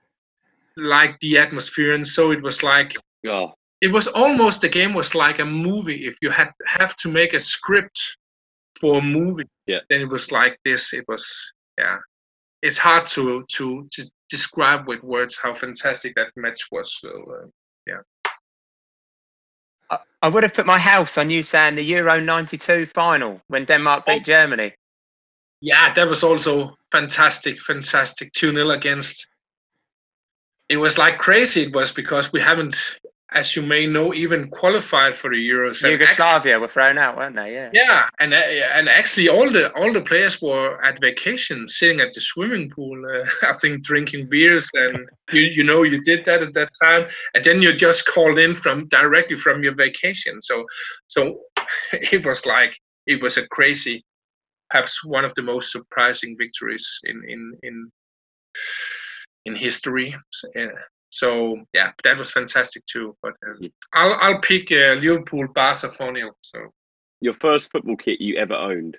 like 0.76 1.18
the 1.20 1.38
atmosphere 1.38 1.94
and 1.94 2.06
so 2.06 2.30
it 2.32 2.42
was 2.42 2.62
like 2.62 2.94
Oh, 3.26 3.52
it 3.80 3.92
was 3.92 4.06
almost 4.06 4.60
the 4.60 4.68
game 4.68 4.94
was 4.94 5.14
like 5.14 5.38
a 5.40 5.44
movie 5.44 6.06
if 6.06 6.16
you 6.22 6.30
had 6.30 6.50
have 6.66 6.94
to 6.96 7.08
make 7.10 7.34
a 7.34 7.40
script 7.40 7.98
for 8.80 8.98
a 8.98 9.02
movie 9.02 9.48
Yeah. 9.66 9.80
then 9.90 10.00
it 10.00 10.08
was 10.08 10.30
like 10.32 10.58
this 10.64 10.92
it 10.94 11.04
was 11.08 11.52
yeah 11.78 11.98
it's 12.62 12.78
hard 12.78 13.04
to 13.06 13.44
to 13.56 13.86
to 13.92 14.02
describe 14.30 14.86
with 14.88 15.02
words 15.02 15.38
how 15.42 15.52
fantastic 15.54 16.14
that 16.14 16.28
match 16.36 16.60
was 16.72 16.96
so 17.00 17.08
uh, 17.08 17.46
I, 19.90 19.98
I 20.22 20.28
would 20.28 20.42
have 20.44 20.54
put 20.54 20.66
my 20.66 20.78
house 20.78 21.18
on 21.18 21.30
you 21.30 21.42
saying 21.42 21.74
the 21.74 21.82
Euro 21.84 22.20
92 22.20 22.86
final 22.86 23.40
when 23.48 23.64
Denmark 23.64 24.06
beat 24.06 24.20
Oh. 24.20 24.24
Germany. 24.24 24.72
Yeah, 25.60 25.92
that 25.92 26.08
was 26.08 26.22
also 26.22 26.76
fantastic, 26.90 27.60
fantastic. 27.60 28.32
2 28.32 28.52
0 28.52 28.70
against. 28.70 29.28
It 30.68 30.78
was 30.78 30.98
like 30.98 31.18
crazy. 31.18 31.62
It 31.64 31.74
was 31.74 31.92
because 31.92 32.32
we 32.32 32.40
haven't, 32.40 32.76
as 33.32 33.54
you 33.54 33.62
may 33.62 33.86
know, 33.86 34.14
even 34.14 34.48
qualified 34.48 35.16
for 35.16 35.30
the 35.30 35.36
Euros. 35.36 35.82
Yugoslavia 35.82 36.58
were 36.58 36.68
thrown 36.68 36.96
out, 36.96 37.16
weren't 37.16 37.36
they? 37.36 37.52
Yeah. 37.52 37.70
yeah, 37.72 38.08
and 38.20 38.32
uh, 38.32 38.36
and 38.36 38.88
actually, 38.88 39.28
all 39.28 39.50
the 39.50 39.72
all 39.74 39.92
the 39.92 40.00
players 40.00 40.40
were 40.40 40.82
at 40.82 41.00
vacation, 41.00 41.68
sitting 41.68 42.00
at 42.00 42.12
the 42.12 42.20
swimming 42.20 42.70
pool. 42.70 43.04
Uh, 43.04 43.26
I 43.48 43.52
think 43.54 43.82
drinking 43.82 44.28
beers, 44.30 44.70
and 44.72 45.08
you 45.32 45.42
you 45.42 45.64
know 45.64 45.82
you 45.82 46.00
did 46.02 46.24
that 46.24 46.42
at 46.42 46.54
that 46.54 46.70
time, 46.82 47.06
and 47.34 47.44
then 47.44 47.60
you 47.60 47.74
just 47.74 48.06
called 48.06 48.38
in 48.38 48.54
from 48.54 48.88
directly 48.88 49.36
from 49.36 49.62
your 49.62 49.74
vacation. 49.74 50.40
So 50.40 50.64
so 51.08 51.40
it 51.92 52.24
was 52.24 52.46
like 52.46 52.78
it 53.06 53.20
was 53.22 53.36
a 53.36 53.46
crazy, 53.48 54.04
perhaps 54.70 55.04
one 55.04 55.24
of 55.24 55.34
the 55.34 55.42
most 55.42 55.72
surprising 55.72 56.36
victories 56.38 57.00
in 57.04 57.22
in 57.28 57.58
in 57.62 57.90
in 59.46 59.56
history. 59.56 60.14
So, 60.30 60.48
uh, 60.58 60.68
so 61.10 61.56
yeah, 61.72 61.92
that 62.04 62.16
was 62.16 62.30
fantastic 62.30 62.84
too. 62.86 63.16
But 63.22 63.34
uh, 63.46 63.66
I'll 63.92 64.14
I'll 64.14 64.40
pick 64.40 64.70
uh, 64.72 64.94
Liverpool 64.94 65.48
Barca 65.54 65.88
4 65.88 66.14
0. 66.14 66.30
So. 66.42 66.58
your 67.20 67.34
first 67.34 67.70
football 67.70 67.96
kit 67.96 68.20
you 68.20 68.36
ever 68.36 68.54
owned? 68.54 68.96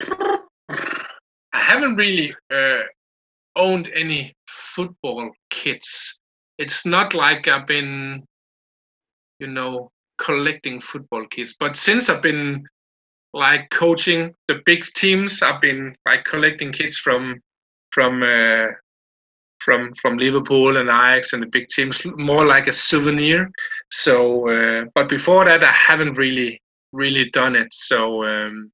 I 0.00 1.60
haven't 1.60 1.96
really 1.96 2.34
uh, 2.52 2.82
owned 3.56 3.90
any 3.94 4.34
football 4.46 5.30
kits. 5.50 6.18
It's 6.58 6.86
not 6.86 7.14
like 7.14 7.48
I've 7.48 7.66
been, 7.66 8.24
you 9.38 9.48
know, 9.48 9.90
collecting 10.18 10.80
football 10.80 11.26
kits. 11.26 11.54
But 11.58 11.76
since 11.76 12.08
I've 12.08 12.22
been 12.22 12.64
like 13.34 13.70
coaching 13.70 14.34
the 14.48 14.60
big 14.64 14.84
teams, 14.96 15.42
I've 15.42 15.60
been 15.60 15.94
like 16.06 16.24
collecting 16.24 16.72
kids 16.72 16.98
from 16.98 17.40
from 17.90 18.22
uh, 18.22 18.66
from 19.58 19.92
from 19.94 20.18
Liverpool 20.18 20.76
and 20.76 20.88
Ajax 20.88 21.32
and 21.32 21.42
the 21.42 21.46
big 21.46 21.66
teams, 21.68 22.04
more 22.16 22.44
like 22.44 22.66
a 22.66 22.72
souvenir. 22.72 23.50
So, 23.90 24.48
uh, 24.48 24.84
but 24.94 25.08
before 25.08 25.44
that, 25.44 25.62
I 25.64 25.72
haven't 25.72 26.14
really 26.14 26.60
really 26.92 27.30
done 27.30 27.56
it. 27.56 27.72
So. 27.72 28.24
Um, 28.24 28.70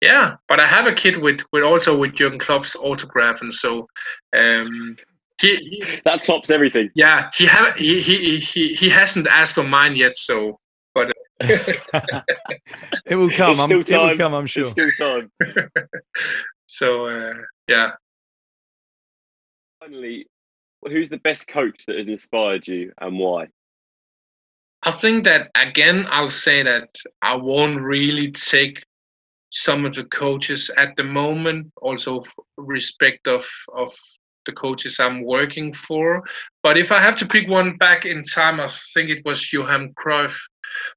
yeah, 0.00 0.36
but 0.46 0.60
I 0.60 0.66
have 0.66 0.86
a 0.86 0.92
kid 0.92 1.16
with 1.16 1.40
with 1.52 1.64
also 1.64 1.96
with 1.96 2.14
Jurgen 2.14 2.38
Klopp's 2.38 2.76
autograph, 2.76 3.40
and 3.42 3.52
so 3.52 3.88
um, 4.32 4.96
he, 5.40 5.56
he 5.56 6.00
That 6.04 6.22
tops 6.22 6.50
everything. 6.50 6.90
yeah 6.94 7.30
he 7.34 7.46
have 7.46 7.74
he, 7.76 8.00
he 8.00 8.38
he 8.38 8.74
he 8.74 8.88
hasn't 8.88 9.26
asked 9.26 9.56
for 9.56 9.64
mine 9.64 9.96
yet. 9.96 10.16
So 10.16 10.58
It 11.40 13.16
will 13.16 13.30
come. 13.30 13.56
There's 13.56 13.60
I'm, 13.60 13.68
still 13.68 13.80
it 13.80 13.90
will 13.90 14.08
time. 14.08 14.18
come. 14.18 14.34
I'm 14.34 14.46
sure. 14.46 14.70
There's 14.70 14.94
still 14.94 15.22
time. 15.22 15.30
so 16.66 17.06
uh, 17.06 17.34
yeah, 17.68 17.92
Finally, 19.80 20.26
who's 20.82 21.08
the 21.08 21.18
best 21.18 21.46
coach 21.46 21.86
that 21.86 21.96
has 21.96 22.08
inspired 22.08 22.66
you 22.66 22.92
and 23.00 23.18
why? 23.18 23.46
I 24.82 24.90
think 24.90 25.24
that 25.24 25.50
again 25.54 26.06
I'll 26.10 26.28
say 26.28 26.62
that 26.62 26.90
I 27.22 27.36
won't 27.36 27.80
really 27.80 28.30
take 28.32 28.82
some 29.50 29.86
of 29.86 29.94
the 29.94 30.04
coaches 30.04 30.70
at 30.76 30.96
the 30.96 31.04
moment. 31.04 31.72
Also, 31.80 32.18
f- 32.18 32.34
respect 32.56 33.28
of 33.28 33.48
of 33.74 33.92
the 34.46 34.52
coaches 34.52 34.98
I'm 34.98 35.24
working 35.24 35.72
for. 35.72 36.24
But 36.62 36.76
if 36.76 36.90
I 36.90 37.00
have 37.00 37.16
to 37.18 37.26
pick 37.26 37.48
one 37.48 37.76
back 37.76 38.04
in 38.04 38.22
time, 38.22 38.60
I 38.60 38.66
think 38.94 39.10
it 39.10 39.24
was 39.24 39.52
Johan 39.52 39.92
Cruyff, 39.94 40.36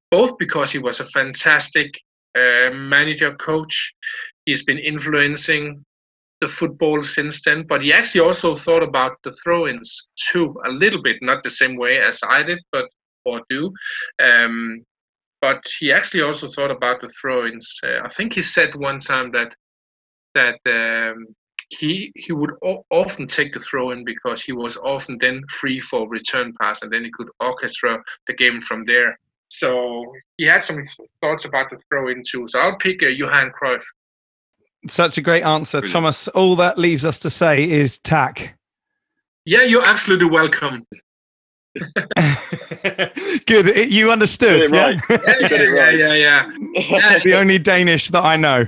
both 0.09 0.37
because 0.37 0.71
he 0.71 0.79
was 0.79 0.99
a 0.99 1.05
fantastic 1.05 1.99
uh, 2.35 2.71
manager 2.73 3.33
coach. 3.35 3.93
He's 4.45 4.63
been 4.63 4.79
influencing 4.79 5.83
the 6.39 6.47
football 6.47 7.03
since 7.03 7.41
then, 7.43 7.63
but 7.67 7.81
he 7.83 7.93
actually 7.93 8.21
also 8.21 8.55
thought 8.55 8.83
about 8.83 9.17
the 9.23 9.31
throw-ins 9.43 10.09
too, 10.31 10.55
a 10.65 10.71
little 10.71 11.01
bit, 11.01 11.17
not 11.21 11.43
the 11.43 11.49
same 11.49 11.75
way 11.75 11.99
as 11.99 12.19
I 12.27 12.43
did, 12.43 12.59
but 12.71 12.85
or 13.25 13.41
do. 13.49 13.71
Um, 14.19 14.83
but 15.41 15.63
he 15.79 15.91
actually 15.91 16.23
also 16.23 16.47
thought 16.47 16.71
about 16.71 17.01
the 17.01 17.09
throw-ins. 17.09 17.79
Uh, 17.83 17.99
I 18.03 18.07
think 18.09 18.33
he 18.33 18.41
said 18.41 18.75
one 18.75 18.99
time 18.99 19.31
that 19.31 19.55
that 20.33 20.59
um, 20.65 21.27
he 21.69 22.11
he 22.15 22.31
would 22.33 22.51
o- 22.63 22.85
often 22.89 23.25
take 23.27 23.53
the 23.53 23.59
throw 23.59 23.91
in 23.91 24.03
because 24.03 24.41
he 24.41 24.51
was 24.51 24.77
often 24.77 25.17
then 25.19 25.41
free 25.49 25.79
for 25.79 26.07
return 26.09 26.53
pass, 26.59 26.81
and 26.81 26.91
then 26.91 27.03
he 27.03 27.11
could 27.11 27.29
orchestrate 27.41 28.01
the 28.27 28.33
game 28.33 28.61
from 28.61 28.85
there. 28.85 29.17
So 29.51 30.05
he 30.37 30.45
had 30.45 30.63
some 30.63 30.81
thoughts 31.21 31.43
about 31.43 31.69
the 31.69 31.81
throw 31.89 32.07
in 32.07 32.21
too. 32.25 32.45
So 32.47 32.57
I'll 32.59 32.77
pick 32.77 33.03
uh, 33.03 33.07
Johan 33.07 33.51
Cruyff. 33.51 33.83
Such 34.87 35.17
a 35.17 35.21
great 35.21 35.43
answer, 35.43 35.79
Brilliant. 35.81 35.93
Thomas. 35.93 36.27
All 36.29 36.55
that 36.55 36.77
leaves 36.79 37.05
us 37.05 37.19
to 37.19 37.29
say 37.29 37.69
is 37.69 37.97
tack. 37.99 38.57
Yeah, 39.45 39.63
you're 39.63 39.85
absolutely 39.85 40.29
welcome. 40.29 40.85
Good. 43.45 43.67
It- 43.67 43.89
You 43.89 44.11
understood. 44.11 44.63
It 44.65 44.71
right. 44.71 44.99
Yeah, 45.09 45.35
You 45.39 45.49
got 45.49 45.51
yeah, 45.51 45.65
right. 45.67 45.99
yeah, 45.99 46.13
yeah, 46.13 46.51
yeah. 46.75 47.19
the 47.23 47.33
only 47.35 47.59
Danish 47.59 48.09
that 48.09 48.23
I 48.23 48.37
know. 48.37 48.65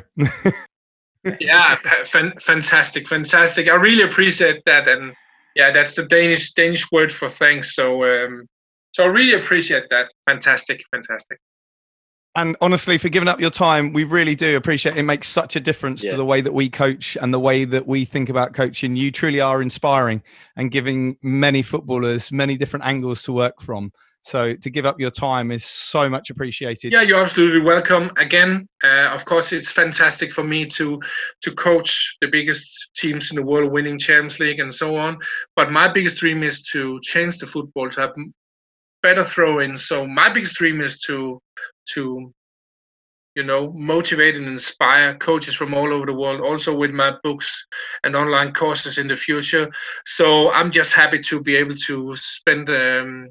yeah, 1.40 1.76
fa- 1.78 2.06
fan- 2.06 2.34
fantastic, 2.42 3.08
fantastic. 3.08 3.70
I 3.70 3.76
really 3.76 4.04
appreciate 4.04 4.62
that, 4.66 4.88
and 4.88 5.14
yeah, 5.56 5.72
that's 5.72 5.96
the 5.96 6.06
Danish 6.06 6.54
Danish 6.54 6.92
word 6.92 7.12
for 7.12 7.30
thanks. 7.30 7.76
So, 7.76 8.04
um, 8.04 8.46
so 8.94 9.04
I 9.04 9.08
really 9.08 9.34
appreciate 9.34 9.84
that. 9.90 10.12
Fantastic, 10.28 10.84
fantastic. 10.92 11.40
And 12.36 12.56
honestly, 12.62 12.98
for 12.98 13.10
giving 13.10 13.28
up 13.30 13.40
your 13.40 13.52
time, 13.52 13.94
we 13.94 14.06
really 14.06 14.34
do 14.34 14.56
appreciate 14.56 14.96
it. 14.96 15.00
It 15.00 15.04
makes 15.04 15.28
such 15.28 15.56
a 15.56 15.60
difference 15.60 16.04
Yeah. 16.04 16.12
to 16.12 16.18
the 16.18 16.26
way 16.26 16.42
that 16.42 16.54
we 16.54 16.68
coach 16.68 17.16
and 17.22 17.32
the 17.32 17.40
way 17.40 17.64
that 17.66 17.86
we 17.86 18.06
think 18.06 18.30
about 18.30 18.54
coaching. 18.56 18.96
You 18.96 19.12
truly 19.12 19.40
are 19.40 19.62
inspiring 19.62 20.24
and 20.56 20.72
giving 20.72 21.18
many 21.22 21.62
footballers 21.62 22.32
many 22.32 22.58
different 22.58 22.86
angles 22.86 23.22
to 23.24 23.34
work 23.34 23.62
from. 23.62 23.92
So 24.26 24.56
to 24.56 24.70
give 24.70 24.86
up 24.86 25.00
your 25.00 25.12
time 25.12 25.52
is 25.52 25.66
so 25.66 26.10
much 26.10 26.30
appreciated. 26.32 26.92
Yeah, 26.94 27.02
you're 27.02 27.20
absolutely 27.20 27.60
welcome. 27.60 28.10
Again, 28.18 28.68
uh, 28.84 29.10
of 29.14 29.26
course, 29.26 29.52
it's 29.52 29.72
fantastic 29.72 30.32
for 30.32 30.44
me 30.44 30.66
to 30.68 31.00
to 31.42 31.52
coach 31.52 32.16
the 32.22 32.28
biggest 32.30 32.92
teams 32.96 33.30
in 33.32 33.36
the 33.36 33.44
world, 33.44 33.72
winning 33.72 34.00
Champions 34.00 34.40
League 34.40 34.60
and 34.62 34.74
so 34.74 34.96
on. 34.96 35.18
But 35.56 35.72
my 35.72 35.92
biggest 35.92 36.20
dream 36.20 36.42
is 36.42 36.64
to 36.72 37.00
change 37.04 37.38
the 37.38 37.46
football 37.46 37.90
to 37.90 38.00
have 38.00 38.14
better 39.04 39.24
throw-ins. 39.24 39.86
So 39.86 40.06
my 40.08 40.34
biggest 40.34 40.58
dream 40.58 40.82
is 40.82 41.00
to 41.02 41.40
to 41.94 42.34
you 43.36 43.44
know 43.44 43.72
motivate 43.74 44.36
and 44.36 44.48
inspire 44.48 45.16
coaches 45.16 45.56
from 45.56 45.74
all 45.74 45.94
over 45.94 46.08
the 46.08 46.14
world. 46.14 46.42
Also 46.42 46.76
with 46.76 46.92
my 46.92 47.16
books 47.24 47.68
and 48.04 48.16
online 48.16 48.54
courses 48.54 48.98
in 48.98 49.08
the 49.08 49.16
future. 49.16 49.72
So 50.06 50.52
I'm 50.52 50.72
just 50.72 50.94
happy 50.94 51.20
to 51.20 51.42
be 51.42 51.56
able 51.56 51.76
to 51.88 52.16
spend. 52.16 52.70
Um, 52.70 53.30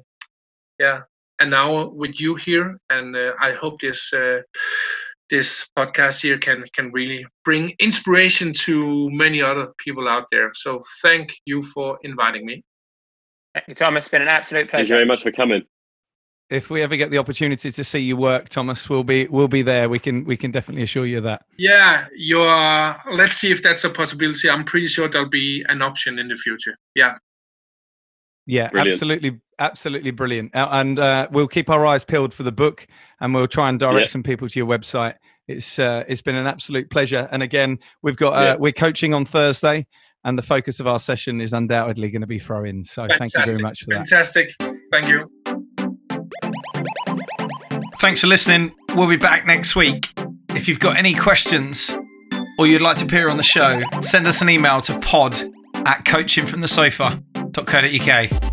yeah 0.79 1.01
an 1.39 1.53
hour 1.53 1.89
with 1.89 2.19
you 2.19 2.35
here, 2.35 2.77
and 2.89 3.15
uh, 3.15 3.33
I 3.39 3.51
hope 3.51 3.81
this 3.81 4.13
uh, 4.13 4.41
this 5.29 5.67
podcast 5.77 6.21
here 6.21 6.37
can 6.37 6.63
can 6.73 6.91
really 6.91 7.25
bring 7.43 7.73
inspiration 7.79 8.53
to 8.65 9.09
many 9.11 9.41
other 9.41 9.73
people 9.77 10.07
out 10.07 10.27
there. 10.31 10.51
So 10.53 10.81
thank 11.01 11.35
you 11.45 11.61
for 11.61 11.97
inviting 12.03 12.45
me. 12.45 12.63
Thank 13.53 13.67
you, 13.67 13.75
Thomas. 13.75 14.05
It's 14.05 14.11
been 14.11 14.21
an 14.21 14.27
absolute 14.27 14.69
pleasure. 14.69 14.79
Thank 14.83 14.89
you 14.89 14.95
very 14.95 15.05
much 15.05 15.23
for 15.23 15.31
coming. 15.31 15.63
If 16.49 16.69
we 16.69 16.81
ever 16.81 16.95
get 16.97 17.09
the 17.09 17.17
opportunity 17.17 17.71
to 17.71 17.83
see 17.83 17.99
you 17.99 18.17
work, 18.17 18.49
Thomas, 18.49 18.89
we'll 18.89 19.03
be 19.03 19.27
we'll 19.27 19.47
be 19.47 19.61
there. 19.61 19.89
We 19.89 19.97
can 19.99 20.25
we 20.25 20.35
can 20.37 20.51
definitely 20.51 20.83
assure 20.83 21.05
you 21.05 21.21
that. 21.21 21.45
Yeah, 21.57 22.05
you're. 22.15 22.95
Let's 23.11 23.33
see 23.37 23.51
if 23.51 23.63
that's 23.63 23.83
a 23.83 23.89
possibility. 23.89 24.49
I'm 24.49 24.63
pretty 24.63 24.87
sure 24.87 25.07
there'll 25.07 25.29
be 25.29 25.63
an 25.69 25.81
option 25.81 26.19
in 26.19 26.27
the 26.27 26.35
future. 26.35 26.75
Yeah, 26.95 27.15
Yeah, 28.45 28.69
Brilliant. 28.69 28.93
absolutely, 28.93 29.39
absolutely 29.57 30.11
brilliant. 30.11 30.53
Uh, 30.55 30.67
And 30.71 30.99
uh, 30.99 31.27
we'll 31.31 31.47
keep 31.47 31.69
our 31.69 31.85
eyes 31.85 32.03
peeled 32.03 32.33
for 32.33 32.43
the 32.43 32.51
book, 32.51 32.85
and 33.21 33.33
we'll 33.33 33.47
try 33.47 33.69
and 33.69 33.79
direct 33.79 34.09
Yeah. 34.09 34.11
some 34.11 34.23
people 34.23 34.49
to 34.49 34.59
your 34.59 34.67
website. 34.67 35.15
It's 35.47 35.79
uh, 35.79 36.03
it's 36.07 36.21
been 36.21 36.35
an 36.35 36.45
absolute 36.47 36.89
pleasure. 36.89 37.27
And 37.31 37.41
again, 37.41 37.79
we've 38.01 38.17
got 38.17 38.33
uh, 38.33 38.41
Yeah. 38.43 38.55
we're 38.55 38.73
coaching 38.73 39.13
on 39.13 39.25
Thursday, 39.25 39.87
and 40.23 40.37
the 40.37 40.41
focus 40.41 40.79
of 40.79 40.87
our 40.87 40.99
session 40.99 41.41
is 41.41 41.53
undoubtedly 41.53 42.09
going 42.09 42.21
to 42.21 42.27
be 42.27 42.39
throw 42.39 42.63
in. 42.63 42.83
So 42.83 43.07
thank 43.07 43.31
you 43.33 43.45
very 43.45 43.61
much 43.61 43.83
for 43.83 43.91
that. 43.91 44.07
fantastic. 44.07 44.51
Thank 44.91 45.07
you. 45.07 45.29
Thanks 47.97 48.21
for 48.21 48.27
listening. 48.27 48.73
We'll 48.95 49.07
be 49.07 49.17
back 49.17 49.45
next 49.45 49.75
week. 49.75 50.11
If 50.49 50.67
you've 50.67 50.79
got 50.79 50.97
any 50.97 51.13
questions 51.13 51.95
or 52.57 52.65
you'd 52.67 52.81
like 52.81 52.97
to 52.97 53.05
appear 53.05 53.29
on 53.29 53.37
the 53.37 53.43
show, 53.43 53.81
send 54.01 54.27
us 54.27 54.41
an 54.41 54.49
email 54.49 54.81
to 54.81 54.99
pod 54.99 55.33
at 55.85 56.03
coachingfromthesofa.co.uk. 56.05 58.52